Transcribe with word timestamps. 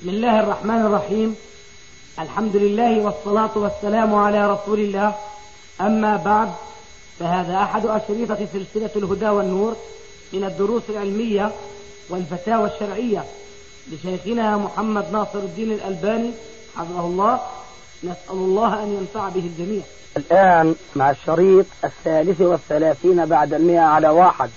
بسم 0.00 0.08
الله 0.08 0.40
الرحمن 0.40 0.80
الرحيم 0.86 1.36
الحمد 2.18 2.56
لله 2.56 3.00
والصلاة 3.00 3.50
والسلام 3.54 4.14
على 4.14 4.52
رسول 4.52 4.80
الله 4.80 5.14
أما 5.80 6.16
بعد 6.16 6.52
فهذا 7.18 7.62
أحد 7.62 7.86
أشريطة 7.86 8.48
سلسلة 8.52 8.90
الهدى 8.96 9.28
والنور 9.28 9.76
من 10.32 10.44
الدروس 10.44 10.82
العلمية 10.88 11.52
والفتاوى 12.08 12.70
الشرعية 12.74 13.24
لشيخنا 13.92 14.56
محمد 14.56 15.12
ناصر 15.12 15.38
الدين 15.38 15.72
الألباني 15.72 16.30
حفظه 16.76 17.06
الله 17.06 17.40
نسأل 18.04 18.30
الله 18.30 18.82
أن 18.82 18.88
ينفع 19.00 19.28
به 19.28 19.40
الجميع 19.40 19.82
الآن 20.16 20.74
مع 20.96 21.10
الشريط 21.10 21.66
الثالث 21.84 22.40
والثلاثين 22.40 23.26
بعد 23.26 23.54
المئة 23.54 23.80
على 23.80 24.08
واحد. 24.08 24.50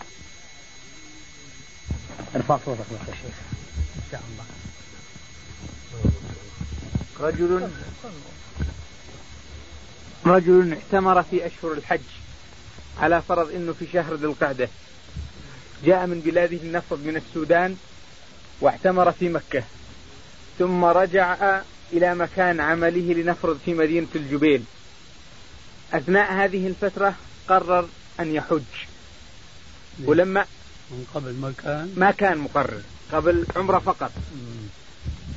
ارفع 2.36 2.58
صوتك 2.66 2.80
يا 2.92 3.14
شيخ. 3.14 3.36
إن 3.96 4.04
شاء 4.12 4.22
الله. 4.32 4.63
رجل 7.20 7.70
رجل 10.26 10.74
اعتمر 10.74 11.24
في 11.24 11.46
أشهر 11.46 11.74
الحج 11.74 12.02
على 13.00 13.22
فرض 13.22 13.52
أنه 13.52 13.74
في 13.74 13.88
شهر 13.94 14.14
ذي 14.16 14.26
القعدة. 14.26 14.70
جاء 15.86 16.08
من 16.08 16.20
بلاده 16.20 16.58
النفط 16.58 16.98
من 16.98 17.16
السودان 17.16 17.78
واعتمر 18.62 19.12
في 19.12 19.30
مكة. 19.30 19.64
ثم 20.60 20.86
رجع 20.86 21.62
إلى 21.94 22.16
مكان 22.16 22.60
عمله 22.60 23.14
لنفرض 23.14 23.60
في 23.66 23.74
مدينة 23.74 24.08
الجبيل. 24.16 24.64
أثناء 25.94 26.34
هذه 26.34 26.68
الفترة 26.68 27.16
قرر 27.48 27.88
أن 28.20 28.36
يحج. 28.36 28.62
ولما 30.04 30.46
من 30.92 31.06
قبل 31.14 31.34
ما 31.34 31.54
كان؟ 31.64 31.94
ما 31.98 32.12
كان 32.12 32.38
مقرر 32.38 32.82
قبل 33.12 33.46
عمرة 33.56 33.80
فقط. 33.80 34.12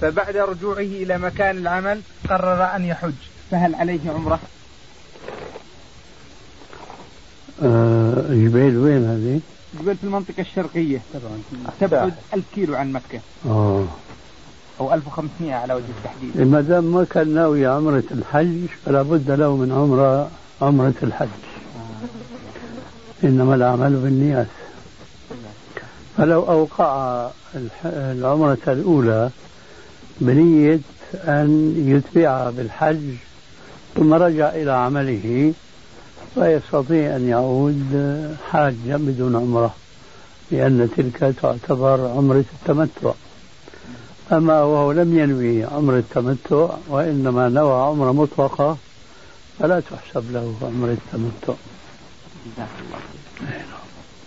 فبعد 0.00 0.36
رجوعه 0.36 0.78
إلى 0.78 1.18
مكان 1.18 1.58
العمل 1.58 2.00
قرر 2.28 2.76
أن 2.76 2.84
يحج 2.84 3.12
فهل 3.50 3.74
عليه 3.74 4.10
عمرة؟ 4.10 4.38
آه 7.62 8.14
جبيل 8.30 8.76
وين 8.76 9.04
هذه؟ 9.04 9.40
جبيل 9.80 9.96
في 9.96 10.04
المنطقة 10.04 10.40
الشرقية. 10.40 11.00
تبعد 11.80 12.14
1000 12.34 12.44
كيلو 12.54 12.74
عن 12.74 12.92
مكة. 12.92 13.20
آه. 13.46 13.84
أو 14.80 14.94
1500 14.94 15.54
على 15.54 15.74
وجه 15.74 15.84
التحديد. 15.98 16.48
ما 16.48 16.60
دام 16.60 16.84
ما 16.84 17.04
كان 17.10 17.34
ناوي 17.34 17.66
عمرة 17.66 18.04
الحج 18.10 18.66
فلا 18.86 19.02
بد 19.02 19.30
له 19.30 19.56
من 19.56 19.72
عمرة 19.72 20.30
عمرة 20.62 20.94
الحج. 21.02 21.28
إنما 23.24 23.54
الأعمال 23.54 23.96
بالنيات. 23.96 24.46
فلو 26.16 26.42
أوقع 26.42 27.28
العمرة 27.84 28.58
الأولى 28.66 29.30
بنية 30.20 30.80
أن 31.14 31.74
يتبعها 31.86 32.50
بالحج 32.50 33.14
ثم 33.94 34.14
رجع 34.14 34.48
إلى 34.48 34.72
عمله 34.72 35.52
فيستطيع 36.34 37.16
أن 37.16 37.28
يعود 37.28 38.36
حاجا 38.50 38.96
بدون 38.96 39.36
عمرة 39.36 39.74
لأن 40.50 40.90
تلك 40.96 41.34
تعتبر 41.42 42.08
عمرة 42.08 42.44
التمتع. 42.62 43.12
أما 44.32 44.62
وهو 44.62 44.92
لم 44.92 45.18
ينوي 45.18 45.64
عمرة 45.64 45.98
التمتع 45.98 46.68
وإنما 46.88 47.48
نوى 47.48 47.82
عمرة 47.82 48.12
مطلقة 48.12 48.76
فلا 49.58 49.80
تحسب 49.80 50.32
له 50.32 50.54
عمرة 50.62 50.92
التمتع. 50.92 51.54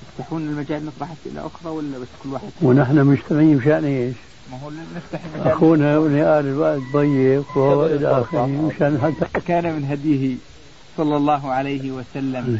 تفتحون 0.01 0.41
المجال 0.41 0.85
نطرح 0.85 1.09
أسئلة 1.11 1.45
أخرى 1.45 1.71
ولا 1.71 1.97
بس 1.97 2.07
كل 2.23 2.29
واحد؟ 2.29 2.49
ونحن 2.61 3.05
مجتمعين 3.05 3.57
مشان 3.57 3.85
إيش؟ 3.85 4.15
ما 4.51 4.57
هو 4.63 4.71
نفتح 4.95 5.19
المجال. 5.25 5.51
أخونا 5.51 5.95
قال 5.95 6.47
الوقت 6.47 6.81
ضيق 6.93 7.57
والى 7.57 8.21
آخره 8.21 8.45
مشان 8.45 8.99
حتى 9.03 9.41
كان 9.47 9.75
من 9.75 9.85
هديه 9.85 10.35
صلى 10.97 11.17
الله 11.17 11.51
عليه 11.51 11.91
وسلم 11.91 12.59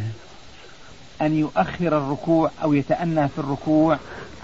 أن 1.21 1.35
يؤخر 1.35 1.97
الركوع 1.97 2.51
أو 2.63 2.73
يتأنى 2.73 3.27
في 3.27 3.39
الركوع 3.39 3.97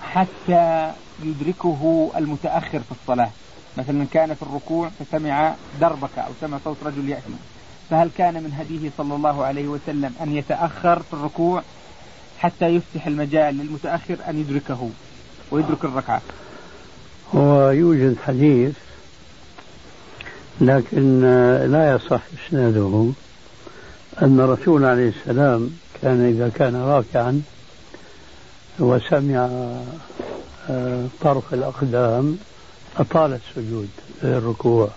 حتى 0.03 0.91
يدركه 1.23 2.11
المتأخر 2.17 2.79
في 2.79 2.91
الصلاة. 2.91 3.29
مثلا 3.77 4.05
كان 4.11 4.33
في 4.33 4.43
الركوع 4.43 4.89
فسمع 4.99 5.55
دربك 5.81 6.17
أو 6.17 6.31
سمع 6.41 6.57
صوت 6.65 6.77
رجل 6.85 7.09
يأتي. 7.09 7.33
فهل 7.89 8.09
كان 8.17 8.33
من 8.33 8.53
هديه 8.53 8.89
صلى 8.97 9.15
الله 9.15 9.43
عليه 9.45 9.67
وسلم 9.67 10.13
أن 10.21 10.35
يتأخر 10.35 10.99
في 10.99 11.13
الركوع؟ 11.13 11.63
حتى 12.39 12.65
يفتح 12.65 13.07
المجال 13.07 13.57
للمتأخر 13.57 14.17
أن 14.29 14.39
يدركه 14.39 14.89
ويدرك 15.51 15.85
الركعة. 15.85 16.21
هو 17.35 17.69
يوجد 17.69 18.15
حديث 18.25 18.73
لكن 20.61 21.21
لا 21.71 21.95
يصح 21.95 22.21
إسناده 22.47 23.09
أن 24.21 24.39
الرسول 24.39 24.85
عليه 24.85 25.09
السلام 25.09 25.69
كان 26.01 26.25
إذا 26.25 26.49
كان 26.49 26.75
راكعا 26.75 27.41
وسمع 28.79 29.49
آه، 30.69 31.05
طرف 31.21 31.53
الأقدام 31.53 32.37
أطال 32.97 33.33
السجود 33.33 33.89
الركوع 34.23 34.89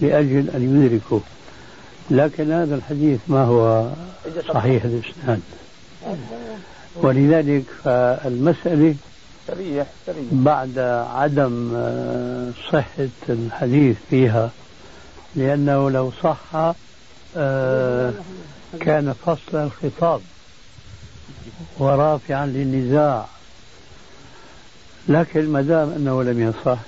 لأجل 0.00 0.50
أن 0.50 0.84
يدركه. 0.84 1.20
لكن 2.10 2.52
هذا 2.52 2.74
الحديث 2.74 3.20
ما 3.28 3.44
هو 3.44 3.90
صحيح 4.48 4.84
الإسناد. 4.84 5.40
ولذلك 6.96 7.64
فالمسألة 7.84 8.94
سريح 9.46 9.86
سريح 10.06 10.24
بعد 10.32 10.78
عدم 11.08 11.72
آه، 11.76 12.50
صحة 12.72 13.08
الحديث 13.28 13.96
فيها 14.10 14.50
لأنه 15.36 15.90
لو 15.90 16.12
صح 16.22 16.74
آه، 17.36 18.12
كان 18.80 19.12
فصل 19.26 19.56
الخطاب 19.56 20.20
ورافعا 21.78 22.46
للنزاع. 22.46 23.26
لكن 25.08 25.48
ما 25.52 25.62
دام 25.62 25.92
أنه 25.96 26.22
لم 26.22 26.40
يصح 26.40 26.78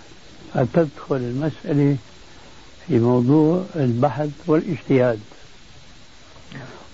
فتدخل 0.55 1.17
المسألة 1.17 1.97
في 2.87 2.99
موضوع 2.99 3.63
البحث 3.77 4.31
والاجتهاد. 4.47 5.21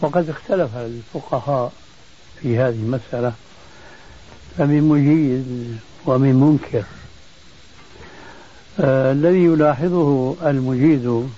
وقد 0.00 0.28
اختلف 0.28 0.77
الفقهاء 0.77 1.72
في 2.42 2.58
هذه 2.58 2.75
المسألة 2.75 3.32
فمن 4.58 4.82
مجيد 4.82 5.78
ومن 6.06 6.34
منكر. 6.34 6.84
آه 8.80 9.12
الذي 9.12 9.44
يلاحظه 9.44 10.34
المجيد 10.47 11.28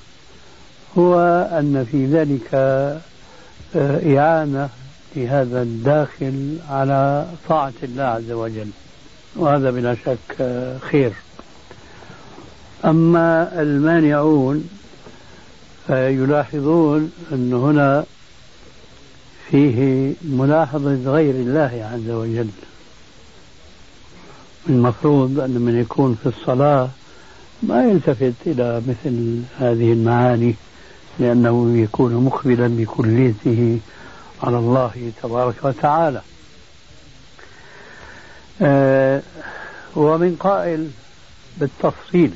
هو 0.99 1.19
أن 1.53 1.87
في 1.93 2.07
ذلك 2.07 2.49
آه 2.55 4.19
إعانة 4.19 4.69
لهذا 5.17 5.63
الداخل 5.63 6.57
على 6.71 7.27
طاعة 7.49 7.73
الله 7.83 8.03
عز 8.03 8.31
وجل 8.31 8.69
وهذا 9.37 9.71
بلا 9.71 9.95
شك 9.95 10.37
آه 10.41 10.79
خير. 10.79 11.13
أما 12.85 13.61
المانعون 13.63 14.69
فيلاحظون 15.87 17.13
أن 17.33 17.53
هنا 17.53 18.05
فيه 19.55 20.13
ملاحظة 20.25 21.13
غير 21.13 21.35
الله 21.35 21.91
عز 21.93 22.11
وجل. 22.11 22.49
المفروض 24.69 25.41
أن 25.41 25.51
من 25.51 25.81
يكون 25.81 26.19
في 26.23 26.29
الصلاة 26.29 26.89
ما 27.63 27.85
يلتفت 27.85 28.33
إلى 28.47 28.83
مثل 28.89 29.43
هذه 29.59 29.93
المعاني 29.93 30.55
لأنه 31.19 31.77
يكون 31.79 32.15
مقبلا 32.15 32.69
بكليته 32.69 33.79
على 34.43 34.59
الله 34.59 35.13
تبارك 35.23 35.55
وتعالى. 35.63 36.21
آه 38.63 39.23
ومن 39.97 40.37
قائل 40.41 40.91
بالتفصيل 41.59 42.31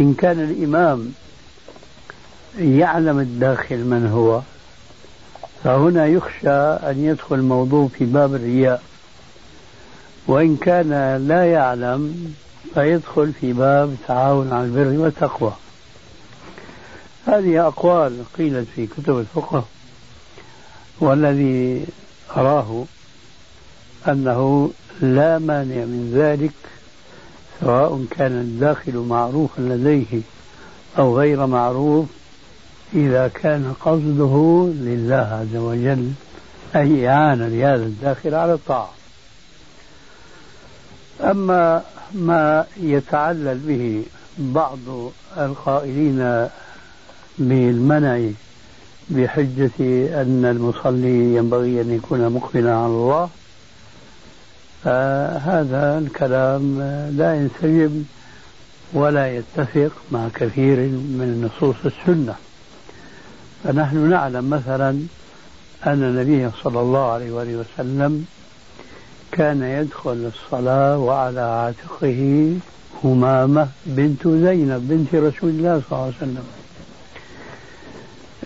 إن 0.00 0.14
كان 0.14 0.40
الإمام 0.40 1.12
يعلم 2.58 3.18
الداخل 3.18 3.76
من 3.76 4.06
هو 4.06 4.40
فهنا 5.64 6.06
يخشى 6.06 6.50
أن 6.90 7.04
يدخل 7.04 7.34
الموضوع 7.34 7.88
في 7.98 8.04
باب 8.04 8.34
الرياء. 8.34 8.82
وإن 10.26 10.56
كان 10.56 11.16
لا 11.28 11.44
يعلم 11.52 12.34
فيدخل 12.74 13.32
في 13.40 13.52
باب 13.52 13.88
التعاون 13.88 14.52
على 14.52 14.64
البر 14.64 15.02
والتقوى. 15.02 15.52
هذه 17.26 17.66
أقوال 17.66 18.22
قيلت 18.38 18.68
في 18.76 18.86
كتب 18.86 19.18
الفقه 19.18 19.64
والذي 21.00 21.86
أراه 22.36 22.84
أنه 24.08 24.70
لا 25.00 25.38
مانع 25.38 25.84
من 25.84 26.12
ذلك 26.14 26.52
سواء 27.60 28.04
كان 28.10 28.32
الداخل 28.32 28.96
معروفا 28.96 29.60
لديه 29.60 30.20
أو 30.98 31.18
غير 31.18 31.46
معروف 31.46 32.06
إذا 32.94 33.28
كان 33.28 33.74
قصده 33.80 34.68
لله 34.74 35.14
عز 35.40 35.56
وجل 35.56 36.10
أي 36.76 37.08
إعانة 37.08 37.48
لهذا 37.48 37.82
الداخل 37.82 38.34
على 38.34 38.52
الطاعة. 38.52 38.90
أما 41.20 41.82
ما 42.14 42.66
يتعلل 42.76 43.58
به 43.58 44.02
بعض 44.38 44.78
القائلين 45.38 46.48
بالمنع 47.38 48.30
بحجة 49.10 49.80
أن 50.22 50.44
المصلي 50.44 51.34
ينبغي 51.34 51.80
أن 51.80 51.90
يكون 51.90 52.28
مقبلا 52.28 52.74
على 52.74 52.86
الله 52.86 53.28
فهذا 54.84 55.98
الكلام 55.98 56.78
لا 57.16 57.34
ينسجم 57.34 58.04
ولا 58.92 59.36
يتفق 59.36 59.90
مع 60.12 60.28
كثير 60.34 60.76
من 60.78 61.50
نصوص 61.50 61.76
السنة. 61.84 62.34
فنحن 63.68 64.10
نعلم 64.10 64.50
مثلا 64.50 64.90
أن 65.86 66.02
النبي 66.02 66.50
صلى 66.62 66.80
الله 66.80 67.12
عليه 67.12 67.32
وآله 67.32 67.56
وسلم 67.56 68.26
كان 69.32 69.62
يدخل 69.62 70.30
الصلاة 70.34 70.98
وعلى 70.98 71.40
عاتقه 71.40 72.52
همامة 73.04 73.68
بنت 73.86 74.28
زينب 74.28 74.88
بنت 74.88 75.14
رسول 75.14 75.50
الله 75.50 75.82
صلى 75.90 75.92
الله 75.92 76.04
عليه 76.04 76.16
وسلم. 76.16 76.46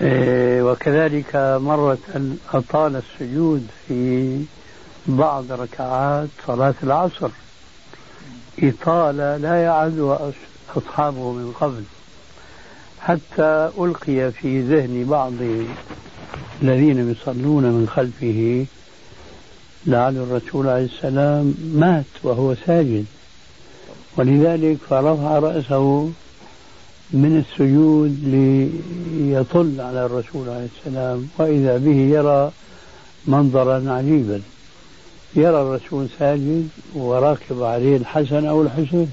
إيه، 0.00 0.62
وكذلك 0.62 1.36
مرة 1.62 1.98
أطال 2.54 2.96
السجود 2.96 3.66
في 3.88 4.44
بعض 5.06 5.52
ركعات 5.52 6.28
صلاة 6.46 6.74
العصر. 6.82 7.30
إطالة 8.62 9.36
لا 9.36 9.62
يعد 9.62 10.18
أصحابه 10.76 11.32
من 11.32 11.52
قبل. 11.60 11.82
حتى 13.06 13.70
ألقي 13.78 14.32
في 14.32 14.60
ذهن 14.60 15.04
بعض 15.04 15.32
الذين 16.62 17.10
يصلون 17.10 17.64
من 17.64 17.88
خلفه 17.88 18.66
لعل 19.86 20.16
الرسول 20.16 20.68
عليه 20.68 20.84
السلام 20.84 21.54
مات 21.74 22.04
وهو 22.22 22.54
ساجد. 22.66 23.04
ولذلك 24.16 24.76
فرفع 24.90 25.38
رأسه 25.38 26.10
من 27.12 27.44
السجود 27.44 28.18
ليطل 28.24 29.80
على 29.80 30.06
الرسول 30.06 30.48
عليه 30.48 30.68
السلام 30.78 31.28
وإذا 31.38 31.78
به 31.78 31.96
يرى 31.96 32.52
منظرا 33.26 33.92
عجيبا. 33.92 34.40
يرى 35.36 35.62
الرسول 35.62 36.06
ساجد 36.18 36.68
وراكب 36.94 37.62
عليه 37.62 37.96
الحسن 37.96 38.46
أو 38.46 38.62
الحسين. 38.62 39.12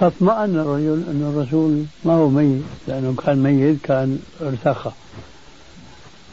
فاطمأن 0.00 0.58
الرجل 0.58 1.02
أن 1.10 1.32
الرسول 1.34 1.84
ما 2.04 2.12
هو 2.12 2.28
ميت 2.28 2.62
لأنه 2.88 3.14
كان 3.26 3.42
ميت 3.42 3.76
كان 3.82 4.18
ارتخى. 4.40 4.90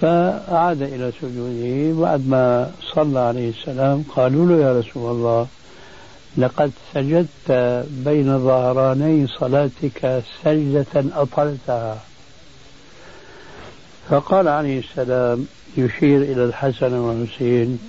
فعاد 0.02 0.82
إلى 0.82 1.12
سجوده 1.22 2.02
بعد 2.02 2.28
ما 2.28 2.72
صلى 2.96 3.20
عليه 3.20 3.50
السلام 3.50 4.04
قالوا 4.16 4.46
له 4.46 4.64
يا 4.66 4.80
رسول 4.80 5.12
الله 5.12 5.48
لقد 6.38 6.72
سجدت 6.94 7.52
بين 8.06 8.40
ظهراني 8.40 9.28
صلاتك 9.28 10.24
سجدة 10.44 10.86
أطلتها. 10.96 11.98
فقال 14.10 14.48
عليه 14.48 14.80
السلام 14.80 15.48
يشير 15.78 16.22
إلى 16.22 16.46
الحسن 16.46 16.94
والحسين 16.94 17.80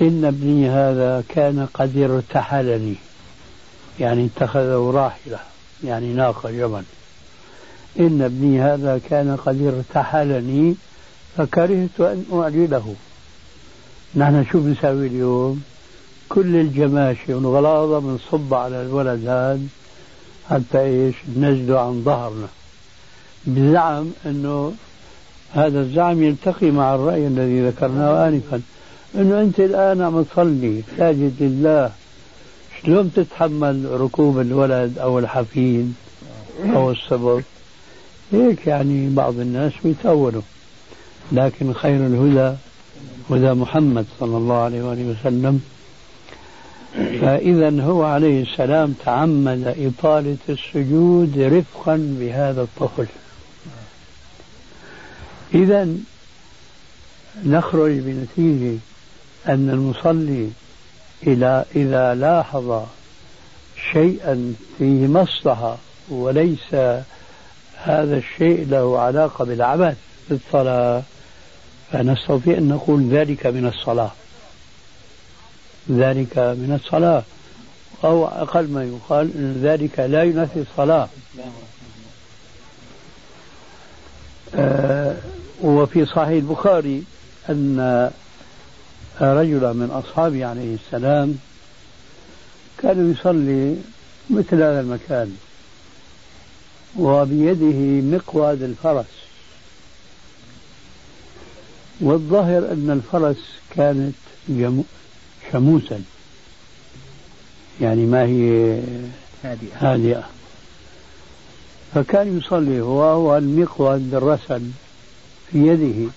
إن 0.00 0.24
ابني 0.24 0.70
هذا 0.70 1.24
كان 1.28 1.66
قد 1.74 1.96
ارتحلني. 1.96 2.94
يعني 4.00 4.26
اتخذه 4.26 4.90
راحلة 4.94 5.38
يعني 5.84 6.12
ناقة 6.12 6.50
جمل 6.50 6.82
إن 8.00 8.22
ابني 8.22 8.62
هذا 8.62 9.00
كان 9.10 9.36
قد 9.36 9.62
ارتحلني 9.62 10.74
فكرهت 11.36 12.00
أن 12.00 12.24
أعجله. 12.32 12.94
نحن 14.14 14.44
شو 14.52 14.60
بنسوي 14.60 15.06
اليوم؟ 15.06 15.62
كل 16.28 16.56
الجماشي 16.56 17.34
والغلاظة 17.34 17.98
بنصب 17.98 18.54
على 18.54 18.82
الولد 18.82 19.28
هذا 19.28 19.60
حتى 20.50 20.80
إيش؟ 20.80 21.14
نجده 21.36 21.80
عن 21.80 22.02
ظهرنا. 22.04 22.48
بزعم 23.46 24.10
إنه 24.26 24.72
هذا 25.52 25.80
الزعم 25.80 26.22
يلتقي 26.22 26.70
مع 26.70 26.94
الرأي 26.94 27.26
الذي 27.26 27.68
ذكرناه 27.68 28.28
آنفا. 28.28 28.60
أنه 29.14 29.40
أنت 29.40 29.60
الآن 29.60 30.02
عم 30.02 30.22
تصلي 30.22 30.82
ساجد 30.98 31.34
لله. 31.40 31.90
شلون 32.82 33.12
تتحمل 33.16 34.00
ركوب 34.00 34.40
الولد 34.40 34.98
أو 34.98 35.18
الحفيد 35.18 35.94
أو 36.64 36.90
الصبر 36.90 37.42
هيك 38.32 38.66
يعني 38.66 39.08
بعض 39.14 39.40
الناس 39.40 39.72
بيتأولوا. 39.84 40.42
لكن 41.32 41.72
خير 41.72 42.06
الهدى 42.06 42.56
هدى 43.30 43.52
محمد 43.52 44.06
صلى 44.20 44.36
الله 44.36 44.54
عليه 44.54 44.82
وآله 44.82 45.04
وسلم. 45.20 45.60
فإذا 46.94 47.82
هو 47.82 48.04
عليه 48.04 48.42
السلام 48.42 48.94
تعمد 49.04 49.74
إطالة 49.78 50.36
السجود 50.48 51.38
رفقا 51.38 52.16
بهذا 52.20 52.62
الطفل. 52.62 53.06
إذا 55.54 55.88
نخرج 57.44 57.92
بنتيجة 57.92 58.78
أن 59.48 59.70
المصلي 59.70 60.50
إلى 61.22 61.64
إذا 61.76 62.14
لاحظ 62.14 62.84
شيئا 63.92 64.54
فيه 64.78 65.06
مصلحة 65.06 65.76
وليس 66.08 66.74
هذا 67.76 68.16
الشيء 68.16 68.66
له 68.70 69.00
علاقة 69.00 69.44
بالعبث 69.44 69.96
في 70.28 70.34
الصلاة 70.34 71.02
فنستطيع 71.92 72.58
أن 72.58 72.68
نقول 72.68 73.08
ذلك 73.08 73.46
من 73.46 73.66
الصلاة. 73.66 74.10
ذلك 75.90 76.38
من 76.38 76.80
الصلاة. 76.84 77.22
أو 78.04 78.26
أقل 78.26 78.68
ما 78.68 78.84
يقال 78.84 79.30
أن 79.34 79.60
ذلك 79.62 79.98
لا 79.98 80.22
ينافي 80.22 80.60
الصلاة. 80.70 81.08
آه 84.54 85.16
وفي 85.62 86.06
صحيح 86.06 86.28
البخاري 86.28 87.02
أن 87.50 88.10
رجلا 89.20 89.72
من 89.72 89.90
أصحابه 89.90 90.46
عليه 90.46 90.74
السلام 90.74 91.38
كان 92.78 93.12
يصلي 93.12 93.76
مثل 94.30 94.62
هذا 94.62 94.80
المكان 94.80 95.36
وبيده 96.98 98.06
مقود 98.16 98.62
الفرس. 98.62 99.04
والظاهر 102.00 102.58
أن 102.58 102.90
الفرس 102.90 103.36
كانت 103.76 104.14
شموسا. 105.52 106.04
يعني 107.80 108.06
ما 108.06 108.22
هي 108.22 108.80
هادئة, 109.44 109.76
هادئة. 109.78 110.28
فكان 111.94 112.38
يصلي 112.38 112.80
هو 112.80 113.30
والمقود 113.30 114.14
الرسل 114.14 114.62
في 115.50 115.58
يده. 115.66 116.10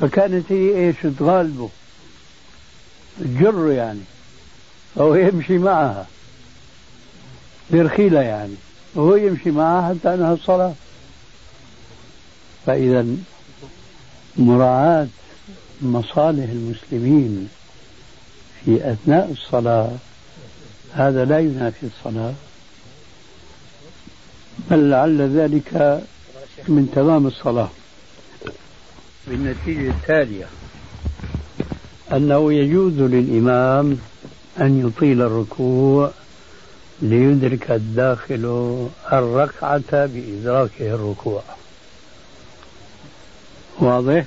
فكانت 0.00 0.52
هي 0.52 0.86
إيش؟ 0.86 0.96
تغالبه. 1.18 1.68
تجره 3.20 3.72
يعني. 3.72 4.00
فهو 4.94 5.14
يمشي 5.14 5.58
معها. 5.58 6.06
برخيلة 7.70 8.20
يعني. 8.20 8.54
وهو 8.94 9.16
يمشي 9.16 9.50
معها 9.50 9.94
حتى 9.94 10.14
انها 10.14 10.32
الصلاة. 10.32 10.72
فإذا 12.66 13.06
مراعاة 14.36 15.06
مصالح 15.82 16.50
المسلمين 16.50 17.48
في 18.64 18.92
أثناء 18.92 19.30
الصلاة 19.32 19.92
هذا 20.92 21.24
لا 21.24 21.38
ينافي 21.38 21.86
الصلاة. 21.86 22.34
بل 24.70 24.90
لعل 24.90 25.20
ذلك 25.20 26.02
من 26.68 26.92
تمام 26.94 27.26
الصلاة. 27.26 27.70
بالنتيجة 29.26 29.90
التالية. 29.90 30.46
أنه 32.12 32.52
يجوز 32.52 32.92
للإمام 32.92 33.98
أن 34.60 34.86
يطيل 34.88 35.22
الركوع 35.22 36.10
ليدرك 37.02 37.70
الداخل 37.70 38.88
الركعة 39.12 40.06
بإدراكه 40.06 40.94
الركوع. 40.94 41.42
واضح؟ 43.78 44.24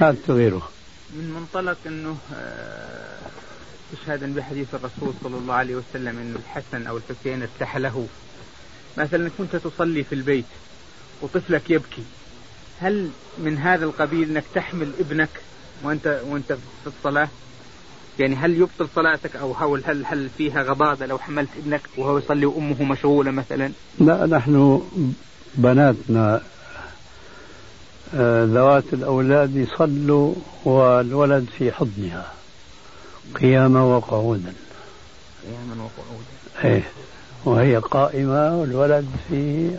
هات 0.00 0.30
غيره 0.30 0.68
من 1.10 1.30
منطلق 1.30 1.76
أنه 1.86 2.16
استشهادا 3.94 4.26
آه، 4.26 4.34
بحديث 4.36 4.74
الرسول 4.74 5.14
صلى 5.22 5.36
الله 5.36 5.54
عليه 5.54 5.74
وسلم 5.74 6.18
أن 6.18 6.34
الحسن 6.36 6.86
أو 6.86 6.96
الحسين 6.96 7.42
ارتحله. 7.42 8.06
مثلا 8.96 9.30
كنت 9.38 9.56
تصلي 9.56 10.04
في 10.04 10.14
البيت 10.14 10.44
وطفلك 11.22 11.70
يبكي. 11.70 12.02
هل 12.80 13.10
من 13.38 13.58
هذا 13.58 13.84
القبيل 13.84 14.30
انك 14.30 14.44
تحمل 14.54 14.92
ابنك 15.00 15.28
وانت 15.82 16.20
وانت 16.28 16.52
في 16.52 16.86
الصلاة؟ 16.86 17.28
يعني 18.18 18.36
هل 18.36 18.56
يبطل 18.56 18.88
صلاتك 18.94 19.36
أو 19.36 19.52
هل 19.52 19.82
هل 19.84 20.04
هل 20.06 20.28
فيها 20.38 20.62
غضاضة 20.62 21.06
لو 21.06 21.18
حملت 21.18 21.48
ابنك 21.58 21.80
وهو 21.96 22.18
يصلي 22.18 22.46
وأمه 22.46 22.82
مشغولة 22.82 23.30
مثلا؟ 23.30 23.72
لا 23.98 24.26
نحن 24.26 24.82
بناتنا 25.54 26.42
آه، 28.14 28.44
ذوات 28.44 28.84
الأولاد 28.92 29.56
يصلوا 29.56 30.34
والولد 30.64 31.46
في 31.58 31.72
حضنها. 31.72 32.32
قياما 33.40 33.82
وقعودا. 33.82 34.52
قياما 35.42 35.84
وقعودا. 35.84 36.74
إيه 36.74 36.82
وهي 37.44 37.76
قائمة 37.76 38.60
والولد 38.60 39.06
في 39.28 39.70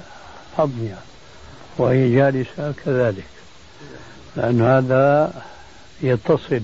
حضنها. 0.58 1.02
وهي 1.82 2.16
جالسة 2.16 2.74
كذلك. 2.86 3.24
لأن 4.36 4.62
هذا 4.62 5.34
يتصل 6.02 6.62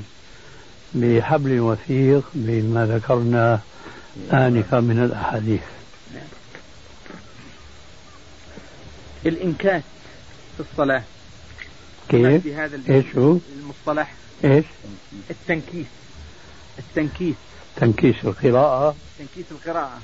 بحبل 0.94 1.60
وثيق 1.60 2.24
بما 2.34 2.86
ذكرنا 2.86 3.60
آنفا 4.34 4.80
من 4.80 5.04
الأحاديث. 5.04 5.62
الإنكاس 9.26 9.84
في 10.58 10.64
الصلاة. 10.72 11.04
كيف؟ 12.10 12.44
في 12.44 12.56
هذا 12.56 12.80
إيش 12.90 13.06
هو؟ 13.16 13.38
المصطلح. 13.60 14.14
إيش؟ 14.44 14.66
التنكيس. 15.30 15.86
التنكيس. 16.80 17.36
تنكيس 17.76 18.16
القراءة. 18.24 18.96
تنكيس 19.20 19.46
القراءة. 19.52 20.00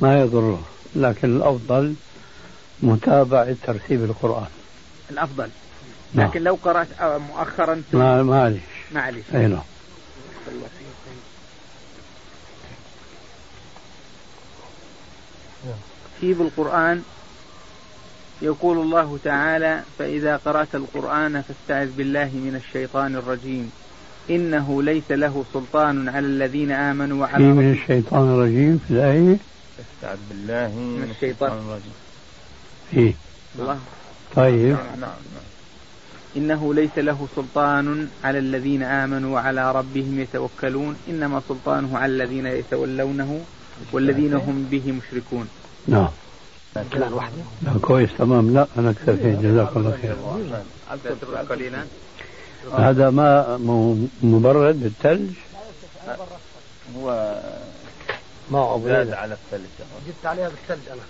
ما 0.00 0.20
يضره 0.20 0.62
لكن 0.96 1.36
الأفضل 1.36 1.94
متابعة 2.82 3.56
ترتيب 3.66 4.04
القرآن. 4.04 4.46
الأفضل. 5.10 5.48
نعم. 6.14 6.28
لكن 6.28 6.42
لو 6.42 6.58
قرأت 6.62 6.88
مؤخرا 7.02 7.82
ما 7.92 8.22
معلش 8.22 8.60
معلش 8.92 9.24
أي 9.34 9.46
نعم. 9.46 9.62
في 16.20 16.34
بالقرآن 16.34 17.02
يقول 18.42 18.78
الله 18.78 19.18
تعالى 19.24 19.82
فإذا 19.98 20.36
قرأت 20.36 20.74
القرآن 20.74 21.42
فاستعذ 21.42 21.90
بالله 21.90 22.24
من 22.24 22.60
الشيطان 22.64 23.16
الرجيم. 23.16 23.72
إنه 24.30 24.82
ليس 24.82 25.10
له 25.10 25.44
سلطان 25.52 26.08
على 26.08 26.26
الذين 26.26 26.70
آمنوا 26.72 27.26
في 27.26 27.32
وعلى 27.32 27.44
من 27.44 27.72
الشيطان 27.72 28.22
الرجيم 28.22 28.80
في 28.88 28.94
الآية؟ 28.94 29.36
استعذ 29.80 30.18
بالله 30.30 30.68
من 30.68 31.10
الشيطان. 31.10 31.50
الرجيم. 31.50 31.92
في 32.90 33.14
الله. 33.58 33.78
طيب. 34.36 34.76
نعم 34.76 35.00
نعم 35.00 35.10
إنه 36.36 36.74
ليس 36.74 36.90
له 36.96 37.28
سلطان 37.36 38.08
على 38.24 38.38
الذين 38.38 38.82
آمنوا 38.82 39.34
وعلى 39.34 39.72
ربهم 39.72 40.20
يتوكلون 40.20 40.96
إنما 41.08 41.42
سلطانه 41.48 41.98
على 41.98 42.12
الذين 42.12 42.46
يتولونه 42.46 43.40
والذين 43.92 44.34
هم 44.34 44.68
به 44.70 44.92
مشركون. 44.92 45.48
نعم. 45.88 46.08
كمان 46.92 47.12
واحدة 47.12 47.42
لا 47.62 47.72
كويس 47.82 48.10
تمام. 48.18 48.54
لا 48.54 48.66
أنا 48.78 48.90
اكتفيت 48.90 49.38
جزاك 49.40 49.76
الله 49.76 49.98
خير. 50.02 50.16
قليلا 51.48 51.84
هذا 52.78 53.10
ماء 53.10 53.58
م- 53.58 54.08
مبرد 54.22 54.82
بالثلج 54.82 55.30
هو 56.96 57.34
ما 58.50 58.80
زاد 58.84 59.10
على 59.12 59.34
الثلج. 59.34 59.68
جبت 60.06 60.26
عليها 60.26 60.48
بالثلج 60.48 60.88
أنا. 60.92 61.02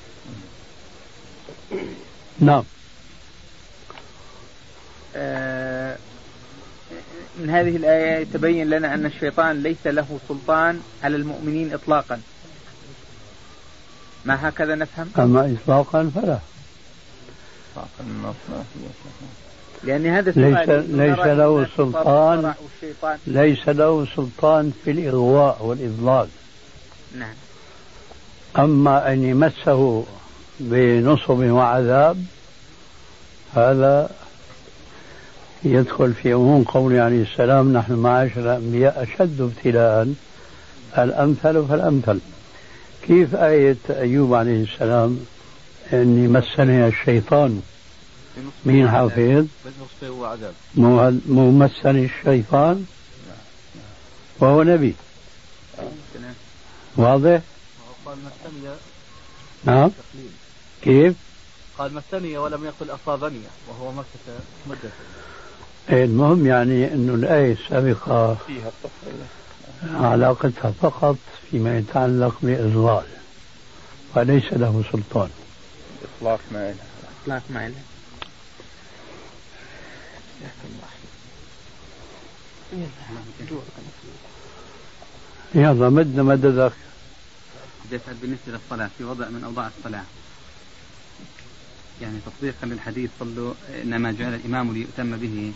نعم. 2.41 2.65
من 7.39 7.51
هذه 7.51 7.77
الآية 7.77 8.17
يتبين 8.19 8.71
لنا 8.71 8.95
أن 8.95 9.07
الشيطان 9.07 9.63
ليس 9.63 9.87
له 9.87 10.19
سلطان 10.29 10.81
على 11.05 11.17
المؤمنين 11.17 11.73
إطلاقا 11.75 12.21
ما 14.25 14.49
هكذا 14.49 14.75
نفهم 14.75 15.11
أما 15.25 15.57
إطلاقا 15.63 16.11
فلا. 16.15 16.39
لأن 19.85 20.07
هذا 20.07 20.31
ليس- 20.31 20.69
ليس 20.91 21.19
له 21.19 21.67
سلطان. 21.77 22.55
ليس 23.27 23.69
له 23.69 24.07
سلطان 24.17 24.73
في 24.85 24.91
الإغواء 24.91 25.59
والإضلال 25.61 26.29
نعم 27.19 27.35
أما 28.59 29.13
أن 29.13 29.25
يمسه 29.25 30.05
بنصب 30.61 31.39
وعذاب 31.39 32.25
هذا 33.55 34.11
يدخل 35.65 36.13
في 36.13 36.33
عموم 36.33 36.65
قوله 36.65 37.01
عليه 37.01 37.23
السلام 37.23 37.73
نحن 37.73 37.93
معاشر 37.93 38.41
الأنبياء 38.41 39.03
أشد 39.03 39.41
ابتلاء 39.41 40.15
الأمثل 40.99 41.67
فالأمثل. 41.69 42.21
كيف 43.07 43.35
آية 43.35 43.77
أيوب 43.91 44.35
عليه 44.35 44.63
السلام؟ 44.63 45.21
إني 45.93 46.29
مسني 46.29 46.87
الشيطان 46.87 47.63
مين 48.67 48.91
حافظ 48.91 49.47
مو 50.77 51.51
مسني 51.51 52.05
الشيطان؟ 52.05 52.87
وهو 54.41 54.63
نبي. 54.63 54.95
واضح؟ 56.97 57.41
قال 58.07 58.19
مسني 58.19 58.71
نعم. 59.65 59.91
كيف؟ 60.83 61.15
قال 61.79 61.95
مسني 61.95 62.39
ولم 62.39 62.65
يقل 62.65 62.91
أصابني 62.91 63.41
وهو 63.69 63.93
مكة 63.93 64.39
مدة 64.67 64.91
المهم 65.91 66.47
يعني 66.47 66.93
إنه 66.95 67.15
الآية 67.15 67.53
السابقة 67.53 68.35
فيها 68.47 68.71
علاقتها 69.95 70.71
فقط 70.71 71.17
فيما 71.51 71.79
يتعلق 71.79 72.35
باضلال 72.43 73.05
وليس 74.15 74.53
له 74.53 74.85
سلطان. 74.93 75.31
إطلاق 76.19 76.41
ما 76.53 76.75
إطلاق 77.23 77.43
ما 77.51 77.73
يلا 85.55 85.89
مدنا 85.89 86.23
مددك. 86.23 86.73
يسأل 87.93 88.15
بالنسبة 88.23 88.53
للصلاة 88.53 88.91
في 88.99 89.05
وضع 89.05 89.29
من 89.29 89.45
أوضاع 89.45 89.71
الصلاة. 89.79 90.05
يعني 92.03 92.19
تطبيقا 92.27 92.67
للحديث 92.67 93.11
صلوا 93.21 93.55
إنما 93.83 94.13
جعل 94.13 94.35
الإمام 94.35 94.75
ليؤتم 94.75 95.17
به. 95.17 95.53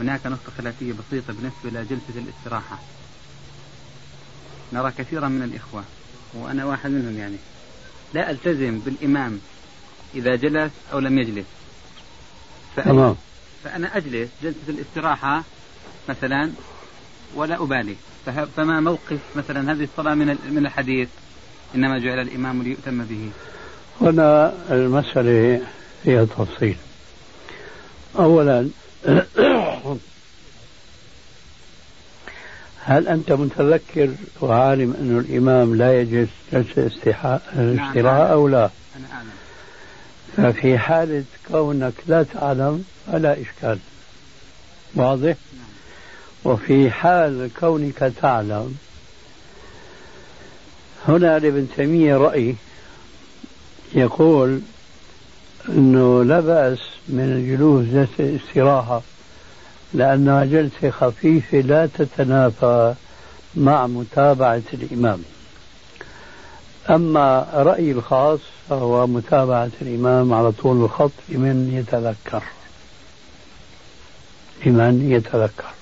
هناك 0.00 0.26
نقطة 0.26 0.52
خلافية 0.58 0.92
بسيطة 0.92 1.32
بالنسبة 1.32 1.64
إلى 1.64 1.84
جلسة 1.84 2.20
الاستراحة. 2.20 2.78
نرى 4.72 4.92
كثيرا 4.98 5.28
من 5.28 5.42
الإخوة 5.42 5.84
وأنا 6.34 6.64
واحد 6.64 6.90
منهم 6.90 7.18
يعني. 7.18 7.36
لا 8.14 8.30
ألتزم 8.30 8.78
بالإمام 8.78 9.40
إذا 10.14 10.36
جلس 10.36 10.72
أو 10.92 10.98
لم 10.98 11.18
يجلس. 11.18 11.46
فأنا, 12.76 13.14
فأنا 13.64 13.96
أجلس 13.96 14.28
جلسة 14.42 14.58
الاستراحة 14.68 15.42
مثلا 16.08 16.50
ولا 17.34 17.62
أبالي. 17.62 17.96
فما 18.56 18.80
موقف 18.80 19.18
مثلا 19.36 19.72
هذه 19.72 19.84
الصلاة 19.84 20.14
من 20.14 20.26
من 20.50 20.66
الحديث؟ 20.66 21.08
إنما 21.74 21.98
جعل 21.98 22.18
الإمام 22.18 22.62
ليؤتم 22.62 23.04
به. 23.04 23.30
هنا 24.00 24.52
المسألة 24.70 25.62
فيها 26.04 26.24
تفصيل. 26.24 26.76
أولا 28.18 28.68
هل 32.84 33.08
أنت 33.08 33.32
متذكر 33.32 34.08
وعالم 34.40 34.94
أن 35.00 35.18
الإمام 35.28 35.74
لا 35.74 36.00
يجلس 36.00 36.28
جلسة 36.52 36.86
استحاء- 36.86 37.42
استراحة 37.90 38.26
أو 38.32 38.48
لا؟ 38.48 38.70
ففي 40.36 40.78
حالة 40.78 41.24
كونك 41.48 41.92
لا 42.06 42.22
تعلم 42.22 42.84
فلا 43.12 43.32
إشكال. 43.42 43.78
واضح؟ 44.94 45.34
وفي 46.44 46.90
حال 46.90 47.50
كونك 47.60 48.12
تعلم 48.20 48.74
هنا 51.08 51.38
لابن 51.38 51.66
تيمية 51.76 52.16
رأي 52.16 52.54
يقول 53.94 54.60
أنه 55.68 56.24
لا 56.24 56.40
بأس 56.40 56.78
من 57.08 57.20
الجلوس 57.36 57.84
جلسة 57.86 58.36
استراحة 58.36 59.02
لأنها 59.94 60.44
جلسة 60.44 60.90
خفيفة 60.90 61.58
لا 61.58 61.86
تتنافى 61.86 62.94
مع 63.56 63.86
متابعة 63.86 64.62
الإمام. 64.72 65.22
أما 66.90 67.46
رأيي 67.54 67.92
الخاص 67.92 68.40
فهو 68.68 69.06
متابعة 69.06 69.70
الإمام 69.82 70.32
على 70.32 70.52
طول 70.52 70.84
الخط 70.84 71.10
لمن 71.28 71.70
يتذكر. 71.74 72.42
لمن 74.66 75.10
يتذكر. 75.12 75.72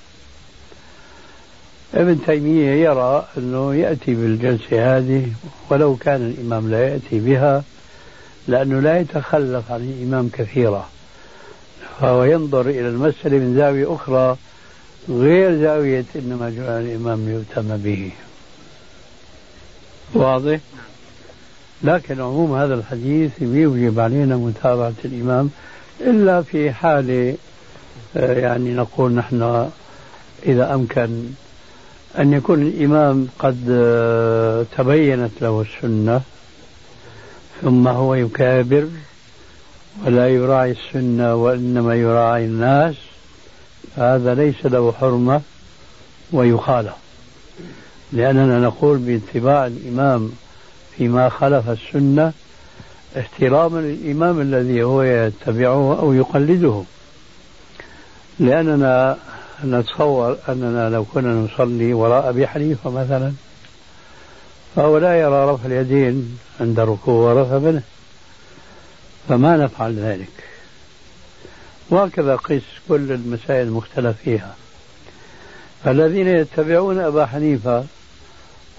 ابن 1.93 2.25
تيمية 2.25 2.71
يرى 2.71 3.27
أنه 3.37 3.75
يأتي 3.75 4.15
بالجلسة 4.15 4.97
هذه 4.97 5.27
ولو 5.69 5.95
كان 5.95 6.21
الإمام 6.21 6.71
لا 6.71 6.87
يأتي 6.87 7.19
بها 7.19 7.63
لأنه 8.47 8.79
لا 8.79 8.99
يتخلف 8.99 9.71
عن 9.71 9.81
الإمام 9.81 10.29
كثيرا. 10.33 10.89
فهو 12.01 12.23
ينظر 12.23 12.69
إلى 12.69 12.87
المسألة 12.87 13.37
من 13.37 13.55
زاوية 13.55 13.95
أخرى 13.95 14.37
غير 15.09 15.59
زاوية 15.61 16.05
إنما 16.15 16.49
جعل 16.49 16.81
الإمام 16.81 17.25
ليؤتم 17.25 17.77
به 17.77 18.11
واضح؟ 20.13 20.59
لكن 21.83 22.21
عموم 22.21 22.55
هذا 22.55 22.73
الحديث 22.73 23.31
يوجب 23.41 23.99
علينا 23.99 24.35
متابعة 24.35 24.93
الإمام 25.05 25.49
إلا 26.01 26.41
في 26.41 26.71
حال 26.71 27.35
آه، 28.17 28.33
يعني 28.33 28.73
نقول 28.73 29.11
نحن 29.11 29.69
إذا 30.45 30.73
أمكن 30.73 31.23
أن 32.19 32.33
يكون 32.33 32.61
الإمام 32.61 33.27
قد 33.39 33.65
آه، 33.69 34.65
تبينت 34.77 35.31
له 35.41 35.61
السنة 35.61 36.21
ثم 37.61 37.87
هو 37.87 38.15
يكابر 38.15 38.87
ولا 40.05 40.27
يراعي 40.27 40.71
السنة 40.71 41.35
وإنما 41.35 41.95
يراعي 41.95 42.45
الناس 42.45 42.95
هذا 43.97 44.33
ليس 44.33 44.65
له 44.65 44.91
حرمة 44.91 45.41
ويخالف. 46.31 46.93
لأننا 48.13 48.59
نقول 48.59 48.97
باتباع 48.97 49.67
الإمام 49.67 50.31
فيما 50.97 51.29
خالف 51.29 51.69
السنة 51.69 52.33
احتراما 53.19 53.79
للإمام 53.79 54.41
الذي 54.41 54.83
هو 54.83 55.01
يتبعه 55.01 55.99
أو 55.99 56.13
يقلده. 56.13 56.83
لأننا 58.39 59.17
نتصور 59.65 60.37
أننا 60.49 60.89
لو 60.89 61.05
كنا 61.13 61.33
نصلي 61.33 61.93
وراء 61.93 62.29
أبي 62.29 62.47
حنيفة 62.47 62.89
مثلا 62.89 63.31
فهو 64.75 64.97
لا 64.97 65.19
يرى 65.19 65.51
رفع 65.51 65.65
اليدين 65.65 66.37
عند 66.61 66.79
الركوع 66.79 67.33
ورفع 67.33 67.57
منه. 67.57 67.81
فما 69.29 69.57
نفعل 69.57 69.95
ذلك. 69.99 70.43
وهكذا 71.89 72.35
قس 72.35 72.61
كل 72.89 73.11
المسائل 73.11 73.67
المختلف 73.67 74.15
فيها. 74.23 74.55
الذين 75.87 76.27
يتبعون 76.27 76.99
أبا 76.99 77.25
حنيفة 77.25 77.83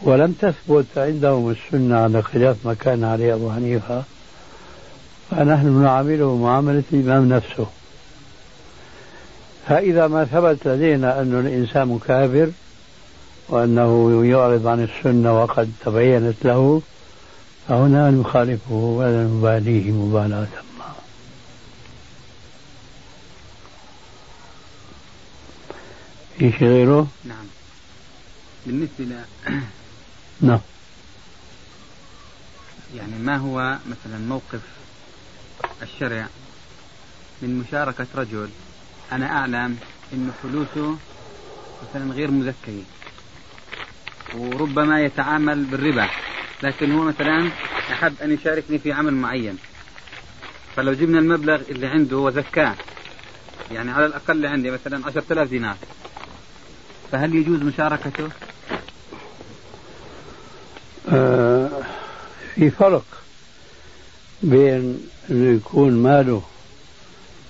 ولم 0.03 0.33
تثبت 0.33 0.87
عندهم 0.97 1.51
السنة 1.51 1.97
على 1.97 2.23
خلاف 2.23 2.57
ما 2.65 2.75
كان 2.75 3.05
عليه 3.05 3.35
أبو 3.35 3.53
حنيفة 3.53 4.03
فنحن 5.31 5.83
نعامله 5.83 6.37
معاملة 6.37 6.83
الإمام 6.93 7.29
نفسه. 7.29 7.67
فإذا 9.69 10.07
ما 10.07 10.25
ثبت 10.25 10.69
لدينا 10.69 11.21
أن 11.21 11.41
الإنسان 11.47 11.89
مكابر 11.89 12.51
وأنه 13.49 14.25
يعرض 14.25 14.67
عن 14.67 14.85
السنة 14.85 15.43
وقد 15.43 15.73
تبينت 15.85 16.37
له 16.45 16.83
فهنا 17.69 18.11
نخالفه 18.11 18.73
ولا 18.75 19.25
نباليه 19.25 19.93
مبالاة 19.93 20.49
ما 20.79 20.95
في 26.39 26.53
شيء 26.53 26.69
غيره؟ 26.69 27.09
نعم. 27.25 27.47
بالنسبة 28.67 29.05
ل 29.05 29.25
نعم. 30.41 30.61
يعني 32.97 33.19
ما 33.19 33.37
هو 33.37 33.79
مثلا 33.87 34.19
موقف 34.19 34.61
الشرع 35.83 36.27
من 37.43 37.59
مشاركة 37.59 38.07
رجل؟ 38.15 38.49
أنا 39.13 39.27
أعلم 39.27 39.79
أن 40.13 40.33
فلوسه 40.43 40.97
مثلا 41.83 42.13
غير 42.13 42.31
مزكية 42.31 42.83
وربما 44.35 45.01
يتعامل 45.01 45.65
بالربا. 45.65 46.09
لكن 46.63 46.93
هو 46.93 47.05
مثلا 47.05 47.51
أحب 47.93 48.15
أن 48.23 48.33
يشاركني 48.33 48.79
في 48.79 48.93
عمل 48.93 49.15
معين. 49.15 49.59
فلو 50.77 50.93
جبنا 50.93 51.19
المبلغ 51.19 51.61
اللي 51.69 51.87
عنده 51.87 52.17
وزكاه 52.17 52.75
يعني 53.71 53.91
على 53.91 54.07
الأقل 54.07 54.47
عندي 54.47 54.71
مثلا 54.71 55.07
عشرة 55.07 55.25
آلاف 55.31 55.49
دينار. 55.49 55.77
فهل 57.13 57.35
يجوز 57.35 57.63
مشاركته؟ 57.63 58.29
آه 61.13 61.71
في 62.55 62.71
فرق 62.71 63.05
بين 64.43 65.09
إنه 65.31 65.57
يكون 65.57 65.93
ماله 65.93 66.43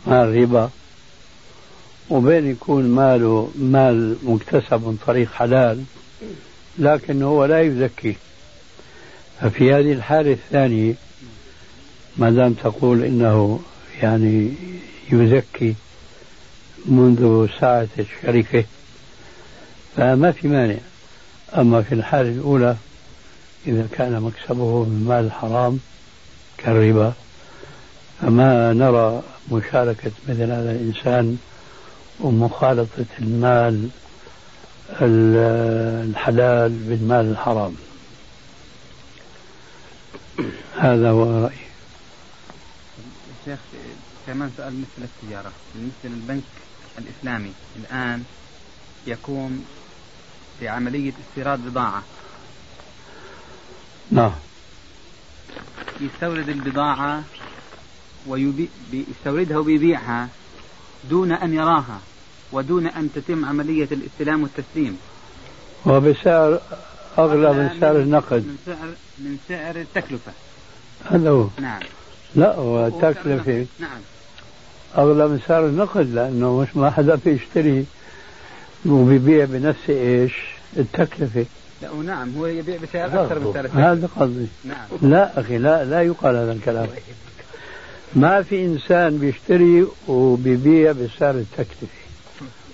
مال 0.06 0.42
ربا 0.42 0.70
وبين 2.10 2.50
يكون 2.50 2.88
ماله 2.88 3.52
مال 3.58 4.16
مكتسب 4.22 4.86
من 4.86 4.98
طريق 5.06 5.32
حلال 5.32 5.84
لكن 6.78 7.22
هو 7.22 7.44
لا 7.44 7.60
يزكي. 7.60 8.16
ففي 9.40 9.74
هذه 9.74 9.92
الحالة 9.92 10.32
الثانية 10.32 10.94
ما 12.16 12.30
دام 12.30 12.52
تقول 12.52 13.02
إنه 13.04 13.60
يعني 14.02 14.52
يزكي 15.12 15.74
منذ 16.86 17.48
ساعة 17.60 17.88
الشركة 17.98 18.64
فما 19.96 20.32
في 20.32 20.48
مانع. 20.48 20.76
أما 21.56 21.82
في 21.82 21.94
الحالة 21.94 22.28
الأولى 22.28 22.76
إذا 23.66 23.88
كان 23.92 24.20
مكسبه 24.22 24.84
من 24.84 25.04
مال 25.08 25.24
الحرام 25.24 25.78
كالربا 26.58 27.12
فما 28.20 28.72
نرى 28.72 29.22
مشاركة 29.52 30.10
مثل 30.28 30.42
هذا 30.42 30.70
الإنسان 30.70 31.38
ومخالطة 32.20 33.06
المال 33.18 33.88
الحلال 35.00 36.70
بالمال 36.70 37.30
الحرام. 37.30 37.74
هذا 40.76 41.10
هو 41.10 41.44
رأيي. 41.44 41.68
شيخ 43.44 43.58
كمان 44.26 44.50
سؤال 44.56 44.80
مثل 44.80 45.08
التجارة. 45.08 45.52
بالنسبة 45.74 46.04
للبنك 46.04 46.44
الإسلامي 46.98 47.52
الآن 47.76 48.24
يقوم 49.06 49.64
بعملية 50.62 51.12
استيراد 51.28 51.58
بضاعة. 51.66 52.02
نعم. 54.10 54.32
يستورد 56.00 56.48
البضاعة 56.48 57.22
ويستوردها 58.26 59.58
وبيبيعها 59.58 60.28
دون 61.10 61.32
أن 61.32 61.54
يراها 61.54 62.00
ودون 62.52 62.86
أن 62.86 63.10
تتم 63.14 63.44
عملية 63.44 63.88
الاستلام 63.92 64.42
والتسليم. 64.42 64.98
وبسعر 65.86 66.60
أغلى 67.18 67.52
من 67.52 67.70
سعر 67.80 67.96
النقد. 67.96 68.44
من 68.46 68.56
سعر 68.66 68.88
من 69.18 69.36
سعر 69.48 69.76
التكلفة. 69.76 70.32
هذا 71.10 71.30
هو. 71.30 71.46
نعم. 71.60 71.80
لا 72.34 72.54
هو 72.54 72.86
التكلفة 72.86 73.66
نعم. 73.78 74.00
أغلى 74.98 75.28
من 75.28 75.40
سعر 75.48 75.66
النقد 75.66 76.14
لأنه 76.14 76.60
مش 76.60 76.76
ما 76.76 76.90
حدا 76.90 77.18
بيشتري 77.24 77.86
وبيبيع 78.86 79.44
بنفس 79.44 79.90
إيش؟ 79.90 80.32
التكلفة. 80.76 81.46
لا 81.82 81.88
نعم 82.06 82.38
هو 82.38 82.46
يبيع 82.46 82.76
بسعر 82.76 83.06
أكثر 83.06 83.38
من 83.38 83.52
سعر 83.54 83.64
التكلفة. 83.64 83.92
هذا 83.92 84.08
قصدي. 84.20 84.46
نعم. 84.64 84.86
لا 85.02 85.40
أخي 85.40 85.58
لا 85.58 85.84
لا 85.84 86.02
يقال 86.02 86.36
هذا 86.36 86.52
الكلام. 86.52 86.88
ما 88.14 88.42
في 88.42 88.64
إنسان 88.64 89.18
بيشتري 89.18 89.86
وبيبيع 90.08 90.92
بسعر 90.92 91.34
التكلفة. 91.34 91.86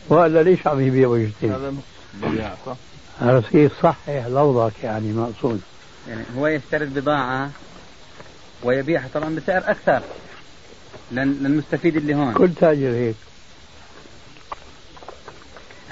ولا 0.08 0.42
ليش 0.42 0.66
عم 0.66 0.80
يبيع 0.80 1.08
ويشتري؟ 1.08 1.50
هذا 1.50 1.72
شيء 3.52 3.70
صحيح 3.82 4.26
لوضك 4.26 4.72
يعني 4.82 5.12
مقصود. 5.12 5.60
يعني 6.08 6.24
هو 6.36 6.46
يسترد 6.46 6.94
بضاعة 6.94 7.50
ويبيعها 8.62 9.08
طبعا 9.14 9.34
بسعر 9.34 9.62
أكثر 9.70 10.02
للمستفيد 11.12 11.96
اللي 11.96 12.14
هون. 12.14 12.34
كل 12.34 12.54
تاجر 12.54 12.88
هيك. 12.88 13.14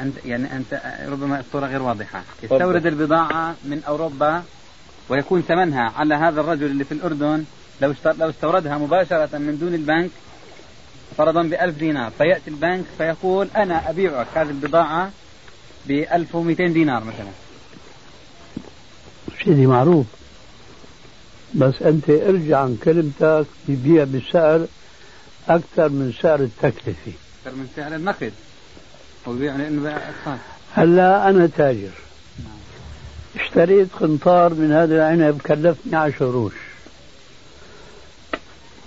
أنت 0.00 0.24
يعني 0.24 0.56
أنت 0.56 0.82
ربما 1.08 1.40
الصورة 1.40 1.66
غير 1.66 1.82
واضحة. 1.82 2.22
يستورد 2.42 2.86
البضاعة 2.86 3.54
من 3.64 3.82
أوروبا 3.88 4.42
ويكون 5.08 5.42
ثمنها 5.42 5.92
على 5.96 6.14
هذا 6.14 6.40
الرجل 6.40 6.66
اللي 6.66 6.84
في 6.84 6.92
الأردن. 6.92 7.44
لو 7.80 7.94
لو 8.18 8.30
استوردها 8.30 8.78
مباشرة 8.78 9.38
من 9.38 9.58
دون 9.58 9.74
البنك 9.74 10.10
فرضا 11.16 11.42
بألف 11.42 11.78
دينار. 11.78 12.10
فيأتي 12.10 12.50
البنك 12.50 12.84
فيقول 12.98 13.48
أنا 13.56 13.90
أبيعك 13.90 14.26
هذه 14.34 14.50
البضاعة 14.50 15.10
ب 15.86 15.90
1200 15.90 16.66
دينار 16.66 17.04
مثلا. 17.04 17.30
سيدي 19.44 19.66
معروف. 19.66 20.06
بس 21.54 21.82
أنت 21.82 22.10
ارجع 22.10 22.60
عن 22.60 22.78
كلمتك 22.84 23.46
يبيع 23.68 24.04
بسعر 24.04 24.66
أكثر 25.48 25.88
من 25.88 26.12
سعر 26.22 26.40
التكلفة. 26.40 27.12
أكثر 27.44 27.56
من 27.56 27.68
سعر 27.76 27.94
النقد. 27.94 28.32
هو 29.28 29.32
بيبيع 29.32 29.56
لأنه 29.56 29.82
بيع 29.82 29.98
هلا 30.74 31.28
أنا 31.28 31.46
تاجر. 31.46 31.90
اشتريت 33.40 33.88
قنطار 34.00 34.54
من 34.54 34.72
هذا 34.72 34.94
العنب 34.96 35.40
كلفني 35.40 35.96
10 35.96 36.26
قروش 36.26 36.52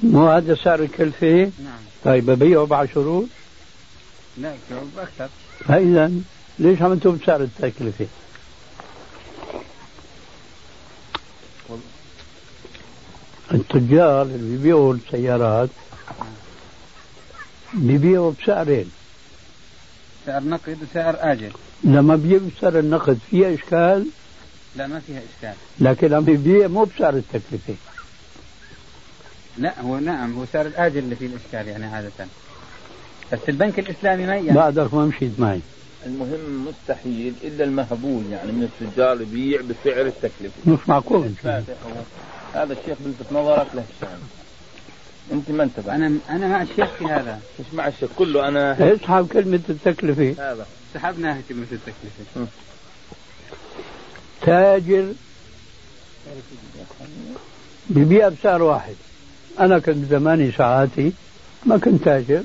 مو 0.04 0.28
هذا 0.30 0.56
سعر 0.56 0.80
الكلفة؟ 0.80 1.52
نعم. 1.64 1.80
طيب 2.04 2.26
ببيعه 2.26 2.66
ب 2.66 2.74
10 2.74 3.02
قروش؟ 3.02 3.28
لا 4.38 4.54
بأكثر. 4.96 5.30
فإذا 5.60 6.12
ليش 6.60 6.82
عملتوا 6.82 7.12
بسعر 7.12 7.42
التكلفة؟ 7.42 8.08
التجار 13.54 14.22
اللي 14.22 14.58
بيبيعوا 14.58 14.94
السيارات 14.94 15.70
بيبيعوا 17.74 18.32
بسعرين. 18.42 18.92
سعر 20.26 20.44
نقد 20.44 20.78
وسعر 20.92 21.16
آجل. 21.20 21.52
لما 21.84 22.16
بيبيع 22.16 22.40
بسعر 22.58 22.80
النقد 22.80 23.20
فيها 23.32 23.54
إشكال؟ 23.54 24.06
لا 24.76 24.88
ما 24.88 25.00
فيها 25.00 25.22
إشكال. 25.36 25.56
لكن 25.80 26.14
عم 26.14 26.30
يبيع 26.30 26.68
مو 26.68 26.84
بسعر 26.84 27.14
التكلفة. 27.14 27.76
لا 29.58 29.82
هو 29.82 30.00
نعم 30.00 30.38
هو 30.38 30.46
سعر 30.54 30.66
الآجل 30.66 31.00
اللي 31.00 31.16
فيه 31.16 31.26
الإشكال 31.26 31.68
يعني 31.68 31.86
عادة. 31.86 32.12
بس 33.34 33.40
البنك 33.50 33.80
الإسلامي 33.80 34.26
ما 34.26 34.36
يعني. 34.36 34.52
بعدك 34.52 34.94
ما 34.94 35.06
مشيت 35.06 35.40
معي. 35.40 35.62
المهم 36.06 36.68
مستحيل 36.68 37.34
إلا 37.44 37.64
المهبول 37.64 38.24
يعني 38.32 38.52
من 38.52 38.64
التجار 38.64 39.22
يبيع 39.22 39.62
بسعر 39.62 40.06
التكلفة. 40.06 40.72
مش 40.72 40.80
معقول. 40.90 41.32
هذا 42.54 42.74
الشيخ 42.74 42.98
بلفت 43.00 43.34
نظرك 43.34 43.68
له 43.76 43.84
الشام 43.96 44.20
أنت 45.32 45.52
ما 45.52 45.64
انتبه 45.64 45.96
أنا 45.96 46.18
أنا 46.30 46.48
مع 46.48 46.62
الشيخ 46.62 46.90
في 47.00 47.06
هذا. 47.06 47.40
مش 47.60 47.66
مع 47.74 47.88
الشيخ؟ 47.88 48.10
كله 48.18 48.48
أنا 48.48 48.94
اسحب 48.96 49.28
كلمة 49.28 49.60
التكلفة. 49.70 50.52
هذا. 50.52 50.68
سحبناها 50.94 51.42
كلمة 51.50 51.68
التكلفة. 51.72 52.48
تاجر 54.42 55.14
ببيع 57.90 58.30
بسعر 58.30 58.62
واحد. 58.62 58.96
أنا 59.60 59.80
كنت 59.80 60.12
زماني 60.12 60.52
ساعاتي 60.52 61.12
ما 61.66 61.78
كنت 61.78 62.04
تاجر 62.04 62.44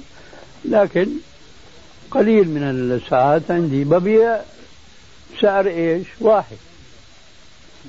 لكن 0.64 1.08
قليل 2.10 2.48
من 2.48 2.62
الساعات 2.62 3.50
عندي 3.50 3.84
ببيع 3.84 4.40
سعر 5.40 5.66
إيش؟ 5.66 6.06
واحد. 6.20 6.56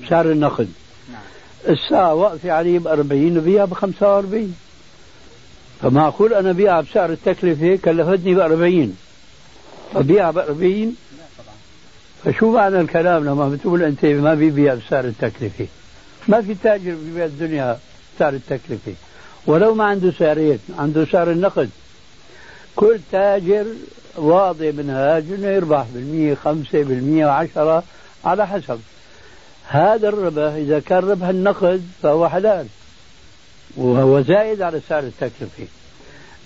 سعر 0.08 0.30
النقد. 0.30 0.68
نعم. 1.12 1.20
الساعة 1.68 2.14
واقفة 2.14 2.52
علي 2.52 2.78
ب 2.78 2.86
40 2.88 3.38
وبيع 3.38 3.64
ب 3.64 3.74
45 3.74 4.54
فمعقول 5.82 6.34
أنا 6.34 6.52
بيع 6.52 6.80
بسعر 6.80 7.10
التكلفة؟ 7.12 7.78
كلفتني 7.84 8.34
ب 8.34 8.38
40 8.38 8.96
فبيع 9.94 10.30
ب 10.30 10.38
40 10.38 10.96
فشو 12.24 12.52
معنى 12.52 12.80
الكلام 12.80 13.24
لما 13.24 13.48
بتقول 13.48 13.82
أنت 13.82 14.04
ما 14.04 14.34
بيبيع 14.34 14.74
بسعر 14.74 15.04
التكلفة؟ 15.04 15.66
ما 16.28 16.42
في 16.42 16.54
تاجر 16.62 16.94
بيبيع 17.04 17.24
الدنيا 17.24 17.78
بسعر 18.16 18.32
التكلفة. 18.34 18.94
ولو 19.46 19.74
ما 19.74 19.84
عنده 19.84 20.12
سعرين 20.18 20.58
عنده 20.78 21.04
سعر 21.04 21.30
النقد. 21.30 21.70
كل 22.76 22.98
تاجر 23.12 23.66
واضح 24.16 24.66
منهاج 24.66 25.24
انه 25.32 25.46
يربح 25.46 25.86
بالمية 25.94 26.34
خمسة 26.34 26.82
بالمية 26.82 27.26
عشرة 27.26 27.82
على 28.24 28.46
حسب. 28.46 28.80
هذا 29.68 30.08
الربح 30.08 30.52
إذا 30.52 30.80
كان 30.80 30.98
ربح 30.98 31.26
النقد 31.26 31.82
فهو 32.02 32.28
حلال 32.28 32.66
وهو 33.76 34.20
زائد 34.20 34.62
على 34.62 34.80
سعر 34.88 35.02
التكلفة. 35.02 35.66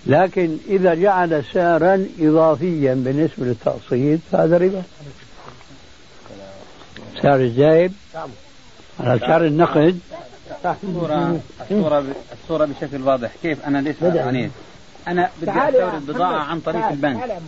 لكن 0.07 0.57
إذا 0.69 0.95
جعل 0.95 1.45
سعرا 1.53 2.07
إضافيا 2.21 2.95
بالنسبة 2.95 3.45
للتقسيط 3.45 4.21
فهذا 4.33 4.59
ربا 4.59 4.83
سعر 7.23 7.41
الزايد 7.41 7.93
على 9.01 9.19
سعر 9.19 9.45
النقد. 9.45 9.99
الصورة 10.65 11.41
الصورة 11.71 12.05
الصورة 12.33 12.65
بشكل 12.65 13.03
واضح. 13.03 13.31
كيف؟ 13.43 13.67
أنا 13.67 13.79
ليش 13.79 13.97
عنيت 14.03 14.51
أنا 15.09 15.31
بدي 15.43 15.51
أستورد 15.51 16.07
بضاعة 16.07 16.45
عن 16.45 16.61
طريق 16.61 16.87
البنك. 16.87 17.41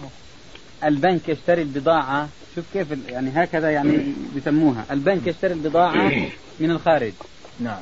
البنك 0.85 1.29
يشتري 1.29 1.63
البضاعة 1.63 2.29
شوف 2.55 2.65
كيف 2.73 2.87
يعني 3.09 3.31
هكذا 3.35 3.71
يعني 3.71 4.15
بسموها 4.37 4.85
البنك 4.91 5.27
يشتري 5.27 5.53
البضاعة 5.53 6.13
من 6.61 6.71
الخارج. 6.71 7.13
نعم. 7.61 7.81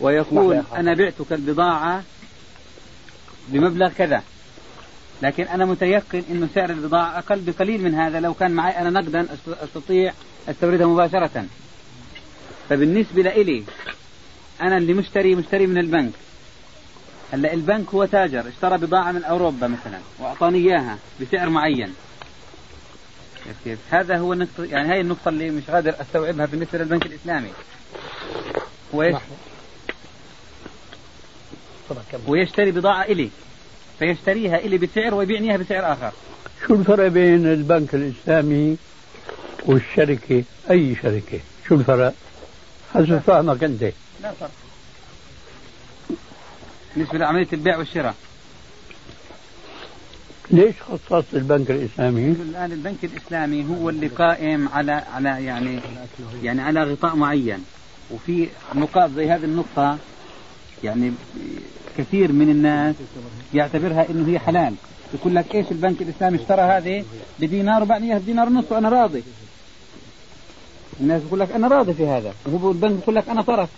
ويقول 0.00 0.62
أنا 0.76 0.94
بعتك 0.94 1.32
البضاعة 1.32 2.02
بمبلغ 3.48 3.88
كذا. 3.88 4.22
لكن 5.22 5.44
أنا 5.44 5.64
متيقن 5.64 6.22
أنه 6.30 6.48
سعر 6.54 6.70
البضاعة 6.70 7.18
أقل 7.18 7.40
بقليل 7.40 7.82
من 7.82 7.94
هذا 7.94 8.20
لو 8.20 8.34
كان 8.34 8.50
معي 8.50 8.78
أنا 8.78 8.90
نقدا 8.90 9.26
أستطيع 9.48 10.12
أستوردها 10.48 10.86
مباشرة. 10.86 11.46
فبالنسبة 12.68 13.22
لإلي 13.22 13.64
أنا 14.62 14.76
اللي 14.76 14.92
مشتري 14.92 15.34
مشتري 15.34 15.66
من 15.66 15.78
البنك. 15.78 16.12
هلا 17.32 17.52
البنك 17.52 17.88
هو 17.94 18.04
تاجر 18.04 18.48
اشترى 18.48 18.78
بضاعة 18.78 19.12
من 19.12 19.24
أوروبا 19.24 19.66
مثلا 19.66 19.98
وأعطاني 20.18 20.58
إياها 20.58 20.98
بسعر 21.20 21.48
معين. 21.48 21.94
كيف 23.64 23.78
هذا 23.90 24.18
هو 24.18 24.32
النقطة 24.32 24.64
يعني 24.64 24.92
هاي 24.92 25.00
النقطة 25.00 25.28
اللي 25.28 25.50
مش 25.50 25.62
قادر 25.70 25.94
أستوعبها 26.00 26.46
بالنسبة 26.46 26.78
للبنك 26.78 27.06
الإسلامي. 27.06 27.48
هو؟ 28.94 29.18
ويشتري 32.26 32.70
بضاعة 32.70 33.02
إلي 33.02 33.30
فيشتريها 33.98 34.56
إلي 34.56 34.78
بسعر 34.78 35.14
ويبيعني 35.14 35.48
إياها 35.48 35.56
بسعر 35.56 35.92
آخر. 35.92 36.12
شو 36.66 36.74
الفرق 36.74 37.06
بين 37.08 37.46
البنك 37.46 37.94
الإسلامي 37.94 38.76
والشركة؟ 39.66 40.44
أي 40.70 40.96
شركة؟ 41.02 41.40
شو 41.68 41.74
الفرق؟ 41.74 42.14
حسب 42.94 43.18
فهمك 43.18 43.64
أنت؟ 43.64 43.82
لا 44.22 44.32
فرق. 44.32 44.50
بالنسبة 46.96 47.18
لعملية 47.18 47.48
البيع 47.52 47.78
والشراء. 47.78 48.14
ليش 50.50 50.74
خصصت 50.80 51.34
البنك 51.34 51.70
الإسلامي؟ 51.70 52.26
الآن 52.28 52.72
البنك 52.72 53.04
الإسلامي 53.04 53.66
هو 53.68 53.90
اللي 53.90 54.06
قائم 54.06 54.68
على 54.68 54.92
على 54.92 55.44
يعني 55.44 55.80
يعني 56.42 56.62
على 56.62 56.82
غطاء 56.82 57.16
معين. 57.16 57.64
وفي 58.10 58.48
نقاط 58.74 59.10
زي 59.10 59.30
هذه 59.30 59.44
النقطة 59.44 59.98
يعني 60.84 61.12
كثير 61.98 62.32
من 62.32 62.50
الناس 62.50 62.94
يعتبرها 63.54 64.10
إنه 64.10 64.32
هي 64.32 64.38
حلال. 64.38 64.74
يقول 65.14 65.34
لك 65.34 65.54
إيش 65.54 65.66
البنك 65.70 66.02
الإسلامي 66.02 66.36
اشترى 66.36 66.60
هذه؟ 66.60 67.04
بدينار 67.40 67.82
وبعني 67.82 68.06
اياها 68.06 68.18
بدينار 68.18 68.48
ونص 68.48 68.64
وأنا 68.70 68.88
راضي. 68.88 69.22
الناس 71.00 71.22
يقول 71.22 71.40
لك 71.40 71.52
أنا 71.52 71.68
راضي 71.68 71.94
في 71.94 72.06
هذا. 72.06 72.34
وهو 72.46 72.70
البنك 72.70 73.02
يقول 73.02 73.14
لك 73.14 73.28
أنا 73.28 73.42
طرف. 73.42 73.68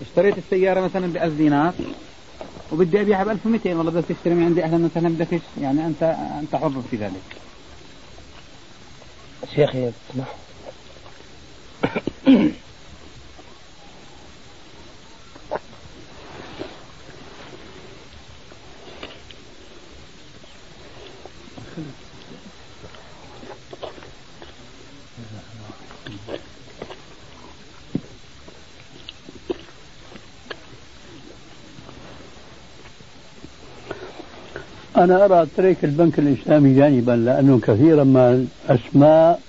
اشتريت 0.00 0.38
السيارة 0.38 0.80
مثلا 0.80 1.06
ب 1.12 1.16
1000 1.16 1.36
دينار 1.38 1.74
وبدي 2.72 3.00
أبيعها 3.00 3.24
ب 3.24 3.28
1200 3.28 3.74
والله 3.76 3.92
بدك 3.92 4.08
تشتري 4.08 4.34
من 4.34 4.44
عندي 4.44 4.64
أهلا 4.64 4.86
وسهلا 4.86 5.08
بدك 5.08 5.42
يعني 5.56 5.86
أنت 5.86 6.02
أنت 6.42 6.56
حر 6.56 6.82
في 6.90 6.96
ذلك. 6.96 7.22
شيخي 9.54 9.92
أنا 35.04 35.24
أرى 35.24 35.46
ترك 35.56 35.84
البنك 35.84 36.18
الإسلامي 36.18 36.74
جانبا 36.74 37.12
لأنه 37.12 37.60
كثيرا 37.60 38.04
ما 38.04 38.46
الأسماء 38.68 39.40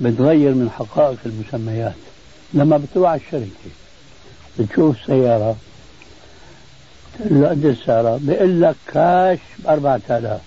بتغير 0.00 0.54
من 0.54 0.70
حقائق 0.70 1.18
المسميات. 1.26 1.94
لما 2.54 2.76
بتروح 2.76 3.10
على 3.10 3.20
الشركة 3.20 3.70
بتشوف 4.58 4.96
سيارة 5.06 5.56
تقول 7.18 7.40
له 7.40 7.48
قد 7.48 7.64
السيارة 7.64 8.20
بيقول 8.22 8.62
لك 8.62 8.76
كاش 8.86 9.38
ب 9.58 9.66
4000 9.66 10.40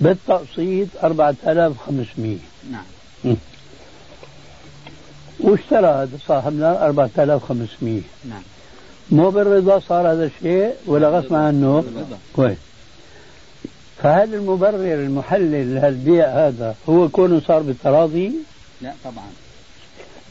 بالتقسيط 0.00 0.88
4500 1.04 2.36
نعم. 2.70 3.36
واشترى 5.40 5.86
هذا 5.86 6.18
صاحبنا 6.26 6.86
4500 6.86 8.00
نعم. 8.28 8.42
مو 9.10 9.30
بالرضا 9.30 9.78
صار 9.78 10.12
هذا 10.12 10.24
الشيء 10.24 10.74
ولا 10.86 11.08
غصب 11.08 11.34
عنه؟ 11.34 11.84
كويس 12.36 12.58
فهل 14.02 14.34
المبرر 14.34 14.94
المحلل 14.94 15.74
لهالبيع 15.74 16.28
هذا 16.28 16.74
هو 16.88 17.08
كونه 17.08 17.40
صار 17.40 17.62
بالتراضي؟ 17.62 18.32
لا 18.82 18.92
طبعا. 19.04 19.26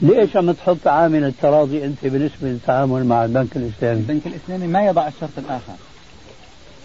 ليش 0.02 0.38
عم 0.38 0.52
تحط 0.52 0.88
عامل 0.88 1.24
التراضي 1.24 1.86
أنت 1.86 1.98
بالنسبة 2.04 2.48
للتعامل 2.48 3.06
مع 3.06 3.26
البنك 3.26 3.56
الإسلامي؟ 3.56 4.00
البنك 4.00 4.28
الإسلامي 4.28 4.68
ما 4.68 4.86
يضع 4.86 5.08
الشرط 5.08 5.38
الآخر. 5.38 5.74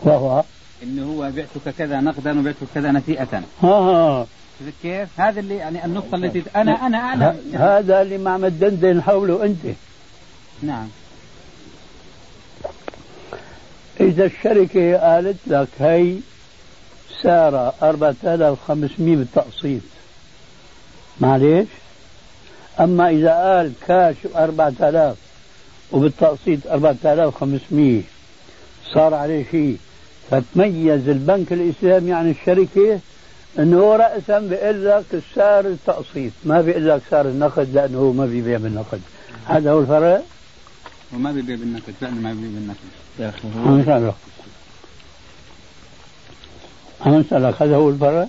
وهو؟ 0.02 0.44
إنه 0.82 1.12
هو 1.12 1.30
بعتك 1.36 1.76
كذا 1.78 2.00
نقدا 2.00 2.40
وبعتك 2.40 2.66
كذا 2.74 2.92
نسيئة 2.92 3.42
ها 3.62 3.68
ها 3.68 4.26
شفت 4.60 4.72
كيف؟ 4.82 5.20
هذا 5.20 5.40
اللي 5.40 5.56
يعني 5.56 5.84
النقطة 5.84 6.14
التي 6.14 6.42
أنا 6.56 6.86
أنا 6.86 6.98
أعلم. 6.98 7.36
هذا 7.54 8.02
اللي 8.02 8.18
ما 8.18 8.30
عم 8.30 8.48
تدندن 8.48 9.02
حوله 9.02 9.44
أنت. 9.44 9.76
نعم. 10.62 10.88
إذا 14.00 14.24
الشركة 14.24 14.96
قالت 14.96 15.36
لك 15.46 15.68
هي 15.78 16.14
سعرها 17.22 17.74
4500 17.82 19.16
بالتقسيط. 19.16 19.80
معليش؟ 21.20 21.68
أما 22.80 23.10
إذا 23.10 23.30
قال 23.30 23.72
كاش 23.86 24.16
4000 24.36 25.16
وبالتقسيط 25.92 26.66
4500 26.66 28.02
صار 28.94 29.14
عليه 29.14 29.44
شيء. 29.50 29.78
فتميز 30.30 31.08
البنك 31.08 31.52
الإسلامي 31.52 32.12
عن 32.12 32.30
الشركة 32.30 33.00
إنه 33.58 33.96
رأسا 33.96 34.38
بيقول 34.38 34.86
لك 34.86 35.04
السعر 35.12 35.66
التقسيط. 35.66 36.32
ما 36.44 36.60
بيقول 36.60 36.88
لك 36.88 37.02
سعر 37.10 37.26
النقد 37.26 37.68
لأنه 37.74 37.98
هو 37.98 38.12
ما 38.12 38.26
بيبيع 38.26 38.58
بالنقد. 38.58 39.00
هذا 39.46 39.72
هو 39.72 39.80
الفرق؟ 39.80 40.24
وما 41.14 41.32
بيبيع 41.32 41.56
بالنقد 41.56 41.94
فعلا 42.00 42.14
ما 42.14 42.32
بيبيع 42.32 42.50
بالنقد. 42.50 42.76
يا 43.18 43.28
أخي 43.28 43.48
هذا 47.04 47.76
هو 47.76 47.90
الفرق؟ 47.90 48.28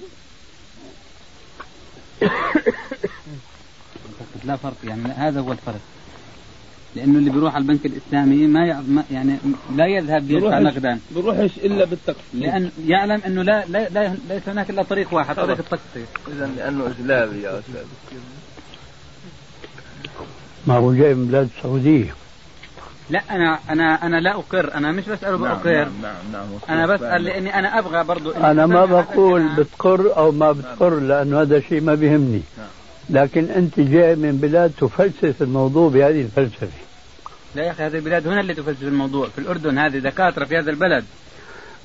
لا 4.46 4.56
فرق 4.56 4.76
يعني 4.84 5.04
هذا 5.04 5.40
هو 5.40 5.52
الفرق. 5.52 5.80
لأنه 6.96 7.20
اللي 7.20 7.30
بيروح 7.30 7.56
على 7.56 7.62
البنك 7.62 7.86
الإسلامي 7.86 8.48
ما, 8.48 8.68
يع... 8.68 8.82
ما 8.82 9.04
يعني 9.12 9.38
لا 9.76 9.86
يذهب 9.86 10.32
يدفع 10.32 10.60
نقدا. 10.60 11.00
بروحش 11.16 11.58
إلا 11.58 11.86
بالتقسيط. 11.86 12.26
لأن 12.34 12.72
يعلم 12.88 13.22
إنه 13.26 13.42
لا, 13.42 13.66
لا, 13.66 13.90
لا 13.90 14.16
ليس 14.30 14.50
هناك 14.50 14.70
إلا 14.70 14.84
طريق 14.84 15.14
واحد 15.14 15.36
طريق 15.36 15.58
التقسيط. 15.58 16.08
اذا 16.28 16.50
لأنه 16.58 16.88
إجلابي 16.88 17.42
يا 17.42 17.60
أستاذ. 17.60 17.86
ما 20.68 20.78
هو 20.78 20.94
جاي 20.94 21.14
من 21.14 21.28
بلاد 21.28 21.50
السعودية. 21.58 22.16
لا 23.10 23.22
أنا 23.32 23.60
أنا 23.70 24.06
أنا 24.06 24.20
لا 24.20 24.32
أقر 24.36 24.74
أنا 24.74 24.92
مش 24.92 25.06
بسأله 25.06 25.38
نعم 25.38 25.42
بأقر. 25.42 25.74
نعم 25.76 25.92
نعم, 26.02 26.16
نعم 26.34 26.46
أنا 26.70 26.88
بسأل 26.88 27.24
لأني 27.24 27.60
أنا 27.60 27.80
أبغى 27.80 28.04
برضو 28.04 28.32
إني 28.32 28.52
أنا 28.52 28.66
ما 28.66 28.86
بقول 28.86 29.42
الكلام. 29.42 29.56
بتقر 29.56 30.18
أو 30.18 30.32
ما 30.32 30.52
بتقر 30.52 31.00
لأنه 31.00 31.42
هذا 31.42 31.60
شيء 31.60 31.82
ما 31.82 31.96
بيهمني. 31.96 32.42
نعم. 32.58 32.68
لكن 33.10 33.46
أنت 33.46 33.80
جاي 33.80 34.16
من 34.16 34.38
بلاد 34.38 34.72
تفلسف 34.78 35.42
الموضوع 35.42 35.90
بهذه 35.90 36.22
الفلسفة. 36.22 36.68
لا 37.56 37.64
يا 37.64 37.72
أخي 37.72 37.84
هذه 37.84 37.96
البلاد 37.96 38.28
هنا 38.28 38.42
اللي 38.42 38.54
تفلسف 38.54 38.84
الموضوع 38.84 39.28
في 39.28 39.38
الأردن 39.38 39.78
هذه 39.78 39.98
دكاترة 39.98 40.46
في 40.46 40.58
هذا 40.58 40.72
البلد. 40.72 41.06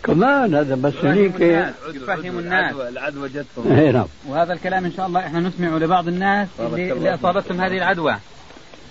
كمان 0.02 0.54
هذا 0.54 0.74
بس 0.74 0.94
الناس 1.04 1.74
يفهم 1.94 2.38
الناس. 2.38 2.74
العدوى 2.74 3.28
جتهم 3.28 3.72
إيه 3.72 3.90
نعم. 3.90 4.06
وهذا 4.28 4.52
الكلام 4.52 4.84
إن 4.84 4.92
شاء 4.92 5.06
الله 5.06 5.20
إحنا 5.20 5.40
نسمعه 5.40 5.78
لبعض 5.78 6.08
الناس 6.08 6.48
اللي, 6.60 6.92
اللي. 6.92 7.14
أصابتهم 7.14 7.60
هذه 7.60 7.76
العدوى. 7.76 8.16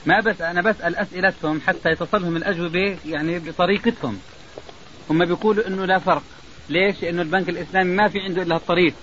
ما 0.06 0.20
بس 0.20 0.42
أنا 0.42 0.62
بسأل 0.62 0.96
أسئلتهم 0.96 1.62
حتى 1.68 1.90
يتصلهم 1.90 2.36
الأجوبة 2.36 2.98
يعني 3.06 3.40
بطريقتهم. 3.40 4.20
هم 5.10 5.26
بيقولوا 5.26 5.68
إنه 5.68 5.86
لا 5.86 6.00
فرق. 6.00 6.24
ليش؟ 6.70 7.02
لأنه 7.02 7.22
البنك 7.22 7.50
الإسلامي 7.50 7.96
ما 7.96 8.08
في 8.08 8.20
عنده 8.20 8.42
إلا 8.42 8.56
الطريق. 8.56 8.94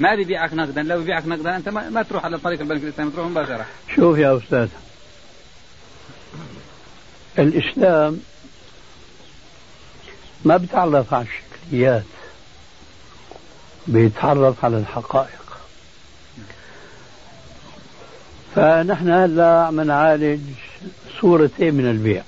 ما 0.00 0.14
بيبيعك 0.14 0.54
نقدا. 0.54 0.82
لو 0.82 0.98
بيبيعك 0.98 1.26
نقدا 1.26 1.56
أنت 1.56 1.68
ما, 1.68 1.90
ما 1.90 2.02
تروح 2.02 2.24
على 2.24 2.38
طريق 2.38 2.60
البنك 2.60 2.82
الإسلامي 2.82 3.10
تروح 3.10 3.26
مباشرة. 3.26 3.66
شوف 3.96 4.18
يا 4.18 4.36
أستاذ. 4.36 4.68
الإسلام 7.38 8.20
ما 10.44 10.56
بيتعرف 10.56 11.14
على 11.14 11.26
الشكليات 11.26 12.04
بيتعرف 13.86 14.64
على 14.64 14.76
الحقائق. 14.78 15.43
فنحن 18.54 19.10
هلا 19.10 19.64
عم 19.66 19.80
نعالج 19.80 20.40
صورتين 21.20 21.74
من 21.74 21.90
البيع. 21.90 22.22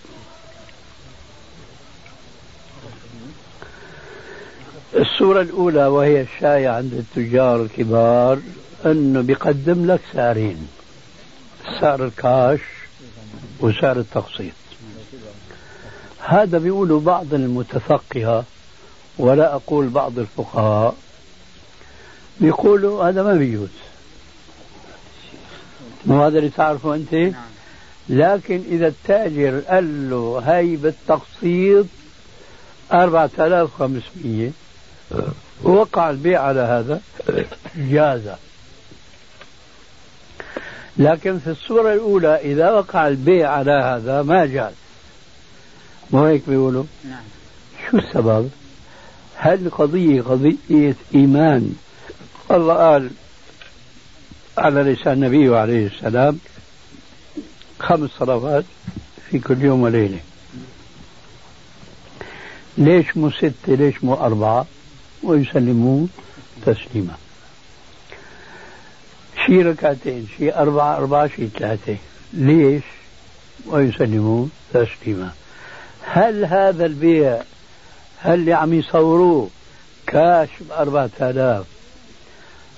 الصورة 4.97 5.41
الأولى 5.41 5.87
وهي 5.87 6.21
الشائعة 6.21 6.77
عند 6.77 6.93
التجار 6.93 7.62
الكبار 7.62 8.39
أنه 8.87 9.21
بيقدم 9.21 9.87
لك 9.87 10.01
سعرين 10.12 10.69
سعر 11.81 12.05
الكاش 12.05 12.61
وسعر 13.61 13.99
التقسيط. 13.99 14.53
هذا 16.19 16.59
بيقولوا 16.59 17.01
بعض 17.01 17.35
المتفقهة 17.35 18.45
ولا 19.19 19.55
أقول 19.55 19.89
بعض 19.89 20.19
الفقهاء 20.19 20.97
بيقولوا 22.41 23.09
هذا 23.09 23.23
ما 23.23 23.35
بيجوز. 23.35 23.69
مو 26.07 26.25
هذا 26.25 26.38
اللي 26.38 26.51
تعرفه 26.51 26.95
أنت؟ 26.95 27.35
لكن 28.09 28.62
إذا 28.71 28.87
التاجر 28.87 29.61
قال 29.61 30.11
له 30.11 30.42
هاي 30.47 30.77
بالتقسيط 30.77 31.87
4500 32.92 34.51
وقع 35.62 36.11
البيع 36.11 36.42
على 36.42 36.61
هذا 36.61 37.01
جاز 37.77 38.23
لكن 40.99 41.38
في 41.38 41.51
الصورة 41.51 41.92
الأولى 41.92 42.35
إذا 42.37 42.71
وقع 42.71 43.09
البيع 43.09 43.51
على 43.51 43.73
هذا 43.73 44.23
ما 44.23 44.47
جاز. 44.47 44.73
مو 46.11 46.25
هيك 46.25 46.42
بيقولوا؟ 46.49 46.85
نعم. 47.05 47.25
شو 47.90 47.99
السبب؟ 47.99 48.51
هل 49.37 49.71
قضية 49.71 50.23
قضية 50.23 50.97
إيمان؟ 51.14 51.75
الله 52.51 52.75
قال 52.75 53.11
على 54.59 54.83
لسان 54.83 55.12
النبي 55.12 55.57
عليه 55.57 55.87
السلام 55.87 56.38
خمس 57.79 58.11
صلوات 58.11 58.64
في 59.31 59.38
كل 59.38 59.62
يوم 59.62 59.83
وليلة. 59.83 60.19
ليش 62.79 63.16
مو 63.16 63.31
ستة؟ 63.31 63.53
ليش 63.75 64.05
مو 64.05 64.14
أربعة؟ 64.14 64.66
ويسلمون 65.23 66.09
تسليما. 66.66 67.14
شي 69.47 69.62
ركعتين 69.62 70.29
شي 70.38 70.55
أربعة 70.55 70.97
أربعة 70.97 71.29
شي 71.29 71.49
ثلاثة. 71.49 71.97
ليش؟ 72.33 72.83
ويسلمون 73.66 74.51
تسليما. 74.75 75.31
هل 76.03 76.45
هذا 76.45 76.87
البيع 76.87 77.42
هل 78.19 78.35
اللي 78.35 78.53
عم 78.53 78.75
يصوروه 78.75 79.51
كاش 80.07 80.49
بأربعة 80.69 81.11
آلاف؟ 81.21 81.76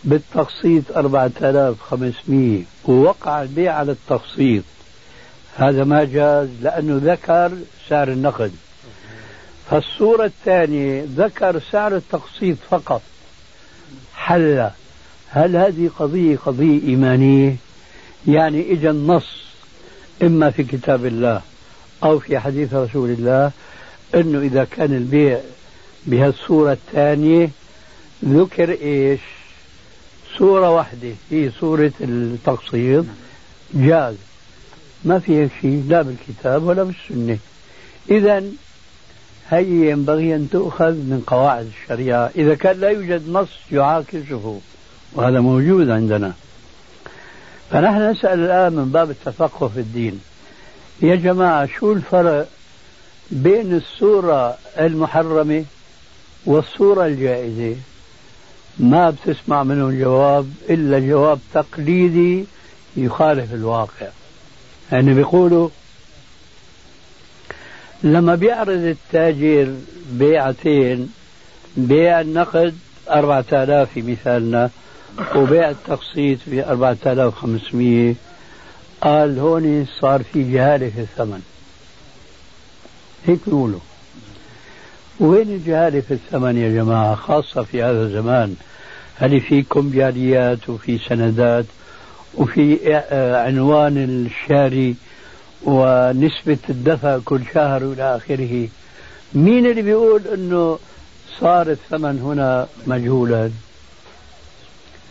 بالتقسيط 0.05 0.97
أربعة 0.97 1.31
آلاف 1.43 1.81
خمسمية 1.81 2.63
ووقع 2.85 3.43
البيع 3.43 3.75
على 3.75 3.93
التقسيط. 3.93 4.65
هذا 5.57 5.85
ما 5.85 6.05
جاز 6.05 6.49
لأنه 6.63 7.13
ذكر 7.13 7.53
سعر 7.89 8.09
النقد. 8.09 8.53
فالصورة 9.71 10.25
الثانية 10.25 11.07
ذكر 11.17 11.61
سعر 11.73 11.97
التقسيط 11.97 12.57
فقط. 12.71 13.03
حل 14.15 14.71
هل 15.31 15.57
هذه 15.57 15.91
قضية 15.99 16.37
قضية 16.37 16.83
إيمانية؟ 16.89 17.57
يعني 18.27 18.73
إجا 18.73 18.91
النص 18.91 19.43
إما 20.23 20.51
في 20.51 20.63
كتاب 20.63 21.07
الله 21.07 21.43
أو 22.05 22.19
في 22.19 22.39
حديث 22.39 22.75
رسول 22.75 23.11
الله 23.11 23.51
أنه 24.15 24.39
إذا 24.39 24.65
كان 24.65 24.97
البيع 24.97 25.41
بهالصورة 26.07 26.73
الثانية 26.73 27.51
ذكر 28.25 28.71
إيش؟ 28.71 29.21
صورة 30.37 30.71
واحدة 30.71 31.13
هي 31.31 31.51
صورة 31.61 31.93
التقسيط 32.01 33.05
جاز. 33.75 34.15
ما 35.05 35.19
في 35.19 35.49
شيء 35.61 35.85
لا 35.89 36.03
بالكتاب 36.03 36.63
ولا 36.63 36.83
بالسنة. 36.83 37.39
إذا 38.11 38.45
هي 39.51 39.91
ينبغي 39.91 40.35
أن 40.35 40.49
تؤخذ 40.51 40.93
من 40.93 41.23
قواعد 41.27 41.71
الشريعة. 41.83 42.31
إذا 42.37 42.55
كان 42.55 42.81
لا 42.81 42.89
يوجد 42.89 43.29
نص 43.29 43.49
يعاكسه 43.73 44.61
وهذا 45.15 45.41
موجود 45.41 45.91
عندنا. 45.91 46.33
فنحن 47.71 48.11
نسأل 48.11 48.41
الآن 48.41 48.73
من 48.73 48.91
باب 48.93 49.11
التفقه 49.11 49.69
في 49.69 49.81
الدين. 49.81 50.21
يا 51.03 51.15
جماعة 51.15 51.67
شو 51.67 51.93
الفرق 51.93 52.49
بين 53.31 53.77
الصورة 53.77 54.59
المحرمة 54.79 55.65
والصورة 56.47 57.07
الجائزة؟ 57.07 57.77
ما 58.79 59.11
بتسمع 59.11 59.63
منهم 59.63 59.99
جواب 60.01 60.53
إلا 60.71 60.99
جواب 60.99 61.39
تقليدي 61.55 62.45
يخالف 62.97 63.55
الواقع. 63.55 64.09
يعني 64.93 65.15
بيقولوا 65.15 65.69
لما 68.03 68.35
بيعرض 68.35 68.69
التاجر 68.69 69.75
بيعتين 70.13 71.13
بيع 71.77 72.21
النقد 72.21 72.79
أربعة 73.11 73.45
آلاف 73.53 73.93
في 73.93 74.03
مثالنا 74.03 74.71
وبيع 75.37 75.71
التقسيط 75.71 76.39
ب 76.47 76.59
4500 76.59 78.15
قال 79.01 79.39
هون 79.39 79.87
صار 80.01 80.23
في 80.23 80.53
جهالة 80.53 80.91
في 80.91 81.01
الثمن. 81.01 81.43
هيك 83.27 83.39
بيقولوا. 83.47 83.81
وين 85.21 85.49
الجهالة 85.49 86.01
في 86.01 86.15
الثمن 86.15 86.57
يا 86.57 86.69
جماعة؟ 86.69 87.15
خاصة 87.15 87.63
في 87.63 87.83
هذا 87.83 88.03
الزمان. 88.03 88.57
هل 89.17 89.41
في 89.41 89.63
كمبياليات 89.63 90.69
وفي 90.69 90.99
سندات 90.99 91.65
وفي 92.35 92.95
عنوان 93.47 93.97
الشاري 94.27 94.95
ونسبة 95.63 96.59
الدفع 96.71 97.19
كل 97.25 97.41
شهر 97.55 97.83
إلى 97.83 98.17
آخره؟ 98.17 98.69
مين 99.35 99.67
اللي 99.67 99.83
بيقول 99.83 100.23
أنه 100.35 100.79
صار 101.41 101.71
الثمن 101.71 102.21
هنا 102.21 102.67
مجهولا؟ 102.87 103.51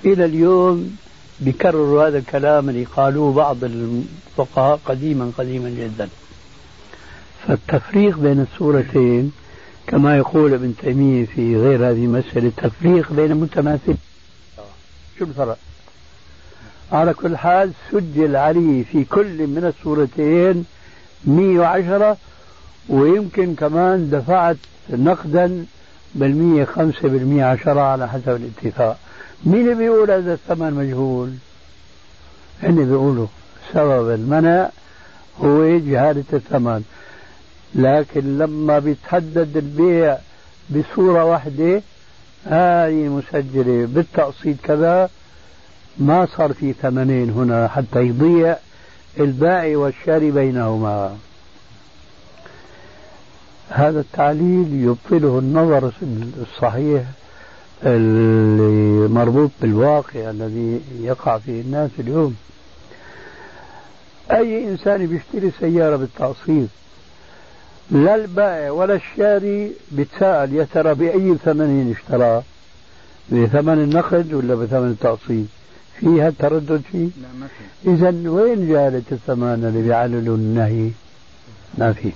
إلى 0.06 0.26
اليوم 0.26 0.98
بيكرروا 1.40 2.08
هذا 2.08 2.18
الكلام 2.18 2.70
اللي 2.70 2.84
قالوه 2.84 3.34
بعض 3.34 3.58
الفقهاء 3.64 4.80
قديما 4.86 5.32
قديما 5.38 5.70
جدا. 5.70 6.10
فالتفريق 7.48 8.18
بين 8.18 8.46
الصورتين 8.52 9.32
كما 9.88 10.18
يقول 10.18 10.54
ابن 10.54 10.74
تيمية 10.82 11.26
في 11.26 11.58
غير 11.58 11.90
هذه 11.90 12.06
المسألة 12.06 12.48
التفريق 12.48 13.14
بين 13.14 13.34
متماثل. 13.34 13.96
شو 15.20 15.26
الفرق؟ 15.26 15.58
على 16.92 17.14
كل 17.14 17.38
حال 17.38 17.72
سجل 17.92 18.36
عليه 18.36 18.84
في 18.84 19.04
كل 19.04 19.48
من 19.48 19.74
الصورتين 19.78 20.66
110 21.26 22.18
ويمكن 22.90 23.56
كمان 23.56 24.10
دفعت 24.10 24.58
نقدا 24.90 25.66
بالمية 26.16 26.66
خمسة 26.66 27.02
بالمية 27.10 27.46
عشرة 27.46 27.82
على 27.82 28.10
حسب 28.10 28.30
الاتفاق. 28.30 28.98
مين 29.46 29.62
اللي 29.62 29.76
بيقول 29.76 30.12
هذا 30.12 30.34
الثمن 30.34 30.74
مجهول؟ 30.74 31.34
هن 32.64 32.76
بيقولوا 32.76 33.28
سبب 33.74 34.10
المنع 34.10 34.70
هو 35.42 35.78
جهالة 35.78 36.24
الثمن. 36.34 36.84
لكن 37.76 38.38
لما 38.38 38.80
بيتحدد 38.80 39.58
البيع 39.58 40.18
بصورة 40.70 41.26
واحدة 41.26 41.82
هاي 42.46 43.10
مسجلة 43.10 43.86
بالتقسيط 43.86 44.58
كذا 44.64 45.10
ما 45.98 46.28
صار 46.38 46.54
في 46.54 46.74
ثمنين 46.74 47.30
هنا 47.30 47.68
حتى 47.68 48.00
يضيع 48.00 48.58
البائع 49.20 49.78
والشاري 49.78 50.32
بينهما. 50.32 51.18
هذا 53.70 54.00
التعليل 54.00 54.68
يبطله 54.72 55.40
النظر 55.40 55.92
الصحيح 56.42 57.04
اللي 57.84 59.08
مربوط 59.08 59.52
بالواقع 59.62 60.30
الذي 60.30 60.82
يقع 61.02 61.38
فيه 61.38 61.62
الناس 61.62 61.90
اليوم. 62.00 62.36
أي 64.32 64.70
إنسان 64.70 65.08
بيشتري 65.08 65.52
سيارة 65.60 65.96
بالتقسيط؟ 65.96 66.68
لا 67.92 68.16
البائع 68.16 68.72
ولا 68.72 68.96
الشاري 68.96 69.72
بيتساءل 69.92 70.54
يا 70.54 70.68
ترى 70.74 70.94
بأي 70.94 71.36
ثمن 71.46 71.96
اشتراه 71.98 72.44
بثمن 73.32 73.74
النقد 73.74 74.34
ولا 74.34 74.56
بثمن 74.56 74.90
التقسيط 74.92 75.46
فيها 76.00 76.30
تردد 76.40 76.82
فيه؟ 76.92 77.10
لا 77.22 77.28
ما 77.40 77.48
في 77.48 77.90
إذا 77.90 78.30
وين 78.30 78.68
جالة 78.70 79.04
الثمن 79.12 79.66
اللي 79.66 79.82
بيعللوا 79.88 80.38
النهي؟ 80.38 80.90
ما 81.78 81.94
في 81.94 82.12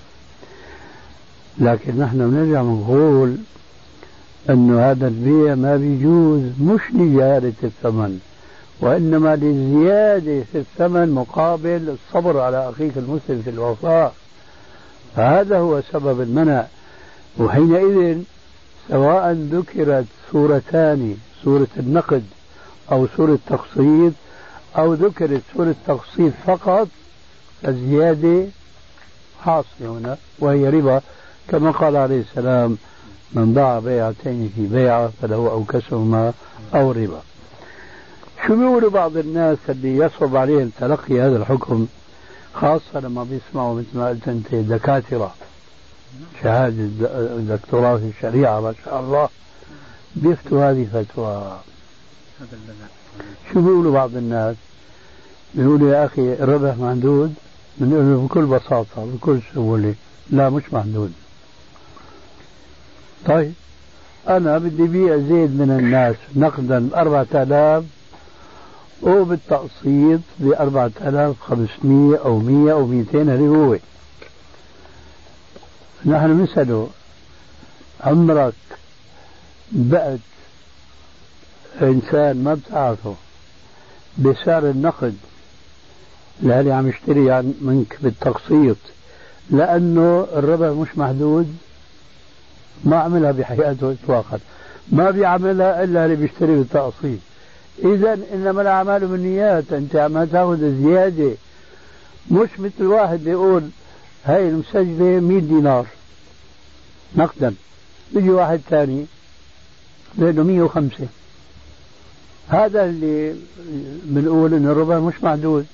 لكن 1.58 1.98
نحن 2.00 2.30
بنرجع 2.30 2.62
بنقول 2.62 3.36
أنه 4.50 4.92
هذا 4.92 5.08
البيع 5.08 5.56
ما 5.56 5.78
بيجوز 5.78 6.42
مش 6.62 6.82
لجهالة 6.94 7.54
الثمن 7.64 8.20
وإنما 8.80 9.36
لزيادة 9.36 10.44
في 10.52 10.58
الثمن 10.58 11.10
مقابل 11.10 11.96
الصبر 11.96 12.40
على 12.40 12.70
أخيك 12.70 12.98
المسلم 12.98 13.42
في 13.44 13.50
الوفاء. 13.50 14.14
فهذا 15.16 15.58
هو 15.58 15.82
سبب 15.94 16.22
المنع. 16.22 16.66
وحينئذ 17.40 18.18
سواء 18.90 19.32
ذكرت 19.32 20.06
صورتان 20.32 21.18
صورة 21.44 21.68
النقد 21.78 22.24
أو 22.92 23.08
سورة 23.18 23.40
تقسيط 23.48 24.14
أو 24.78 24.94
ذكرت 24.94 25.42
سورة 25.56 25.76
تقسيط 25.88 26.34
فقط 26.48 26.88
فالزيادة 27.62 28.46
حاصلة 29.44 29.66
هنا 29.82 30.18
وهي 30.40 30.70
ربا. 30.70 31.02
كما 31.48 31.72
قال 31.72 31.96
عليه 31.96 32.22
السلام 32.22 32.78
من 33.34 33.54
باع 33.54 33.80
بيعتين 33.80 34.52
في 34.56 34.68
بيعة 34.68 35.12
فله 35.22 35.36
أو 35.36 35.64
كسهما 35.64 36.34
أو 36.76 36.92
ربا. 36.92 37.22
شو 38.48 38.56
بيقولوا 38.56 38.90
بعض 38.90 39.18
الناس 39.18 39.58
اللي 39.70 39.98
يصعب 39.98 40.36
عليهم 40.36 40.72
تلقي 40.80 41.22
هذا 41.22 41.38
الحكم؟ 41.38 41.88
خاصة 42.54 43.00
لما 43.00 43.24
بيسمعوا 43.24 43.80
مثل 43.80 43.88
ما 43.98 44.08
قلت 44.10 44.28
أنت 44.28 44.56
دكاترة 44.56 45.34
شهادة 46.44 46.88
دكتوراه 47.40 47.98
في 47.98 48.10
الشريعة 48.18 48.60
ما 48.62 48.74
شاء 48.86 49.00
الله 49.00 49.30
بيفتوا 50.16 50.70
هذه 50.72 50.88
فتوى. 50.94 51.58
شو 53.54 53.62
بيقولوا 53.62 53.94
بعض 53.94 54.16
الناس؟ 54.16 54.56
بيقولوا 55.56 55.94
يا 55.94 56.06
أخي 56.06 56.34
الربح 56.34 56.76
محدود 56.78 57.34
بنقول 57.78 58.04
له 58.06 58.26
بكل 58.28 58.46
بساطة 58.46 59.06
بكل 59.06 59.40
سهولة 59.56 59.96
لا 60.30 60.50
مش 60.50 60.64
محدود 60.74 61.14
طيب 63.26 63.54
أنا 64.30 64.58
بدي 64.58 64.84
بيع 64.84 65.18
زيد 65.18 65.52
من 65.62 65.78
الناس 65.80 66.16
نقدا 66.36 66.90
أربعة 66.96 67.28
آلاف 67.34 67.84
وبالتقسيط 69.02 70.20
ب 70.40 70.52
4500 70.52 72.18
أو 72.18 72.40
100 72.40 72.72
أو 72.74 72.86
200 72.86 73.22
هذه 73.22 73.48
هو. 73.48 73.78
نحن 76.06 76.44
نسأله 76.44 76.90
عمرك 78.02 78.54
بعت 79.72 80.20
إنسان 81.82 82.44
ما 82.44 82.54
بتعرفه 82.54 83.16
بسعر 84.18 84.70
النقد 84.70 85.18
اللي 86.44 86.74
عم 86.74 86.88
يشتري 86.88 87.42
منك 87.62 87.98
بالتقسيط 88.02 88.78
لأنه 89.50 90.28
الربح 90.34 90.68
مش 90.68 90.98
محدود؟ 90.98 91.58
ما 92.84 92.98
عملها 92.98 93.32
بحياته 93.32 93.92
إطلاقا. 94.04 94.40
ما 94.92 95.12
بيعملها 95.12 95.84
إلا 95.84 96.06
اللي 96.06 96.16
بيشتري 96.16 96.56
بالتقسيط. 96.56 97.20
إذا 97.80 98.18
إنما 98.34 98.62
الأعمال 98.62 99.08
بالنيات 99.08 99.74
أنت 99.74 99.96
عم 99.96 100.24
تأخذ 100.24 100.84
زيادة. 100.84 101.32
مش 102.32 102.50
مثل 102.60 102.84
واحد 102.84 103.24
بيقول 103.24 103.64
هاي 104.26 104.50
المسجلة 104.50 105.20
100 105.20 105.40
دينار 105.40 105.86
نقدا. 107.16 107.54
بيجي 108.14 108.30
واحد 108.30 108.60
ثاني 108.70 109.06
له 110.18 110.44
105 110.44 111.08
هذا 112.48 112.86
اللي 112.86 113.36
بنقول 114.04 114.54
إنه 114.54 114.72
الربا 114.72 115.00
مش 115.00 115.24
محدود 115.24 115.66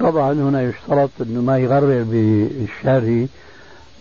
طبعا 0.00 0.32
هنا 0.32 0.62
يشترط 0.62 1.10
إنه 1.20 1.40
ما 1.40 1.58
يغرر 1.58 2.02
بالشاري 2.02 3.28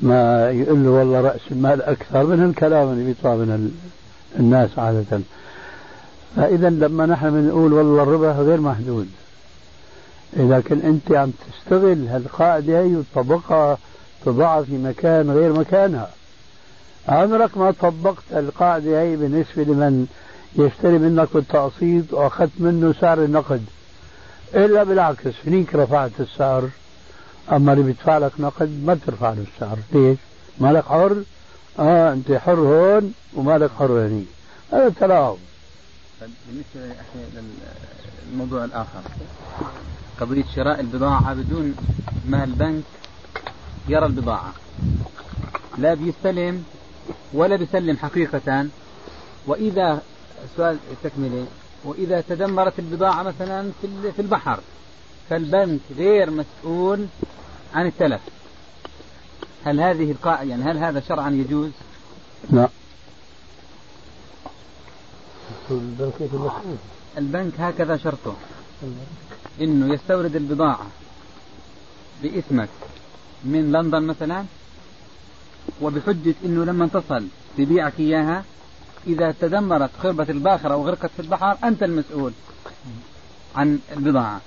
ما 0.02 0.50
يقول 0.52 0.84
له 0.84 0.90
والله 0.90 1.22
رأس 1.22 1.42
المال 1.52 1.82
أكثر 1.82 2.26
من 2.26 2.44
الكلام 2.50 2.92
اللي 2.92 3.06
بيطلع 3.06 3.36
من 3.36 3.72
الناس 4.40 4.70
عادة. 4.78 5.22
فإذا 6.36 6.70
لما 6.70 7.06
نحن 7.06 7.30
بنقول 7.30 7.74
والله 7.74 8.04
الربا 8.04 8.32
غير 8.32 8.62
محدود. 8.62 9.08
لكن 10.38 10.80
أنت 10.80 11.12
عم 11.12 11.32
تستغل 11.32 12.08
هالقاعدة 12.08 12.80
هي 12.80 12.96
وتطبقها 12.96 13.78
تضعها 14.26 14.64
في 14.64 14.78
مكان 14.78 15.32
غير 15.32 15.54
مكانها. 15.54 16.10
عمرك 17.08 17.58
ما 17.58 17.72
طبقت 17.72 18.24
القاعده 18.34 19.02
هي 19.02 19.16
بالنسبة 19.16 19.64
لمن 19.64 20.08
يشتري 20.56 20.98
منك 20.98 21.28
بالتقسيط 21.34 22.14
وأخذت 22.14 22.52
منه 22.60 22.94
سعر 23.02 23.24
النقد. 23.24 23.66
إلا 24.56 24.84
بالعكس 24.84 25.34
هنيك 25.48 25.76
رفعت 25.76 26.12
السعر 26.20 26.70
أما 27.52 27.74
اللي 27.74 27.84
بيدفع 27.84 28.18
لك 28.18 28.32
نقد 28.40 28.84
ما 28.86 28.94
بترفع 28.94 29.30
له 29.30 29.44
السعر. 29.56 29.78
ليش؟ 29.94 30.18
مالك 30.60 30.84
حر 30.86 31.24
آه 31.80 32.14
أنت 32.14 32.32
حر 32.32 32.60
هون 32.60 33.14
ومالك 33.36 33.70
حر 33.80 33.92
هنيك 33.92 34.28
هذا 34.74 34.94
تلاعب 35.00 35.38
طيب 36.22 36.30
بالنسبة 36.48 36.96
للموضوع 38.32 38.66
الآخر. 38.66 39.02
قضية 40.20 40.44
شراء 40.56 40.80
البضاعة 40.80 41.34
بدون 41.34 41.76
ما 42.28 42.44
البنك 42.44 42.84
يرى 43.88 44.06
البضاعة. 44.06 44.54
لا 45.78 45.94
بيستلم 45.94 46.66
ولا 47.34 47.56
بيسلم 47.56 47.98
حقيقة. 47.98 48.68
وإذا 49.48 50.02
سؤال 50.58 50.78
تكملة 51.04 51.48
وإذا 51.84 52.22
تدمرت 52.22 52.80
البضاعة 52.80 53.24
مثلا 53.24 53.72
في 54.16 54.20
البحر 54.20 54.60
فالبنك 55.30 55.80
غير 55.98 56.32
مسؤول 56.32 57.06
عن 57.74 57.86
التلف. 57.86 58.22
هل 59.66 59.80
هذه 59.80 60.12
القاعدة 60.12 60.50
يعني 60.50 60.64
هل 60.64 60.78
هذا 60.78 61.00
شرعا 61.00 61.30
يجوز؟ 61.30 61.72
لا. 62.52 62.70
البنك 65.72 66.14
المسؤول 66.22 66.78
البنك 67.18 67.54
هكذا 67.60 67.98
شرطه. 67.98 68.36
إنه 69.62 69.94
يستورد 69.94 70.36
البضاعة 70.36 70.86
باسمك 72.24 72.70
من 73.44 73.72
لندن 73.72 74.04
مثلا 74.04 74.44
وبحجة 75.82 76.36
إنه 76.46 76.66
لما 76.66 76.88
تصل 76.88 77.26
ببيعك 77.58 78.00
إياها 78.00 78.44
إذا 79.08 79.36
تدمرت 79.42 79.90
خربة 80.04 80.26
الباخرة 80.30 80.74
أو 80.74 80.88
غرقت 80.88 81.10
في 81.16 81.20
البحر 81.20 81.58
أنت 81.64 81.84
المسؤول 81.84 82.32
عن 83.56 83.80
البضاعة. 83.98 84.42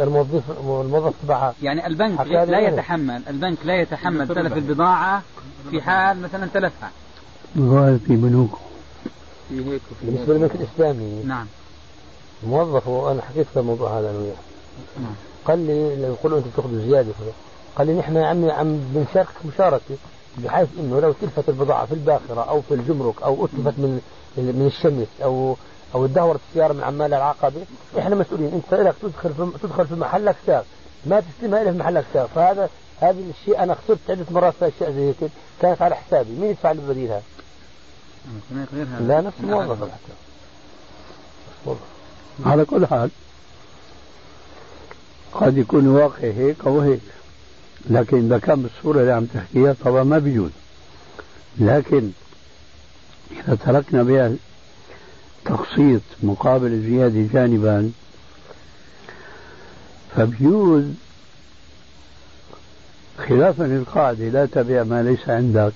الموظف 0.00 0.50
الموظف 0.50 1.14
تبعها. 1.22 1.54
يعني 1.62 1.86
البنك 1.86 2.20
لا 2.20 2.58
يتحمل 2.58 3.22
البنك 3.28 3.58
لا 3.64 3.80
يتحمل 3.80 4.28
تلف 4.28 4.52
البضاعة 4.52 5.22
في 5.70 5.82
حال 5.82 6.22
مثلا 6.22 6.46
تلفها. 6.54 6.90
ظاهر 7.58 7.98
في 8.06 8.16
بنوك 8.16 8.58
في 9.48 9.70
هيك 9.70 9.80
بالنسبة 10.02 10.34
للبنك 10.34 10.54
الإسلامي. 10.54 11.22
نعم. 11.24 11.46
الموظف 12.42 12.88
وأنا 12.88 13.22
حكيت 13.22 13.46
في 13.54 13.60
الموضوع 13.60 13.98
هذا 13.98 14.10
أنا 14.10 14.18
وياه. 14.18 14.34
نعم. 15.00 15.14
قال 15.44 15.58
لي 15.58 15.96
لو 15.96 16.12
يقولوا 16.12 16.38
أنتم 16.38 16.50
بتاخذوا 16.50 16.80
زيادة 16.80 17.12
قال 17.76 17.86
لي 17.86 17.94
نحن 17.94 18.16
يا 18.16 18.26
عمي 18.26 18.50
عم 18.50 18.80
بنشارك 18.94 19.28
مشاركة 19.54 19.94
بحيث 20.38 20.68
إنه 20.78 21.00
لو 21.00 21.12
تلفت 21.12 21.48
البضاعة 21.48 21.86
في 21.86 21.92
الباخرة 21.92 22.40
أو 22.40 22.60
في 22.60 22.74
الجمرك 22.74 23.22
أو 23.22 23.44
أتلفت 23.44 23.78
من 23.78 24.00
من 24.36 24.66
الشمس 24.66 25.06
أو 25.22 25.56
أو 25.94 26.06
تدهورت 26.06 26.40
السيارة 26.48 26.72
من 26.72 26.82
عمال 26.82 27.14
العقبة 27.14 27.60
إحنا 27.98 28.14
مسؤولين. 28.14 28.52
أنت 28.54 28.80
لك 28.80 28.94
تدخل 29.02 29.34
في 29.34 29.58
تدخل 29.62 29.86
في 29.86 29.94
محلك 29.94 30.36
ساق 30.46 30.64
ما 31.06 31.20
تستلمها 31.20 31.62
إلا 31.62 31.72
في 31.72 31.78
محلك 31.78 32.04
ساق 32.14 32.26
فهذا 32.34 32.70
هذا 33.00 33.20
الشيء 33.40 33.62
أنا 33.62 33.74
خسرت 33.74 33.98
عدة 34.08 34.24
مرات 34.30 34.54
في 34.58 34.68
أشياء 34.68 34.92
زي 34.92 35.08
هيك 35.08 35.30
كانت 35.62 35.82
على 35.82 35.96
حسابي. 35.96 36.30
مين 36.30 36.50
يدفع 36.50 36.72
لي 36.72 36.80
بديلها؟ 36.88 37.22
لا 39.00 39.20
نفس 39.20 39.36
الموظف 39.40 39.82
حتى 39.82 40.12
على 42.46 42.64
كل 42.64 42.86
حال 42.86 43.10
قد 45.32 45.58
يكون 45.58 45.88
واقع 45.88 46.28
هيك 46.28 46.56
أو 46.66 46.80
هيك 46.80 47.00
لكن 47.90 48.26
إذا 48.26 48.38
كان 48.38 48.62
بالصورة 48.62 49.00
اللي 49.00 49.12
عم 49.12 49.24
تحكيها 49.24 49.74
طبعا 49.84 50.04
ما 50.04 50.18
بيجوز. 50.18 50.50
لكن 51.58 52.10
إذا 53.30 53.54
تركنا 53.54 54.02
بها 54.02 54.32
تقسيط 55.44 56.02
مقابل 56.22 56.66
الزياده 56.66 57.26
جانبا 57.32 57.92
فبيجوز 60.16 60.84
خلافا 63.28 63.62
للقاعدة 63.62 64.28
لا 64.28 64.46
تبع 64.46 64.82
ما 64.82 65.02
ليس 65.02 65.28
عندك. 65.28 65.72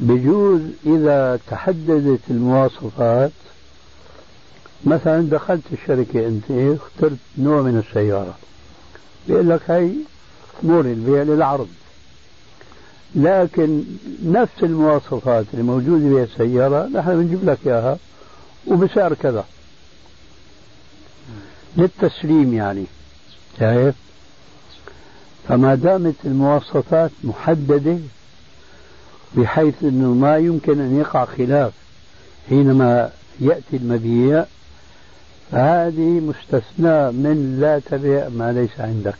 بجوز 0.00 0.60
إذا 0.86 1.38
تحددت 1.50 2.20
المواصفات 2.30 3.30
مثلا 4.84 5.30
دخلت 5.30 5.62
الشركة 5.72 6.26
أنت 6.28 6.44
اخترت 6.50 7.18
نوع 7.38 7.62
من 7.62 7.82
السيارة 7.88 8.34
بيقول 9.28 9.48
لك 9.48 9.70
هي 9.70 9.90
مور 10.62 10.84
البيع 10.84 11.22
للعرض. 11.22 11.68
لكن 13.14 13.84
نفس 14.24 14.62
المواصفات 14.62 15.44
اللي 15.52 15.64
موجودة 15.64 16.08
بها 16.08 16.24
السيارة 16.24 16.86
نحن 16.88 17.10
بنجيب 17.22 17.50
لك 17.50 17.58
إياها 17.66 17.98
وبسعر 18.66 19.14
كذا. 19.14 19.44
للتسليم 21.76 22.54
يعني 22.54 22.84
شايف؟ 23.58 23.94
فما 25.48 25.74
دامت 25.74 26.14
المواصفات 26.24 27.10
محددة 27.24 27.98
بحيث 29.34 29.74
أنه 29.82 30.14
ما 30.14 30.36
يمكن 30.36 30.80
أن 30.80 30.98
يقع 31.00 31.24
خلاف 31.24 31.72
حينما 32.48 33.10
يأتي 33.40 33.76
المبيع. 33.76 34.44
فهذه 35.52 36.20
مستثناء 36.20 37.12
من 37.12 37.58
لا 37.60 37.78
تبيع 37.78 38.28
ما 38.28 38.52
ليس 38.52 38.80
عندك. 38.80 39.18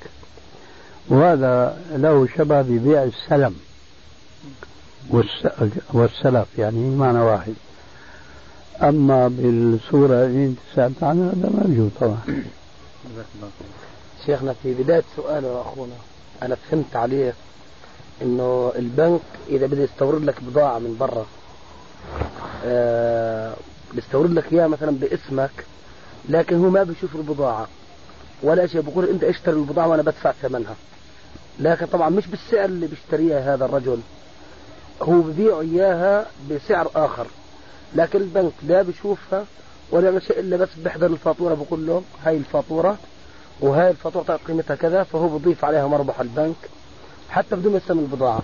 وهذا 1.09 1.79
له 1.93 2.29
شبه 2.37 2.63
ببيع 2.63 3.03
السلم 3.03 3.55
والسلف 5.93 6.47
يعني 6.59 6.97
معنى 6.97 7.19
واحد. 7.19 7.55
أما 8.83 9.29
بالصورة 9.29 10.25
اللي 10.25 10.47
أنت 10.47 10.59
سألت 10.77 11.03
عنها 11.03 11.33
هذا 11.33 11.51
موجود 11.65 11.91
طبعا. 12.01 12.19
شيخنا 14.27 14.55
في 14.63 14.75
بداية 14.75 15.03
سؤاله 15.17 15.61
أخونا 15.61 15.95
أنا 16.43 16.55
فهمت 16.71 16.97
عليه 16.97 17.35
إنه 18.23 18.73
البنك 18.77 19.21
إذا 19.49 19.67
بده 19.67 19.83
يستورد 19.83 20.25
لك 20.25 20.43
بضاعة 20.43 20.79
من 20.79 20.97
برا 21.01 21.27
آه 22.65 23.55
بيستورد 23.95 24.31
لك 24.33 24.53
إياها 24.53 24.69
مثلا 24.69 24.91
باسمك 24.91 25.51
لكن 26.29 26.57
هو 26.65 26.71
ما 26.71 26.83
بيشوف 26.83 27.17
البضاعة 27.17 27.69
ولا 28.43 28.67
شيء 28.67 28.81
بقول 28.81 29.09
أنت 29.09 29.25
اشتري 29.25 29.57
البضاعة 29.57 29.89
وأنا 29.89 30.03
بدفع 30.03 30.33
ثمنها. 30.33 30.75
لكن 31.61 31.87
طبعا 31.87 32.09
مش 32.11 32.27
بالسعر 32.27 32.65
اللي 32.65 32.87
بيشتريها 32.87 33.55
هذا 33.55 33.65
الرجل 33.65 33.99
هو 35.03 35.21
ببيع 35.21 35.61
إياها 35.61 36.27
بسعر 36.51 36.91
آخر. 36.97 37.27
لكن 37.95 38.21
البنك 38.21 38.53
لا 38.69 38.83
بيشوفها 38.83 39.45
ولا 39.91 40.21
شيء 40.21 40.41
إلا 40.41 40.57
بس 40.57 40.69
بيحضر 40.85 41.07
الفاتورة 41.07 41.55
بقول 41.55 41.87
له 41.87 42.03
هاي 42.25 42.37
الفاتورة 42.37 42.97
وهاي 43.61 43.91
الفاتورة 43.91 44.41
قيمتها 44.49 44.77
كذا 44.77 45.03
فهو 45.03 45.39
بضيف 45.39 45.65
عليها 45.65 45.87
مربح 45.87 46.21
البنك. 46.21 46.57
حتى 47.31 47.57
بدون 47.57 47.73
ما 47.73 47.79
يستلم 47.79 47.99
البضاعة. 47.99 48.43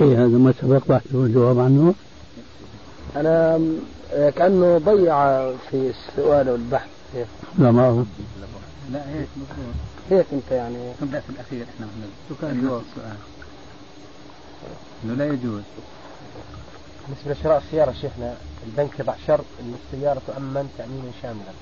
إيه 0.00 0.24
هذا 0.24 0.38
ما 0.38 0.54
سبق 0.60 0.82
بحثه 0.88 1.18
والجواب 1.18 1.58
عنه. 1.58 1.94
أنا 3.16 3.60
كأنه 4.12 4.78
ضيع 4.78 5.50
في 5.70 5.90
السؤال 5.90 6.48
والبحث. 6.48 6.88
لا 7.58 7.70
ما 7.70 7.88
هو. 7.88 8.02
لا 8.92 9.08
هيك 9.08 9.28
مضبوط. 9.36 9.74
هيك 10.10 10.26
أنت 10.32 10.50
يعني. 10.50 10.92
نبدأ 11.02 11.20
في 11.20 11.30
الأخير 11.30 11.66
إحنا 11.74 11.86
شو 12.28 12.34
كان 12.40 12.62
جواب 12.62 12.82
السؤال؟ 12.90 13.16
إنه 15.04 15.14
لا 15.14 15.26
يجوز. 15.26 15.62
بالنسبة 17.08 17.32
لشراء 17.32 17.58
السيارة 17.58 17.92
شيخنا 17.92 18.36
البنك 18.66 19.00
يضع 19.00 19.14
شرط 19.26 19.44
أن 19.60 19.74
السيارة 19.84 20.22
تؤمن 20.26 20.68
تأمينا 20.78 21.10
شاملا 21.22 21.52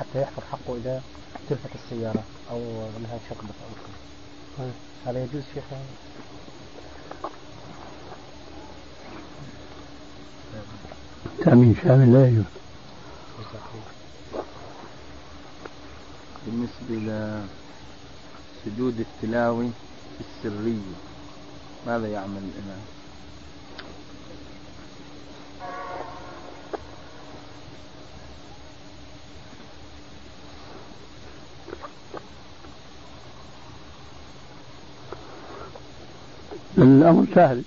حتى 0.00 0.22
يحفظ 0.22 0.42
حقه 0.52 0.76
إذا 0.76 1.02
تلفت 1.48 1.70
السيارة 1.74 2.22
أو 2.50 2.58
أنها 2.98 3.18
شقبت 3.30 3.54
أو 3.64 3.72
هذا 5.06 5.22
يجوز 5.22 5.42
شيخ 5.54 5.64
تأمين 11.44 11.76
شامل 11.84 12.12
لا 12.12 12.28
يجوز 12.28 12.44
بالنسبة 16.46 17.22
لسجود 18.66 19.00
التلاوة 19.00 19.70
السرية 20.20 20.94
ماذا 21.86 22.08
يعمل 22.08 22.38
الإمام؟ 22.38 22.82
الأمر 36.82 37.26
سهل. 37.34 37.62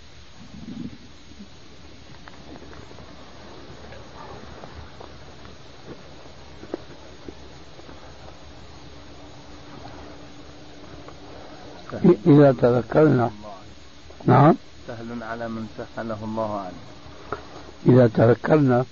إذا 12.28 12.52
تذكرنا. 12.52 13.32
نعم. 14.26 14.56
سهل 14.88 15.24
على 15.24 15.48
من 15.48 15.68
سهله 15.78 16.18
الله 16.24 16.60
عليه. 16.60 16.86
إذا 17.88 18.08
تذكرنا 18.08 18.86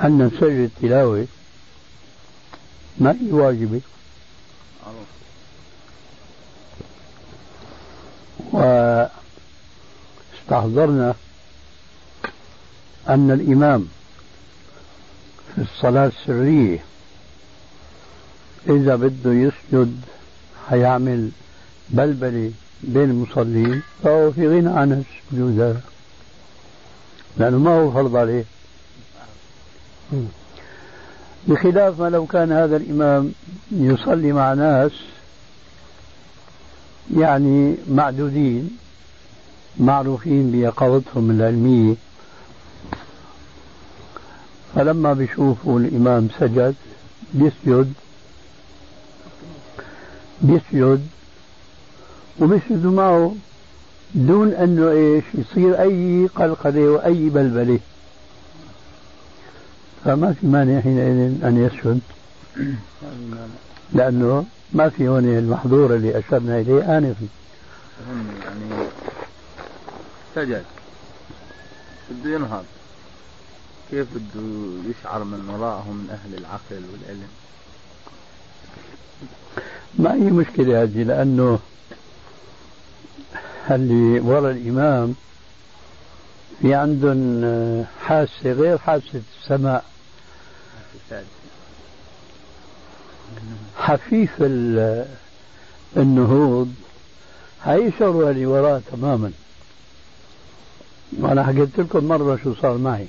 أن 0.00 0.30
سجد 0.40 0.70
التلاوة 0.76 1.26
ما 2.98 3.12
هي 3.12 3.32
واجبة؟ 3.32 3.80
واستحضرنا 10.48 11.14
أن 13.08 13.30
الإمام 13.30 13.88
في 15.54 15.62
الصلاة 15.62 16.06
السرية 16.06 16.84
إذا 18.68 18.96
بده 18.96 19.32
يسجد 19.32 20.00
حيعمل 20.68 21.30
بلبلة 21.88 22.52
بين 22.82 23.10
المصلين 23.10 23.82
فهو 24.02 24.32
في 24.32 24.48
غنى 24.48 24.68
عن 24.68 25.04
السجود. 25.32 25.80
لأنه 27.36 27.58
ما 27.58 27.70
هو 27.70 27.92
فرض 27.92 28.16
عليه. 28.16 28.44
بخلاف 31.48 32.00
ما 32.00 32.10
لو 32.10 32.26
كان 32.26 32.52
هذا 32.52 32.76
الإمام 32.76 33.32
يصلي 33.70 34.32
مع 34.32 34.54
ناس 34.54 34.92
يعني 37.16 37.74
معدودين 37.88 38.78
معروفين 39.78 40.50
بيقظتهم 40.50 41.30
العلمية. 41.30 41.94
فلما 44.74 45.12
بيشوفوا 45.12 45.80
الإمام 45.80 46.28
سجد 46.40 46.74
بيسجد 47.34 47.92
بيسجد 50.42 51.06
وبيسجدوا 52.40 52.92
معه 52.92 53.34
دون 54.14 54.52
إنه 54.52 54.90
إيش 54.90 55.24
يصير 55.34 55.80
أي 55.80 56.28
قلقلة 56.34 56.88
وأي 56.88 57.28
بلبلة. 57.28 57.78
فما 60.04 60.32
في 60.32 60.46
مانع 60.46 60.80
حينئذ 60.80 61.44
أن 61.44 61.56
يسجد. 61.66 62.00
لأنه 63.92 64.44
ما 64.72 64.88
في 64.88 65.08
هون 65.08 65.24
المحظور 65.24 65.94
اللي 65.94 66.18
أشرنا 66.18 66.60
إليه 66.60 66.98
انفا. 66.98 67.26
يعني 68.44 68.88
سجد 70.36 70.64
بده 72.10 72.34
ينهض 72.34 72.64
كيف 73.90 74.06
بده 74.14 74.42
يشعر 74.90 75.24
من 75.24 75.48
وراءه 75.50 75.90
من 75.90 76.10
أهل 76.10 76.38
العقل 76.38 76.82
والعلم؟ 76.92 77.28
ما 79.98 80.14
هي 80.14 80.30
مشكلة 80.30 80.82
هذه 80.82 81.02
لأنه 81.02 81.58
اللي 83.70 84.20
ورا 84.20 84.50
الإمام 84.50 85.14
في 86.62 86.74
عندهم 86.74 87.86
حاسة 88.02 88.52
غير 88.52 88.78
حاسة 88.78 89.22
السماء. 89.42 89.84
حفيف 93.76 94.30
النهوض 95.96 96.74
الشغلة 97.66 98.30
اللي 98.30 98.46
وراء 98.46 98.82
تماما. 98.92 99.32
وأنا 101.12 101.46
حكيت 101.46 101.78
لكم 101.78 102.04
مرة 102.04 102.38
شو 102.44 102.54
صار 102.54 102.78
معي. 102.78 103.06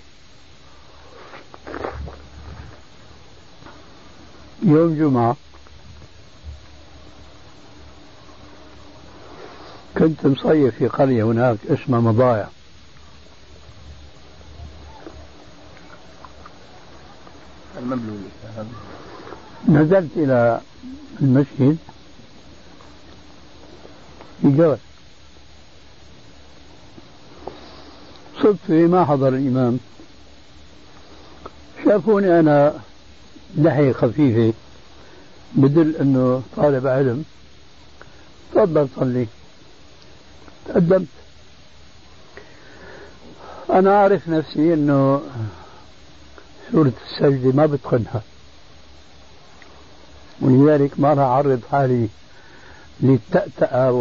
يوم 4.63 4.95
جمعة 4.95 5.35
كنت 9.97 10.25
مصيف 10.25 10.75
في 10.75 10.87
قرية 10.87 11.23
هناك 11.23 11.57
اسمها 11.69 11.99
مضايع 11.99 12.47
نزلت 19.69 20.11
إلى 20.15 20.61
المسجد. 21.21 21.77
في 24.41 24.47
جبل 24.51 24.77
صدفة 28.43 28.73
ما 28.73 29.05
حضر 29.05 29.27
الإمام. 29.27 29.79
شافوني 31.85 32.39
أنا 32.39 32.73
لحية 33.57 33.91
خفيفة 33.91 34.53
بدل 35.53 35.95
أنه 35.95 36.43
طالب 36.55 36.87
علم. 36.87 37.23
تفضل 38.53 38.87
صلي. 38.95 39.27
تقدمت. 40.67 41.07
أنا 43.69 43.95
أعرف 43.95 44.29
نفسي 44.29 44.73
أنه 44.73 45.21
سورة 46.71 46.91
السجدة 47.05 47.51
ما 47.51 47.65
بتقنها 47.65 48.21
ولذلك 50.41 50.99
ما 50.99 51.09
راح 51.09 51.19
أعرض 51.19 51.61
حالي 51.71 52.07
للتأتأة 53.01 53.91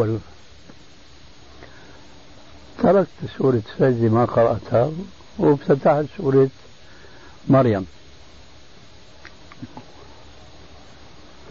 تركت 2.82 3.08
سورة 3.38 3.62
السجدة 3.72 4.08
ما 4.08 4.24
قرأتها 4.24 4.90
وافتتحت 5.38 6.04
سورة 6.16 6.48
مريم. 7.48 7.86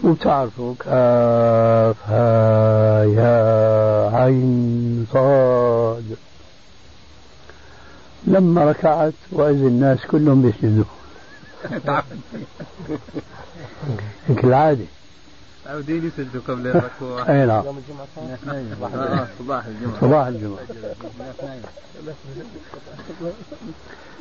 وبتعرفوا 0.04 0.74
كاف 0.80 1.96
ها 2.10 3.04
يا 3.04 4.18
عين 4.18 5.08
صاد. 5.14 6.18
لما 8.28 8.66
ركعت 8.66 9.14
وإذا 9.32 9.68
الناس 9.68 10.00
كلهم 10.12 10.42
بيسجدوا 10.42 10.86
هيك 14.28 14.46
متعودين 15.66 16.08
يسجدوا 16.08 16.42
قبل 16.48 16.68
الركوع 16.68 17.22
أي 17.30 17.46
نعم. 17.46 17.66
آه، 18.96 19.28
صباح 19.40 19.66
الجمعة. 19.66 20.02
صباح 20.02 20.28
الجمعة. 20.28 20.60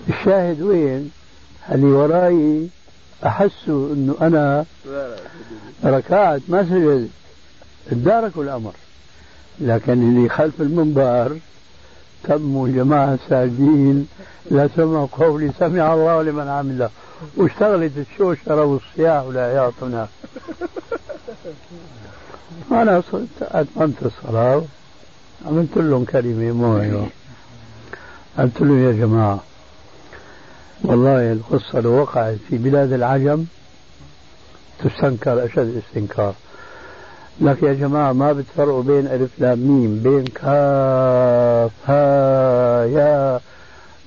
الشاهد 0.08 0.62
وين؟ 0.62 1.10
اللي 1.72 1.86
وراي 1.86 2.68
أحسوا 3.26 3.92
أنه 3.94 4.16
أنا 4.20 4.64
ركعت 5.84 6.40
ما 6.48 6.62
سجدت. 6.62 7.10
اداركوا 7.92 8.44
الأمر. 8.44 8.72
لكن 9.60 9.92
اللي 9.92 10.28
خلف 10.28 10.60
المنبر 10.60 11.38
تموا 12.24 12.68
جماعة 12.68 13.18
ساجدين؟ 13.28 14.08
لا 14.50 14.68
سمعوا 14.76 15.06
قولي 15.12 15.50
سمع 15.58 15.94
الله 15.94 16.22
لمن 16.22 16.48
عمله. 16.48 16.90
واشتغلت 17.36 17.92
الشوشرة 17.98 18.64
والصياح 18.64 19.24
والعياط 19.24 19.72
هناك 19.82 20.08
أنا 22.72 23.02
صرت 23.12 23.28
أتممت 23.42 24.02
الصلاة. 24.02 24.62
عملت 25.46 25.76
لهم 25.76 26.04
كلمة 26.04 26.52
موعظة 26.52 27.06
قلت 28.38 28.60
لهم 28.60 28.84
يا 28.84 28.92
جماعة؟ 28.92 29.40
والله 30.82 31.32
القصة 31.32 31.80
لو 31.80 31.90
وقعت 31.92 32.36
في 32.48 32.58
بلاد 32.58 32.92
العجم 32.92 33.44
تستنكر 34.78 35.44
أشد 35.44 35.82
استنكار. 35.86 36.34
لكن 37.40 37.66
يا 37.66 37.72
جماعة 37.72 38.12
ما 38.12 38.32
بتفرقوا 38.32 38.82
بين 38.82 39.06
ألف 39.06 39.30
لام 39.38 39.58
ميم 39.58 40.00
بين 40.02 40.24
كاف 40.24 41.70
ها 41.86 42.84
يا 42.84 43.40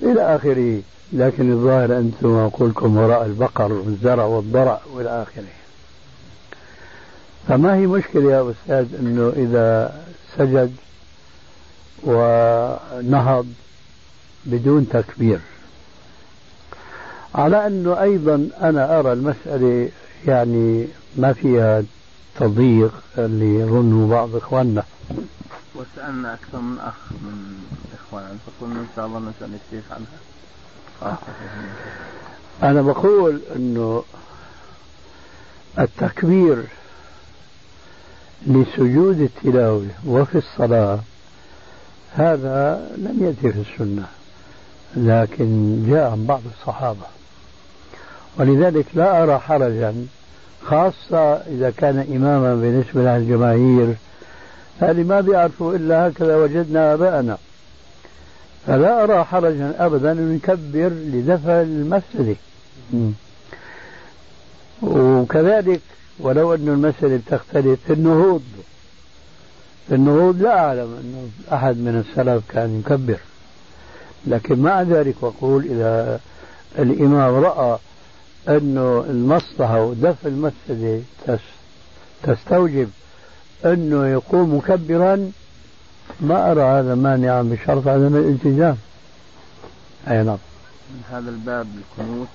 إلى 0.02 0.36
آخره. 0.36 0.82
لكن 1.14 1.52
الظاهر 1.52 1.98
أنتم 1.98 2.40
عقولكم 2.40 2.98
وراء 2.98 3.26
البقر 3.26 3.74
والزرع 3.74 4.24
والضرع 4.26 4.80
والى 4.94 5.10
آخره. 5.24 5.44
فما 7.48 7.76
هي 7.76 7.88
مشكلة 7.88 8.32
يا 8.32 8.52
أستاذ 8.52 8.96
أنه 9.00 9.34
إذا 9.36 9.96
سجد 10.38 10.76
ونهض 12.04 13.48
بدون 14.46 14.90
تكبير؟ 14.90 15.40
على 17.36 17.68
أنه 17.68 18.02
أيضا 18.02 18.50
أنا 18.62 19.00
أرى 19.00 19.14
المسألة 19.14 19.90
يعني 20.28 20.88
ما 21.16 21.34
فيها 21.34 21.84
تضييق 22.40 22.94
اللي 23.18 23.60
يظنه 23.60 24.08
بعض 24.10 24.36
إخواننا. 24.36 24.84
وسألنا 25.76 26.34
أكثر 26.34 26.60
من 26.60 26.80
أخ 26.80 27.12
من 27.12 27.58
إخوان. 27.94 28.40
فقلنا 28.46 28.80
إن 28.80 28.88
شاء 28.96 29.06
الله 29.06 29.20
نسأل 29.20 29.50
الشيخ 29.66 29.84
عنها. 29.92 31.18
أنا 32.64 32.82
بقول 32.82 33.42
أنه 33.56 34.04
التكبير 35.80 36.64
لسجود 38.48 39.22
التلاوة 39.22 39.88
وفي 40.08 40.38
الصلاة 40.38 41.00
هذا 42.16 42.90
لم 42.98 43.24
يأتي 43.24 43.52
في 43.52 43.72
السنة 43.72 44.06
لكن 44.96 45.84
جاء 45.90 46.12
عن 46.12 46.26
بعض 46.26 46.42
الصحابة. 46.60 47.06
ولذلك 48.38 48.86
لا 48.94 49.24
أرى 49.24 49.40
حرجا 49.40 50.06
خاصة 50.66 51.34
إذا 51.34 51.74
كان 51.78 51.98
إماما 52.16 52.56
بالنسبة 52.56 53.18
للجماهير 53.18 53.96
هذه 54.80 55.04
ما 55.04 55.22
بيعرفوا 55.22 55.76
إلا 55.76 56.08
هكذا 56.08 56.36
وجدنا 56.36 56.94
آباءنا. 56.94 57.38
فلا 58.68 59.04
أرى 59.04 59.24
حرجا 59.24 59.76
أبدا 59.80 60.12
أن 60.12 60.36
نكبر 60.36 60.90
لدفع 60.90 61.62
المفسدة. 61.62 62.36
وكذلك 64.82 65.82
ولو 66.20 66.54
أن 66.54 66.68
المسألة 66.68 67.18
بتختلف 67.18 67.80
في 67.88 67.94
النهوض. 67.94 68.44
في 69.88 69.96
النهوض 69.96 70.42
لا 70.42 70.60
أعلم 70.60 70.98
أنه 71.02 71.30
أحد 71.58 71.78
من 71.78 72.04
السلف 72.10 72.44
كان 72.50 72.80
يكبر. 72.80 73.20
لكن 74.28 74.60
مع 74.60 74.82
ذلك 74.82 75.16
أقول 75.24 75.64
إذا 75.64 76.20
الإمام 76.80 77.36
رأى 77.36 77.78
أنه 78.50 79.06
المصلحة 79.10 79.84
ودفع 79.84 80.30
المفسدة 80.30 81.00
تستوجب 82.24 82.90
أنه 83.66 84.08
يقوم 84.08 84.56
مكبرا 84.56 85.32
ما 86.22 86.52
أرى 86.52 86.62
هذا 86.62 86.96
مانعا 86.96 87.42
بشرط 87.42 87.88
عدم 87.88 88.16
الالتزام. 88.16 88.78
أي 90.08 90.24
نعم. 90.24 90.38
من 90.90 91.02
هذا 91.12 91.30
الباب 91.30 91.68
القنوت 91.78 92.28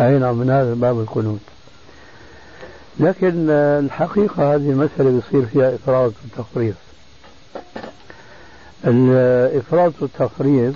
أي 0.00 0.18
نعم 0.18 0.38
من 0.38 0.50
هذا 0.50 0.72
الباب 0.72 1.00
القنوت 1.00 1.40
لكن 3.00 3.50
الحقيقة 3.50 4.54
هذه 4.54 4.70
المسألة 4.70 5.10
بيصير 5.10 5.46
فيها 5.46 5.74
إفراط 5.74 6.12
وتفريط 6.24 6.74
الإفراط 8.86 9.92
والتفريط 10.00 10.74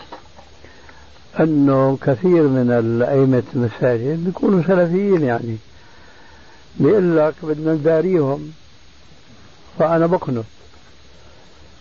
أنه 1.41 1.99
كثير 2.03 2.43
من 2.43 2.71
الأئمة 2.71 3.43
المساجد 3.55 4.25
بيكونوا 4.25 4.63
سلفيين 4.63 5.23
يعني. 5.23 5.57
بيقول 6.81 7.17
لك 7.17 7.35
بدنا 7.43 7.75
نداريهم 7.75 8.53
فأنا 9.79 10.07
بقنط 10.07 10.45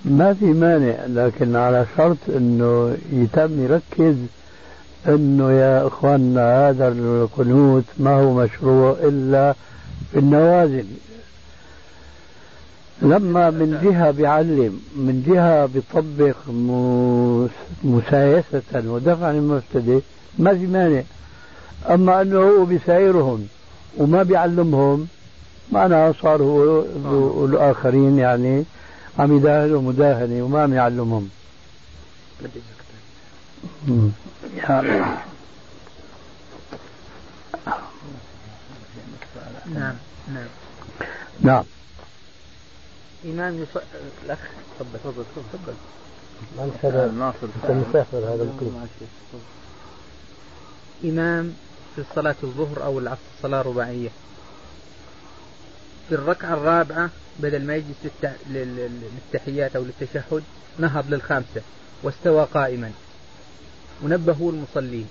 ما 0.05 0.33
في 0.33 0.45
مانع 0.45 0.95
لكن 1.07 1.55
على 1.55 1.85
شرط 1.97 2.17
إنه 2.29 2.97
يتم 3.11 3.63
يركز 3.63 4.15
إنه 5.07 5.51
يا 5.51 5.87
إخواننا 5.87 6.69
هذا 6.69 6.87
القنوت 6.87 7.83
ما 7.97 8.15
هو 8.15 8.33
مشروع 8.33 8.97
إلا 9.01 9.55
في 10.11 10.19
النوازل. 10.19 10.85
لما 13.01 13.49
من 13.49 13.79
جهة 13.83 14.11
بيعلم 14.11 14.81
من 14.95 15.23
جهة 15.27 15.65
بيطبق 15.65 16.35
مسايسة 17.83 18.91
ودفعا 18.91 19.31
المفتدى 19.31 19.99
ما 20.39 20.53
في 20.53 20.65
مانع. 20.65 21.01
أما 21.89 22.21
أنه 22.21 22.37
هو 22.37 22.65
بيسايرهم 22.65 23.47
وما 23.97 24.23
بيعلمهم 24.23 25.07
معناها 25.71 26.13
صار 26.21 26.41
هو 26.43 26.83
والآخرين 27.41 28.19
يعني 28.19 28.63
عم 29.19 29.37
يداهنوا 29.37 29.81
مداهنة 29.81 30.43
وما 30.43 30.61
عم 30.63 30.73
يعلمهم. 30.73 31.29
نعم 39.73 39.95
نعم. 40.33 40.47
نعم. 41.41 41.63
إمام 43.25 43.63
يص... 43.63 43.81
الأخ 44.25 44.39
تفضل 44.79 44.99
تفضل 45.03 45.23
تفضل. 45.35 45.73
هذا 46.83 47.11
ناصر. 47.11 47.47
مسافر 47.69 48.17
هذا 48.17 48.43
الكل 48.43 48.65
إمام 51.09 51.53
في 51.95 52.03
صلاة 52.15 52.35
الظهر 52.43 52.83
أو 52.83 52.99
العصر 52.99 53.21
صلاة 53.41 53.61
رباعية. 53.61 54.09
في 56.09 56.15
الركعة 56.15 56.53
الرابعة 56.53 57.09
بدل 57.39 57.65
ما 57.65 57.75
يجلس 57.75 57.97
للتحيات 58.49 59.75
أو 59.75 59.83
للتشهد 59.83 60.43
نهض 60.79 61.13
للخامسة 61.13 61.61
واستوى 62.03 62.47
قائما. 62.53 62.91
ونبهوا 64.03 64.51
المصلين. 64.51 65.09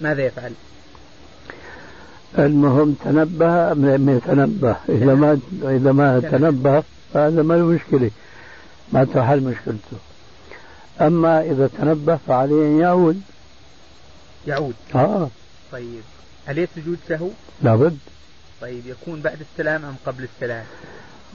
ماذا 0.00 0.22
يفعل؟ 0.22 0.52
المهم 2.38 2.96
تنبه 3.04 3.72
أم 3.72 3.86
لم 3.86 4.08
يتنبه 4.16 4.76
إذا 4.88 5.14
ما 5.14 5.40
إذا 5.62 5.92
ما 5.92 6.20
تنبه 6.20 6.82
هذا 7.14 7.42
ما 7.42 7.54
له 7.54 7.64
مشكلة 7.64 8.10
ما 8.92 9.04
تحل 9.04 9.40
مشكلته. 9.40 9.96
أما 11.00 11.42
إذا 11.42 11.70
تنبه 11.78 12.18
فعليه 12.26 12.66
أن 12.66 12.80
يعود. 12.80 13.22
يعود. 14.46 14.74
آه. 14.94 15.28
طيب. 15.72 16.02
هل 16.46 16.68
سجود 16.76 16.98
سهو؟ 17.08 17.28
لابد. 17.62 17.98
طيب. 18.60 18.86
يكون 18.86 19.20
بعد 19.20 19.38
السلام 19.40 19.84
أم 19.84 19.94
قبل 20.06 20.24
السلام؟ 20.34 20.64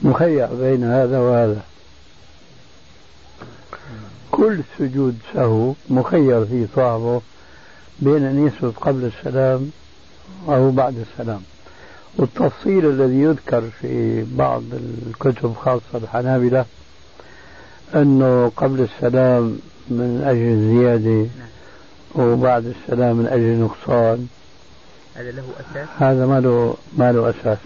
مخير 0.02 0.46
بين 0.46 0.84
هذا 0.84 1.18
وهذا. 1.18 1.62
كل 4.30 4.60
سجود 4.78 5.18
سهو 5.34 5.74
مخير 5.90 6.46
في 6.46 6.66
صاحبه 6.76 7.20
بين 8.00 8.24
أن 8.24 8.46
يسجد 8.46 8.74
قبل 8.80 9.10
السلام 9.18 9.70
أو 10.48 10.70
بعد 10.70 10.94
السلام. 10.98 11.42
والتفصيل 12.16 12.86
الذي 12.86 13.22
يذكر 13.22 13.62
في 13.80 14.24
بعض 14.36 14.62
الكتب 14.72 15.54
خاصة 15.54 15.82
الحنابلة 15.94 16.64
أنه 17.94 18.52
قبل 18.56 18.80
السلام 18.80 19.58
من 19.88 20.22
أجل 20.26 20.48
الزيادة 20.48 21.26
وبعد 22.14 22.64
السلام 22.66 23.16
من 23.16 23.26
أجل 23.26 23.60
نقصان 23.60 24.26
هذا 25.14 25.30
له 25.30 25.42
أساس؟ 25.60 25.88
هذا 25.98 26.26
ما 26.26 26.40
له 26.40 26.76
ما 26.96 27.12
له 27.12 27.30
أساس. 27.30 27.58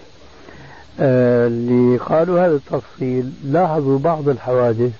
آه، 0.99 1.47
اللي 1.47 1.97
قالوا 1.97 2.45
هذا 2.45 2.55
التفصيل 2.55 3.31
لاحظوا 3.43 3.99
بعض 3.99 4.29
الحوادث 4.29 4.91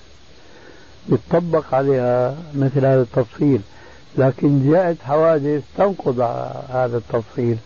يطبق 1.10 1.74
عليها 1.74 2.36
مثل 2.56 2.86
هذا 2.86 3.02
التفصيل 3.02 3.62
لكن 4.18 4.72
جاءت 4.72 4.98
حوادث 5.04 5.64
تنقض 5.78 6.20
هذا 6.70 6.98
التفصيل. 6.98 7.58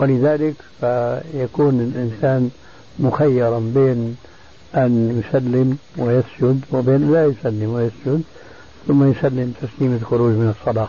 ولذلك 0.00 0.54
فيكون 0.80 1.80
الإنسان 1.80 2.50
مخيرا 2.98 3.58
بين 3.58 4.16
أن 4.74 5.22
يسلم 5.22 5.78
ويسجد 5.96 6.60
وبين 6.72 7.12
لا 7.12 7.26
يسلم 7.26 7.70
ويسجد 7.74 8.22
ثم 8.88 9.10
يسلم 9.10 9.54
تسليم 9.62 9.98
الخروج 10.02 10.32
من 10.32 10.54
الصلاة. 10.60 10.88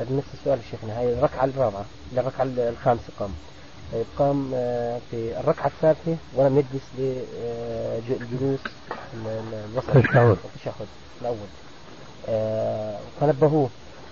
نفس 0.00 0.26
السؤال 0.40 0.58
شيخنا. 0.70 0.98
هاي 0.98 1.12
الركعة 1.12 1.44
الرابعة 1.44 1.84
الركعة 2.16 2.44
الخامسة 2.44 3.02
قام. 3.20 3.30
طيب 3.92 4.04
قام 4.18 4.50
آه، 4.54 4.98
في 5.10 5.40
الركعة 5.40 5.66
الثالثة 5.66 6.16
ولم 6.34 6.58
يجلس 6.58 6.84
للجلوس 6.98 8.60
الوسط. 9.72 9.96
التشهد 9.96 10.36
التشهد 10.54 10.86
الأول. 11.20 11.36
آه، 12.28 12.98
فنبهوه. 13.20 13.68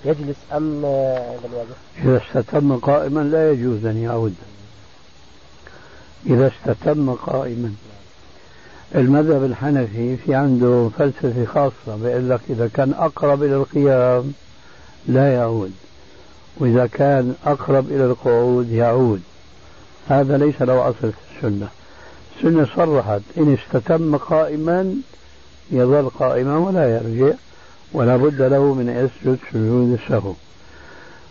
يجلس 0.06 0.36
أم 0.52 0.84
آه، 0.84 1.30
عند 1.30 1.66
إذا 2.04 2.20
استتم 2.22 2.76
قائما 2.76 3.20
لا 3.20 3.52
يجوز 3.52 3.84
أن 3.84 3.96
يعود. 3.96 4.34
إذا 6.26 6.50
استتم 6.52 7.14
قائما. 7.14 7.74
المذهب 8.94 9.44
الحنفي 9.44 10.16
في 10.16 10.34
عنده 10.34 10.90
فلسفة 10.98 11.44
خاصة 11.44 11.96
بيقول 12.02 12.30
لك 12.30 12.40
إذا 12.50 12.70
كان 12.74 12.92
أقرب 12.92 13.42
إلى 13.42 13.56
القيام 13.56 14.32
لا 15.08 15.34
يعود. 15.34 15.72
وإذا 16.56 16.86
كان 16.86 17.34
أقرب 17.46 17.86
إلى 17.90 18.04
القعود 18.04 18.70
يعود. 18.70 19.20
هذا 20.08 20.38
ليس 20.38 20.62
له 20.62 20.88
أصل 20.88 21.12
في 21.12 21.36
السنة. 21.36 21.68
السنة 22.36 22.68
صرحت 22.76 23.22
إن 23.38 23.54
استتم 23.54 24.16
قائما 24.16 24.94
يظل 25.70 26.08
قائما 26.08 26.58
ولا 26.58 26.96
يرجع. 26.96 27.34
ولا 27.92 28.16
بد 28.16 28.42
له 28.42 28.74
من 28.74 28.88
يسجد 28.88 29.38
سجود 29.52 29.98
السهو. 30.02 30.34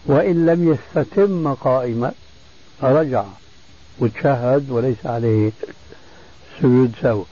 وإن 0.05 0.45
لم 0.45 0.73
يستتم 0.73 1.53
قائما 1.53 2.11
رجع 2.83 3.23
وتشهد 3.99 4.69
وليس 4.69 5.05
عليه 5.05 5.51
سجود 6.59 6.91
سهو. 7.01 7.23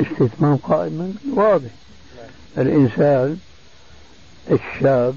استتمام 0.00 0.56
قائما 0.56 1.12
واضح. 1.34 1.70
الإنسان 2.58 3.38
الشاب 4.50 5.14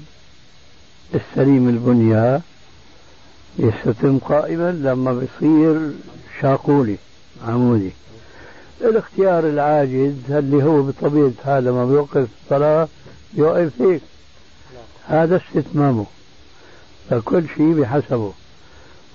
السليم 1.14 1.68
البنية 1.68 2.40
يستتم 3.58 4.18
قائما 4.18 4.72
لما 4.72 5.12
بيصير 5.12 5.90
شاقولي 6.40 6.96
عمودي. 7.48 7.90
الاختيار 8.80 9.46
العاجز 9.48 10.14
اللي 10.30 10.64
هو 10.64 10.82
بطبيعة 10.82 11.32
حال 11.44 11.64
لما 11.64 11.84
بيوقف 11.84 12.28
الصلاة 12.44 12.88
يوقف 13.34 13.82
هيك 13.82 14.00
هذا 15.06 15.36
استتمامه. 15.36 16.06
فكل 17.10 17.44
شيء 17.56 17.72
بحسبه. 17.72 18.32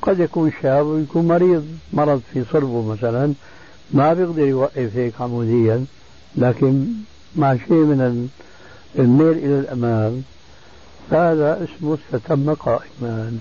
قد 0.01 0.19
يكون 0.19 0.51
شاب 0.61 0.85
ويكون 0.85 1.27
مريض 1.27 1.67
مرض 1.93 2.21
في 2.33 2.43
صلبه 2.53 2.81
مثلا 2.93 3.33
ما 3.91 4.13
بيقدر 4.13 4.47
يوقف 4.47 4.95
هيك 4.95 5.13
عموديا 5.21 5.85
لكن 6.35 6.87
مع 7.35 7.55
شيء 7.55 7.71
من 7.71 8.29
الميل 8.99 9.37
إلى 9.37 9.59
الأمام 9.59 10.23
هذا 11.11 11.63
اسمه 11.63 11.97
استتم 11.97 12.53
قائما. 12.53 13.37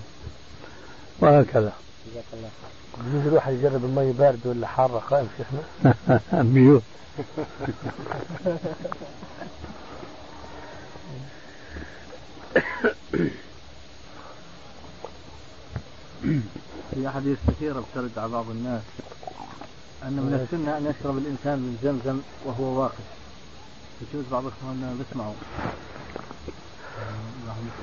وهكذا. 1.19 1.73
جزاك 2.11 2.25
الله 2.33 2.49
بيجوز 2.97 3.27
الواحد 3.27 3.53
يجرب 3.53 3.85
المي 3.85 4.11
باردة 4.11 4.49
ولا 4.49 4.67
حارة 4.67 4.99
قائم 4.99 5.27
شيخنا؟ 5.37 5.63
بيجوز 6.53 6.81
في 16.91 17.07
أحاديث 17.07 17.37
كثيرة 17.47 17.83
بترد 17.91 18.11
على 18.17 18.31
بعض 18.31 18.49
الناس 18.49 18.81
أن 20.03 20.13
من 20.13 20.33
السنة 20.33 20.77
أن 20.77 20.85
يشرب 20.85 21.17
الإنسان 21.17 21.59
من 21.59 21.77
زمزم 21.83 22.21
وهو 22.45 22.81
واقف 22.81 23.05
يجوز 24.01 24.25
بعض 24.31 24.43
إخواننا 24.45 24.93
بيسمعوا 24.99 25.33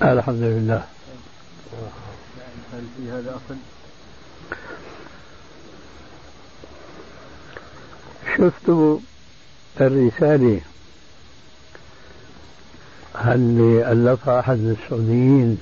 الحمد 0.03 0.43
لله 0.43 0.85
هل 2.73 2.85
في 2.97 3.11
هذا 3.11 3.31
أصل؟ 3.31 3.57
شفتوا 8.39 8.99
الرسالة 9.81 10.61
اللي 13.25 13.93
ألفها 13.93 14.41
أحد 14.41 14.59
السعوديين؟ 14.59 15.59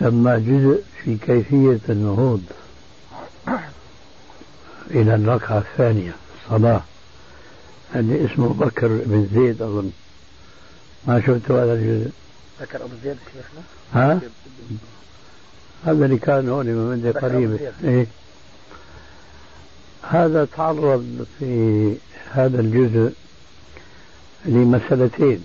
سمى 0.00 0.40
جزء 0.40 0.82
في 1.04 1.16
كيفية 1.16 1.80
النهوض. 1.88 2.42
إلى 4.90 5.14
الركعة 5.14 5.58
الثانية 5.58 6.12
الصلاة. 6.44 6.82
اللي 7.94 8.26
اسمه 8.26 8.48
بكر 8.48 8.88
بن 8.88 9.28
زيد 9.34 9.62
أظن. 9.62 9.90
ما 11.06 11.20
شفتوا 11.20 11.64
هذا 11.64 11.72
الجزء. 11.72 12.10
بكر 12.60 12.84
أبو 12.84 12.94
زيد 13.04 13.16
شيخنا؟ 13.32 13.62
ها؟ 13.94 14.20
هذا 15.86 16.04
اللي 16.04 16.18
كان 16.18 16.48
هون 16.48 16.66
من 16.66 16.92
عندي 16.92 17.18
قريب. 17.18 17.72
إيه؟ 17.84 18.06
هذا 20.10 20.48
تعرض 20.56 21.26
في 21.38 21.94
هذا 22.32 22.60
الجزء 22.60 23.12
لمسألتين. 24.44 25.44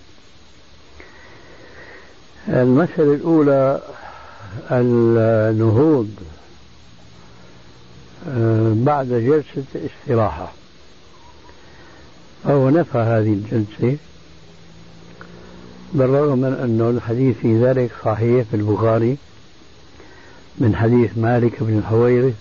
المسألة 2.48 3.14
الأولى 3.14 3.82
النهوض 4.72 6.10
آه، 8.30 8.74
بعد 8.76 9.08
جلسة 9.08 9.64
استراحة. 9.76 10.52
فهو 12.44 12.70
نفى 12.70 12.98
هذه 12.98 13.34
الجلسة 13.34 13.98
بالرغم 15.94 16.38
من 16.38 16.54
أن 16.54 16.96
الحديث 16.98 17.38
في 17.38 17.64
ذلك 17.66 17.92
صحيح 18.06 18.46
في 18.52 18.56
البخاري 18.56 19.18
من 20.58 20.76
حديث 20.76 21.18
مالك 21.18 21.64
بن 21.64 21.78
الحويرث 21.78 22.34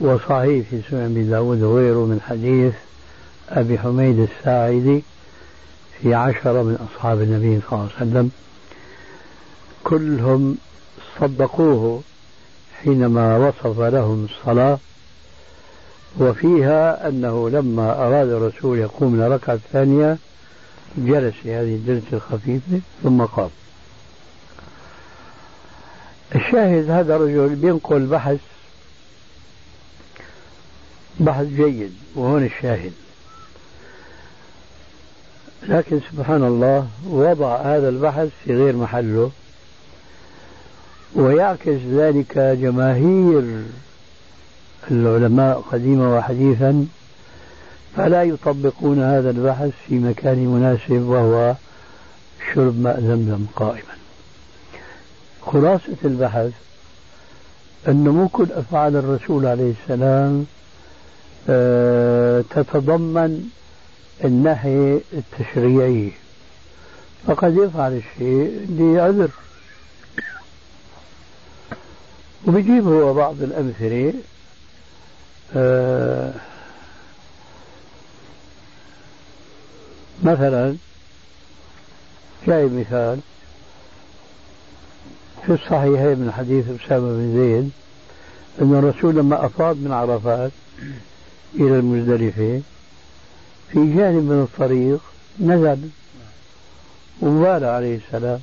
وصحيح 0.00 0.66
في 0.70 0.80
سنن 0.90 1.04
أبي 1.04 1.22
داود 1.22 1.62
وغيره 1.62 2.06
من 2.06 2.20
حديث 2.28 2.74
أبي 3.48 3.78
حميد 3.78 4.18
الساعدي 4.18 5.02
في 6.00 6.14
عشرة 6.14 6.62
من 6.62 6.88
أصحاب 6.90 7.22
النبي 7.22 7.60
صلى 7.60 7.72
الله 7.72 7.90
عليه 8.00 8.10
وسلم. 8.10 8.30
كلهم 9.84 10.56
صدقوه 11.20 12.02
حينما 12.82 13.36
وصف 13.36 13.80
لهم 13.80 14.24
الصلاة 14.24 14.78
وفيها 16.18 17.08
أنه 17.08 17.50
لما 17.50 17.92
أراد 17.92 18.28
الرسول 18.28 18.78
يقوم 18.78 19.12
من 19.12 19.22
الركعة 19.22 19.54
الثانية 19.54 20.18
جلس 20.98 21.34
في 21.42 21.54
هذه 21.54 21.74
الجلسة 21.74 22.06
الخفيفة 22.12 22.80
ثم 23.02 23.22
قام. 23.22 23.50
الشاهد 26.34 26.90
هذا 26.90 27.16
الرجل 27.16 27.54
بينقل 27.54 28.06
بحث 28.06 28.38
بحث 31.20 31.46
جيد 31.46 31.94
وهون 32.14 32.44
الشاهد. 32.44 32.92
لكن 35.68 36.00
سبحان 36.12 36.44
الله 36.44 36.86
وضع 37.06 37.56
هذا 37.56 37.88
البحث 37.88 38.28
في 38.44 38.54
غير 38.56 38.76
محله 38.76 39.30
ويعكس 41.14 41.78
ذلك 41.90 42.38
جماهير 42.38 43.62
العلماء 44.90 45.64
قديما 45.72 46.16
وحديثا 46.16 46.86
فلا 47.96 48.22
يطبقون 48.22 49.02
هذا 49.02 49.30
البحث 49.30 49.70
في 49.88 49.94
مكان 49.94 50.46
مناسب 50.46 51.02
وهو 51.02 51.54
شرب 52.54 52.80
ماء 52.80 53.00
زمزم 53.00 53.46
قائما. 53.56 53.94
خلاصة 55.42 55.96
البحث 56.04 56.52
أنه 57.88 58.12
مو 58.12 58.28
كل 58.28 58.46
أفعال 58.52 58.96
الرسول 58.96 59.46
عليه 59.46 59.72
السلام 59.82 60.46
تتضمن 62.50 63.50
النهي 64.24 65.00
التشريعي. 65.12 66.12
فقد 67.26 67.56
يفعل 67.56 67.92
الشيء 67.92 68.66
لعذر. 68.70 69.30
وبيجيب 72.46 72.88
هو 72.88 73.14
بعض 73.14 73.42
الأمثلة 73.42 74.14
آه، 75.56 76.32
مثلا 80.22 80.76
جاي 82.46 82.64
مثال 82.66 83.20
في 85.46 85.52
الصحيحين 85.52 86.18
من 86.18 86.32
حديث 86.38 86.64
أسامة 86.64 87.12
بن 87.12 87.34
زيد 87.34 87.70
أن 88.62 88.78
الرسول 88.78 89.14
لما 89.14 89.46
أفاض 89.46 89.76
من 89.76 89.92
عرفات. 89.92 90.50
إلى 91.54 91.78
المزدلفة 91.78 92.60
في 93.72 93.94
جانب 93.96 94.22
من 94.22 94.48
الطريق 94.52 95.00
نزل 95.40 95.88
وبال 97.22 97.64
عليه 97.64 97.96
السلام. 98.06 98.40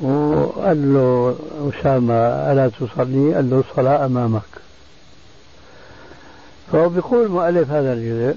وقال 0.00 0.94
له 0.94 1.36
أسامة 1.68 2.14
ألا 2.52 2.68
تصلي؟ 2.68 3.34
قال 3.34 3.50
له 3.50 3.64
الصلاة 3.70 4.06
أمامك. 4.06 4.42
فهو 6.72 6.88
بيقول 6.88 7.28
مؤلف 7.28 7.70
هذا 7.70 7.92
الجزء 7.92 8.36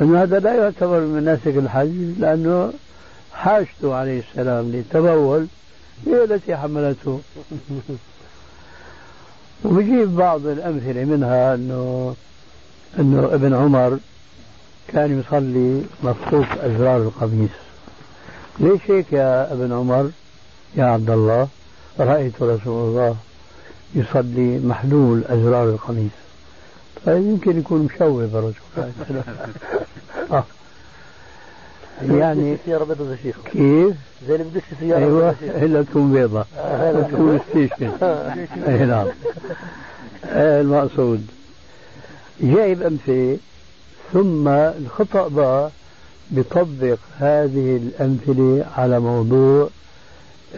أن 0.00 0.16
هذا 0.16 0.38
لا 0.38 0.54
يعتبر 0.54 1.00
من 1.00 1.20
مناسك 1.20 1.46
الحج 1.46 2.18
لأنه 2.18 2.72
حاجته 3.32 3.94
عليه 3.94 4.22
السلام 4.30 4.72
للتبول 4.72 5.46
هي 6.06 6.24
التي 6.24 6.56
حملته. 6.56 7.20
وبجيب 9.64 10.16
بعض 10.16 10.46
الأمثلة 10.46 11.04
منها 11.04 11.54
أنه 11.54 12.14
أنه 12.98 13.34
ابن 13.34 13.54
عمر 13.54 13.98
كان 14.88 15.20
يصلي 15.20 15.82
مفقوق 16.02 16.46
أزرار 16.64 16.96
القميص. 16.96 17.50
ليش 18.60 18.80
هيك 18.88 19.12
يا 19.12 19.52
ابن 19.52 19.72
عمر؟ 19.72 20.10
يا 20.76 20.84
عبد 20.84 21.10
الله 21.10 21.48
رأيت 22.00 22.42
رسول 22.42 22.88
الله 22.88 23.16
يصلي 23.94 24.58
محلول 24.58 25.24
أزرار 25.24 25.68
القميص. 25.68 26.12
طيب 27.06 27.24
يمكن 27.26 27.58
يكون 27.58 27.82
مشوه 27.82 28.24
الرسول. 28.24 28.54
يعني 32.02 32.56
سيارة 32.64 32.96
يا 33.10 33.16
شيخ 33.22 33.36
كيف؟ 33.44 33.96
زي 34.28 34.34
اللي 34.34 34.44
بدش 34.44 34.62
سيارة 34.80 34.98
أيوه. 34.98 35.34
إلا 35.42 35.82
تكون 35.82 36.12
بيضاء 36.12 36.46
تكون 37.10 37.40
ستيشن. 37.50 37.90
أي 38.68 38.86
نعم. 38.86 39.06
آه، 40.24 40.60
المقصود. 40.60 41.26
جايب 42.40 42.82
أمثلة. 42.82 43.38
ثم 44.12 44.48
الخطأ 44.48 45.28
بقى 45.28 45.70
بيطبق 46.30 46.98
هذه 47.18 47.76
الأمثلة 47.76 48.66
على 48.76 49.00
موضوع 49.00 49.68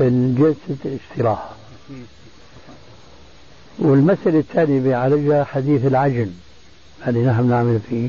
جلسة 0.01 0.77
الاستراحة. 0.85 1.51
والمسألة 3.79 4.39
الثانية 4.39 4.81
بيعالجها 4.81 5.45
حديث 5.45 5.87
العجن 5.87 6.31
اللي 7.07 7.25
نحن 7.27 7.49
نعمل 7.49 7.81
فيه. 7.91 8.09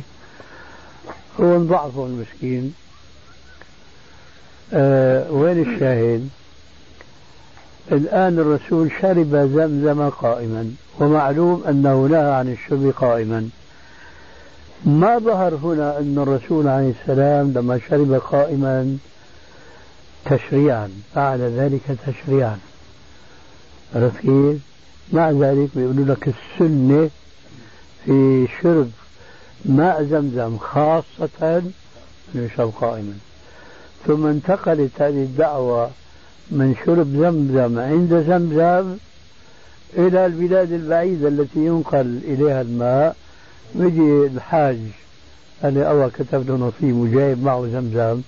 هو 1.40 1.56
انضعفه 1.56 2.06
المسكين. 2.06 2.74
آه 4.74 5.32
وين 5.32 5.74
الشاهد؟ 5.74 6.30
الآن 7.92 8.40
الرسول 8.40 8.92
شرب 9.02 9.36
زمزم 9.36 10.10
قائما 10.10 10.72
ومعلوم 11.00 11.64
أنه 11.70 12.08
نهى 12.08 12.32
عن 12.34 12.52
الشرب 12.52 12.94
قائما. 12.98 13.50
ما 14.86 15.18
ظهر 15.18 15.56
هنا 15.56 15.98
أن 16.00 16.20
الرسول 16.20 16.68
عليه 16.68 16.94
السلام 17.02 17.54
لما 17.54 17.80
شرب 17.90 18.14
قائما 18.14 18.98
تشريعا 20.26 20.90
فعل 21.16 21.40
ذلك 21.40 21.82
تشريعا. 22.08 22.58
عرفت 23.96 24.22
كيف؟ 24.22 24.62
مع 25.14 25.32
ذلك 25.32 25.70
بيقولوا 25.76 26.06
لك 26.06 26.28
السنة 26.28 27.10
في 28.06 28.48
شرب 28.62 28.92
ماء 29.66 30.04
زمزم 30.04 30.58
خاصة 30.58 31.64
يشرب 32.36 32.74
قائما. 32.82 33.14
ثم 34.08 34.26
انتقلت 34.26 35.02
هذه 35.02 35.24
الدعوة 35.24 35.90
من 36.52 36.76
شرب 36.86 37.08
زمزم 37.08 37.80
عند 37.80 38.26
زمزم 38.28 38.98
إلى 39.98 40.26
البلاد 40.26 40.72
البعيدة 40.72 41.28
التي 41.28 41.60
ينقل 41.60 42.20
إليها 42.24 42.62
الماء. 42.62 43.16
بيجي 43.76 44.26
الحاج 44.26 44.78
اللي 45.64 45.90
أول 45.90 46.10
كتب 46.10 46.50
له 46.50 46.56
نصيب 46.56 46.96
وجايب 46.96 47.44
معه 47.44 47.68
زمزم. 47.74 48.22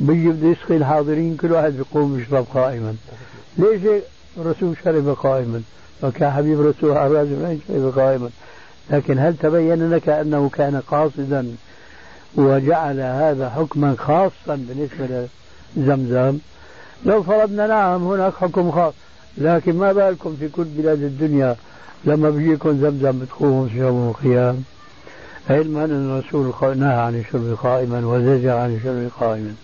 بيجي 0.00 0.28
بده 0.28 0.48
يسقي 0.48 0.76
الحاضرين 0.76 1.36
كل 1.36 1.52
واحد 1.52 1.72
بيقوم 1.72 2.20
يشرب 2.20 2.46
قائما. 2.54 2.94
ليش 3.58 4.02
الرسول 4.38 4.76
شرب 4.84 5.08
قائما؟ 5.08 5.62
وكان 6.02 6.30
حبيب 6.30 6.60
الرسول 6.60 6.90
ما 6.90 7.58
شرب 7.68 7.98
قائما. 7.98 8.30
لكن 8.90 9.18
هل 9.18 9.36
تبين 9.36 9.90
لك 9.90 10.08
أنه 10.08 10.48
كان 10.48 10.80
قاصدا 10.80 11.56
وجعل 12.36 13.00
هذا 13.00 13.50
حكما 13.50 13.94
خاصا 13.98 14.30
بالنسبة 14.68 15.28
لزمزم. 15.76 16.38
لو 17.06 17.22
فرضنا 17.22 17.66
نعم 17.66 18.06
هناك 18.06 18.32
حكم 18.40 18.70
خاص 18.70 18.94
لكن 19.38 19.76
ما 19.78 19.92
بالكم 19.92 20.36
في 20.40 20.48
كل 20.48 20.64
بلاد 20.64 21.02
الدنيا 21.02 21.56
لما 22.04 22.30
بيجيكم 22.30 22.80
زمزم 22.80 23.18
بتقوموا 23.18 23.68
تشربوا 23.68 24.12
قيام 24.24 24.62
علما 25.50 25.84
أن 25.84 26.20
الرسول 26.22 26.78
نهى 26.78 26.94
عن 26.94 27.14
الشرب 27.14 27.58
قائما 27.62 28.06
وزجر 28.06 28.50
عن 28.50 28.74
الشرب 28.74 29.10
قائما. 29.20 29.54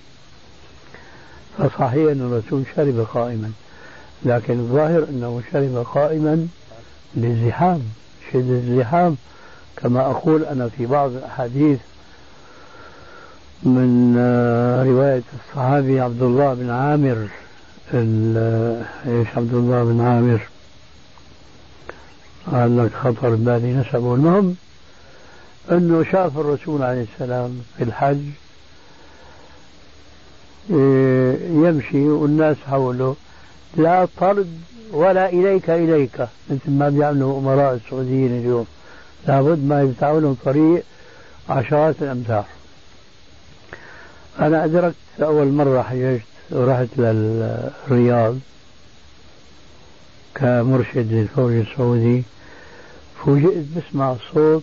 فصحيح 1.59 2.11
أن 2.13 2.21
الرسول 2.33 2.63
شرب 2.77 3.07
قائما 3.15 3.51
لكن 4.25 4.59
الظاهر 4.59 5.07
أنه 5.11 5.43
شرب 5.53 5.87
قائما 5.95 6.49
للزحام 7.17 7.83
شد 8.33 8.51
الزحام. 8.51 9.17
كما 9.77 10.01
أقول 10.01 10.45
أنا 10.45 10.69
في 10.69 10.87
بعض 10.87 11.11
الأحاديث 11.11 11.79
من 13.63 14.15
آه، 14.19 14.85
رواية 14.85 15.23
الصحابي 15.39 16.01
عبد 16.01 16.23
الله 16.23 16.55
بن 16.55 16.71
عامر 16.71 17.29
إيش 19.07 19.29
عبد 19.37 19.55
الله 19.55 19.85
بن 19.85 20.01
عامر؟ 20.01 20.41
قال 22.53 22.79
لك 22.79 22.93
خطر 22.93 23.35
بالي 23.35 23.73
نسبه. 23.73 24.15
المهم 24.15 24.57
أنه 25.71 26.05
شاف 26.13 26.39
الرسول 26.39 26.83
عليه 26.83 27.07
السلام 27.15 27.61
في 27.77 27.85
الحج 27.85 28.21
إيه، 30.71 31.37
يمشي 31.49 32.09
والناس 32.09 32.57
حوله 32.71 33.17
لا 33.77 34.09
طرد 34.21 34.61
ولا 34.93 35.29
إليك 35.29 35.71
إليك 35.71 36.29
مثل 36.51 36.71
ما 36.71 36.89
بيعملوا 36.89 37.39
أمراء 37.39 37.75
السعوديين 37.75 38.39
اليوم. 38.41 38.67
لابد 39.27 39.65
ما 39.65 39.83
يفتحوا 39.83 40.21
لهم 40.21 40.37
طريق 40.45 40.85
عشرات 41.49 41.95
الامتار 42.03 42.45
أنا 44.41 44.65
أدركت 44.65 44.95
أول 45.23 45.47
مرة 45.47 45.83
حججت 45.83 46.23
ورحت 46.51 46.89
للرياض 46.99 48.39
كمرشد 50.35 51.13
للفوج 51.13 51.53
السعودي 51.53 52.23
فوجئت 53.25 53.65
بسمع 53.77 54.17
صوت 54.35 54.63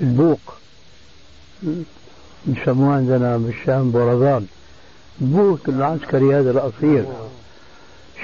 البوق 0.00 0.40
بسموه 2.46 2.94
عندنا 2.94 3.36
بالشام 3.36 3.90
بورزان 3.90 4.46
البوق 5.20 5.60
العسكري 5.68 6.34
هذا 6.34 6.50
القصير 6.50 7.04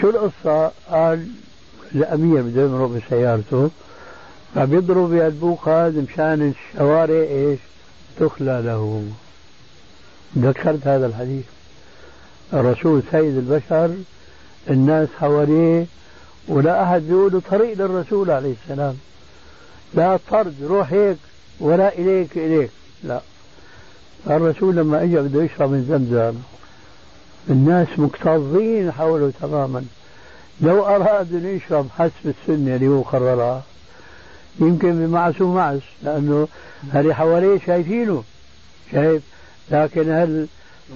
شو 0.01 0.11
القصة؟ 0.11 0.73
قال 0.91 1.27
الأمير 1.95 2.43
بده 2.43 2.63
يمرق 2.63 2.89
بسيارته 2.89 3.71
فبيضرب 4.55 5.13
البوق 5.13 5.69
هذا 5.69 6.05
مشان 6.13 6.55
الشوارع 6.75 7.23
إيش؟ 7.23 7.59
تخلى 8.21 8.63
له 8.65 9.05
ذكرت 10.39 10.87
هذا 10.87 11.07
الحديث. 11.07 11.45
الرسول 12.53 13.03
سيد 13.11 13.37
البشر 13.37 13.95
الناس 14.70 15.09
حواليه 15.20 15.87
ولا 16.49 16.82
أحد 16.82 17.03
بيقول 17.03 17.41
طريق 17.51 17.78
للرسول 17.78 18.30
عليه 18.30 18.55
السلام. 18.62 18.97
لا 19.95 20.18
طرد 20.30 20.55
روح 20.62 20.93
هيك 20.93 21.16
ولا 21.61 21.99
إليك 21.99 22.37
إليك. 22.37 22.70
لا. 23.05 23.20
الرسول 24.26 24.76
لما 24.76 25.03
اجى 25.03 25.16
بده 25.16 25.43
يشرب 25.43 25.70
من 25.70 25.87
زمزم 25.89 26.39
الناس 27.51 27.89
مكتظين 27.99 28.93
حوله 28.93 29.32
تماما. 29.41 29.84
لو 30.61 30.87
أراد 30.87 31.34
أن 31.34 31.47
يشرب 31.57 31.89
حسب 31.99 32.12
السنة 32.24 32.74
اللي 32.76 32.89
هو 32.89 33.03
قررها 33.03 33.62
يمكن 34.61 35.07
بمعس 35.07 35.41
ومعس 35.41 35.80
لأنه 36.03 36.49
هل 36.93 37.14
حواليه 37.14 37.61
شايفينه. 37.66 38.24
شايف؟ 38.93 39.22
لكن 39.71 40.11
هل 40.11 40.47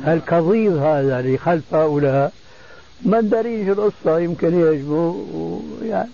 هالكظيظ 0.05 0.77
هذا 0.77 1.21
اللي 1.21 1.39
خلف 1.39 1.75
هؤلاء؟ 1.75 2.33
ما 3.05 3.21
ندريش 3.21 3.69
القصة؟ 3.69 4.19
يمكن 4.19 4.61
يعجبه 4.61 5.17
يعني 5.83 6.11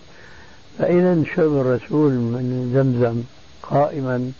فإذا 0.78 1.22
شرب 1.34 1.60
الرسول 1.60 2.10
من 2.12 2.70
زمزم 2.74 3.22
قائما 3.62 4.32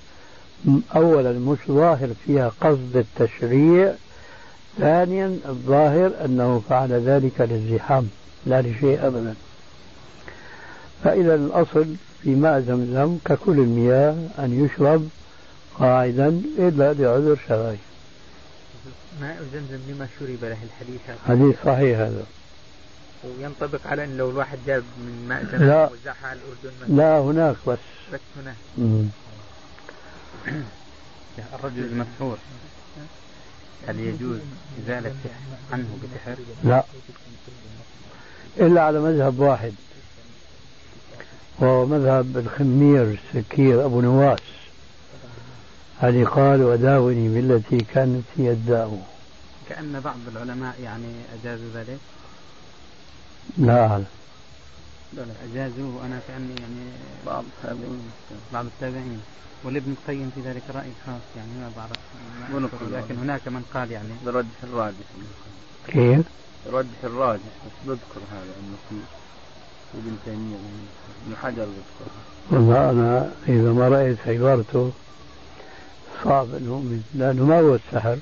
أولا 0.97 1.33
مش 1.33 1.59
ظاهر 1.69 2.09
فيها 2.27 2.53
قصد 2.61 2.97
التشريع 2.97 3.93
ثانيا 4.79 5.39
الظاهر 5.49 6.13
أنه 6.25 6.63
فعل 6.69 6.93
ذلك 6.93 7.41
للزحام 7.41 8.09
لا 8.47 8.63
لشيء 8.63 9.07
أبدا. 9.07 9.35
فإذا 11.05 11.35
الأصل 11.35 11.87
في 12.23 12.35
ماء 12.35 12.61
زمزم 12.61 13.19
ككل 13.25 13.59
المياه 13.59 14.15
أن 14.39 14.65
يشرب 14.65 15.09
قاعدا 15.79 16.43
إلا 16.59 16.93
لعذر 16.93 17.37
شرعي. 17.49 17.77
ماء 19.21 19.43
زمزم 19.53 19.81
لما 19.89 20.09
شرب 20.21 20.45
له 20.45 20.59
الحديث 20.63 21.01
حديث 21.29 21.57
صحيح 21.65 21.99
هذا. 21.99 22.25
وينطبق 23.25 23.87
على 23.87 24.05
أن 24.05 24.17
لو 24.17 24.31
الواحد 24.31 24.59
جاب 24.67 24.83
من 24.99 25.27
ماء 25.29 25.45
زمزم 25.45 25.67
لا. 25.67 25.91
وزعها 25.91 26.27
على 26.27 26.39
الأردن 26.39 26.77
مثلا. 26.83 26.97
لا 26.97 27.19
هناك 27.19 27.57
بس. 27.67 27.79
بس 28.13 28.21
هناك. 28.37 28.57
الرجل 31.55 31.85
المسحور. 31.85 32.39
هل 33.89 34.01
يجوز 34.01 34.39
إزالة 34.85 35.15
عنه 35.73 35.99
بسحر؟ 36.03 36.37
لا. 36.65 36.85
إلا 38.61 38.83
على 38.83 39.01
مذهب 39.01 39.39
واحد. 39.39 39.73
وهو 41.59 41.87
مذهب 41.87 42.37
الخمير 42.37 43.19
السكير 43.35 43.85
أبو 43.85 44.01
نواس. 44.01 44.41
الذي 46.03 46.25
قال 46.25 46.63
وداوني 46.63 47.29
بالتي 47.29 47.79
كانت 47.79 48.25
هي 48.37 48.51
الداء. 48.53 49.03
كأن 49.69 50.01
بعض 50.05 50.17
العلماء 50.33 50.75
يعني 50.83 51.13
أجازوا 51.41 51.69
ذلك؟ 51.75 51.99
لا. 53.59 53.87
أعلم 53.87 54.05
لا 55.13 55.21
لا 55.21 55.35
أجازوه 55.53 55.97
وأنا 55.97 56.21
كأني 56.29 56.55
يعني 56.61 56.91
بعض 57.27 57.45
التابعين. 57.45 58.11
بعض 58.53 58.65
التابعين. 58.65 59.21
والابن 59.65 59.95
القيم 60.01 60.31
في 60.35 60.41
ذلك 60.41 60.63
رأي 60.75 60.91
خاص 61.07 61.21
يعني 61.37 61.51
ما 61.61 61.71
بعرف. 61.77 61.99
لكن 62.93 63.17
هناك 63.19 63.49
من 63.49 63.63
قال 63.75 63.91
يعني. 63.91 64.09
برجح 64.27 64.63
الراجح. 64.63 65.07
كيف؟ 65.89 66.27
رجح 66.73 67.05
الراجح 67.05 67.43
بس 67.67 67.73
بذكر 67.87 68.21
هذا 68.33 68.53
إنه 68.61 68.77
في 68.89 68.97
في 69.93 69.99
ابن 69.99 70.17
تيمية 70.25 70.57
ابن 71.27 71.37
حجر 71.43 71.65
بذكر 71.65 72.11
والله 72.51 72.91
أنا 72.91 73.31
إذا 73.49 73.73
ما 73.73 73.89
رأيت 73.89 74.19
عبارته 74.27 74.93
صعب 76.25 76.55
أن 76.55 76.69
أؤمن 76.69 77.03
لأنه 77.15 77.45
ما 77.45 77.61
هو 77.61 77.75
السحر 77.75 78.19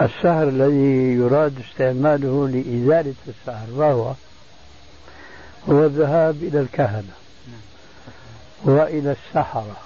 السحر 0.00 0.48
الذي 0.48 1.14
يراد 1.14 1.54
استعماله 1.70 2.48
لإزالة 2.48 3.14
السحر 3.28 3.66
ما 3.76 3.92
هو؟ 3.92 4.14
هو 5.70 5.84
الذهاب 5.86 6.36
إلى 6.42 6.60
الكهنة 6.60 7.12
وإلى 8.64 9.12
السحرة 9.12 9.76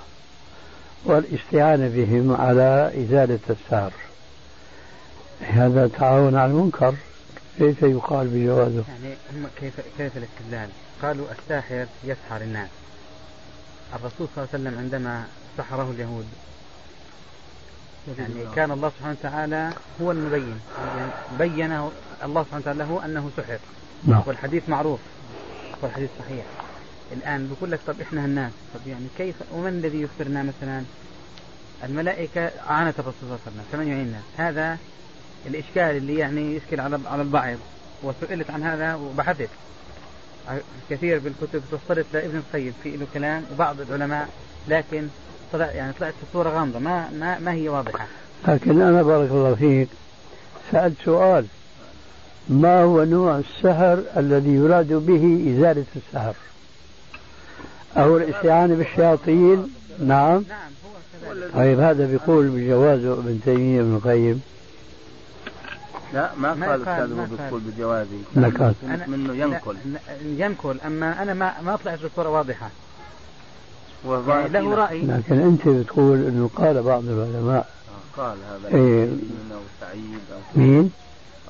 والاستعانة 1.04 1.88
بهم 1.88 2.36
على 2.40 2.92
إزالة 3.04 3.38
السحر 3.50 3.92
هذا 5.40 5.90
تعاون 5.98 6.36
على 6.36 6.50
المنكر 6.50 6.94
كيف 7.58 7.82
يقال 7.82 8.28
بجوازه؟ 8.28 8.84
يعني 8.88 9.16
هم 9.34 9.46
كيف 9.60 9.80
كيف 9.98 10.12
الاستدلال؟ 10.16 10.68
قالوا 11.02 11.26
الساحر 11.38 11.86
يسحر 12.04 12.40
الناس. 12.40 12.68
الرسول 13.94 14.28
صلى 14.34 14.44
الله 14.44 14.48
عليه 14.54 14.62
وسلم 14.62 14.78
عندما 14.78 15.24
سحره 15.58 15.90
اليهود. 15.90 16.26
يعني 18.18 18.54
كان 18.56 18.70
الله 18.70 18.88
سبحانه 18.98 19.16
وتعالى 19.20 19.72
هو 20.02 20.10
المبين. 20.10 20.60
يعني 20.96 21.10
بين 21.38 21.72
الله 22.24 22.42
سبحانه 22.42 22.62
وتعالى 22.62 22.78
له 22.78 23.04
أنه 23.04 23.30
سحر. 23.36 23.58
نعم. 24.04 24.22
والحديث 24.26 24.68
معروف. 24.68 25.00
والحديث 25.82 26.10
صحيح. 26.18 26.44
الآن 27.12 27.54
بقول 27.54 27.70
لك 27.70 27.80
طب 27.86 28.00
إحنا 28.00 28.24
الناس 28.24 28.52
طب 28.74 28.80
يعني 28.86 29.06
كيف 29.18 29.34
ومن 29.52 29.68
الذي 29.68 30.02
يخبرنا 30.02 30.42
مثلا؟ 30.42 30.84
الملائكة 31.84 32.50
عانت 32.68 33.00
الرسول 33.00 33.20
صلى 33.20 33.28
الله 33.28 33.38
عليه 33.46 33.52
وسلم. 33.52 33.64
كمان 33.72 33.88
يعيننا. 33.88 34.20
هذا 34.36 34.78
الإشكال 35.46 35.96
اللي 35.96 36.18
يعني 36.18 36.56
يشكل 36.56 36.80
على 36.80 37.00
على 37.06 37.22
البعض. 37.22 37.56
وسئلت 38.02 38.50
عن 38.50 38.62
هذا 38.62 38.94
وبحثت. 38.94 39.48
كثير 40.90 41.18
بالكتب 41.18 41.62
توصلت 41.70 42.06
لابن 42.12 42.36
القيم 42.36 42.74
في 42.82 42.96
له 42.96 43.06
كلام 43.14 43.44
وبعض 43.54 43.80
العلماء 43.80 44.28
لكن 44.68 45.08
طلع 45.52 45.66
يعني 45.66 45.92
طلعت 45.92 46.12
في 46.12 46.26
صوره 46.32 46.50
غامضة 46.50 46.78
ما 46.78 47.10
ما 47.10 47.38
ما 47.38 47.52
هي 47.52 47.68
واضحة. 47.68 48.06
لكن 48.48 48.80
أنا 48.82 49.02
بارك 49.02 49.30
الله 49.30 49.54
فيك 49.54 49.88
سألت 50.72 50.96
سؤال. 51.04 51.44
ما 52.48 52.82
هو 52.82 53.04
نوع 53.04 53.38
السحر 53.38 54.02
الذي 54.16 54.50
يراد 54.50 54.92
به 54.92 55.54
إزالة 55.56 55.84
السحر؟ 55.96 56.34
أو 57.96 58.16
الاستعانة 58.16 58.74
بالشياطين؟ 58.74 59.74
نعم. 59.98 60.44
نعم 60.48 60.70
هو 61.26 61.34
طيب 61.54 61.80
هذا 61.80 62.06
بيقول 62.06 62.48
بجوازه 62.48 63.12
ابن 63.12 63.40
تيمية 63.44 63.80
ابن 63.80 63.94
القيم. 63.94 64.42
لا 66.14 66.30
ما 66.38 66.54
ما 66.54 66.66
قال 66.66 66.82
ابو 66.88 66.90
قال. 66.90 67.26
بتقول 67.26 67.60
بجوازه 67.60 68.08
ما 68.36 68.52
قال. 68.58 68.74
أنا 68.84 69.06
منه 69.06 69.34
ينقل. 69.34 69.76
لا، 69.92 70.00
ينقل. 70.46 70.80
أما 70.86 71.22
أنا 71.22 71.34
ما 71.34 71.52
ما 71.64 71.76
طلعت 71.76 71.98
بصوره 72.04 72.28
واضحة. 72.28 72.70
وظاهر 74.04 74.40
يعني 74.40 74.68
له 74.68 74.74
رأي. 74.74 75.02
لكن 75.02 75.40
أنت 75.40 75.68
بتقول 75.68 76.16
أنه 76.18 76.50
قال 76.56 76.82
بعض 76.82 77.04
العلماء. 77.04 77.68
آه، 78.18 78.22
قال 78.22 78.36
هذا 78.50 78.76
إيه. 78.76 79.04
ابن 79.04 79.18
سيرين 79.20 79.52
أو 79.52 79.60
سعيد. 79.80 80.20
أو 80.32 80.38
مين؟ 80.62 80.90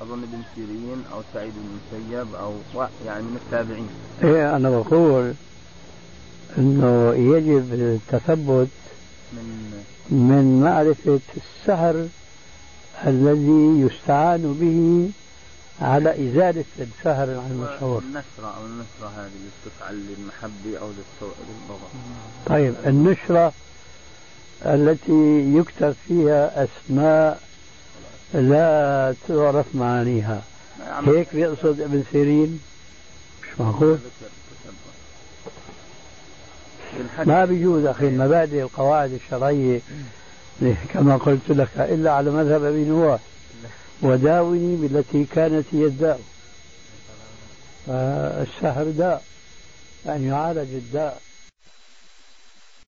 أظن 0.01 0.23
ابن 0.23 0.41
سيرين 0.55 1.03
أو 1.13 1.21
سعيد 1.33 1.53
بن 1.53 1.97
المسيب 2.01 2.35
أو 2.35 2.53
وا- 2.73 2.87
يعني 3.05 3.23
من 3.23 3.37
التابعين. 3.45 3.87
إيه 4.23 4.55
أنا 4.55 4.69
بقول 4.69 5.33
أنه 6.57 7.13
يجب 7.13 7.73
التثبت 7.73 8.67
من 9.33 9.73
من 10.09 10.61
معرفة 10.63 11.19
السحر 11.37 12.07
الذي 13.07 13.81
يستعان 13.81 14.53
به 14.61 15.09
على 15.87 16.09
إزالة 16.29 16.63
السحر 16.79 17.23
المشهور. 17.23 18.01
النشرة 18.01 18.57
أو 18.57 18.65
النشرة 18.65 19.07
هذه 19.17 19.25
اللي 19.35 19.49
بتفعل 19.65 19.95
للمحبة 19.95 20.79
للصو- 20.79 21.23
للبغض 21.49 21.89
طيب 22.45 22.73
النشرة 22.85 23.53
التي 24.65 25.53
يكتب 25.57 25.95
فيها 26.07 26.63
أسماء 26.63 27.41
لا 28.33 29.15
تعرف 29.27 29.65
معانيها. 29.75 30.41
يعمل 30.87 31.09
هيك 31.15 31.27
بيقصد 31.33 31.81
ابن 31.81 32.03
سيرين؟ 32.11 32.59
مش 33.43 33.59
معقول؟ 33.59 33.97
ما 37.25 37.45
بيجوز 37.45 37.85
أخي 37.85 38.07
المبادئ 38.07 38.61
القواعد 38.61 39.11
الشرعية. 39.11 39.79
كما 40.93 41.17
قلت 41.17 41.49
لك 41.49 41.69
إلا 41.77 42.11
على 42.11 42.31
مذهب 42.31 42.63
أبي 42.63 42.85
نواس 42.85 43.19
وداوني 44.01 44.75
بالتي 44.75 45.25
كانت 45.35 45.65
هي 45.71 45.85
الداء. 45.85 46.19
فالسحر 47.87 48.83
داء 48.83 49.23
أن 50.07 50.27
يعالج 50.27 50.73
الداء. 50.73 51.21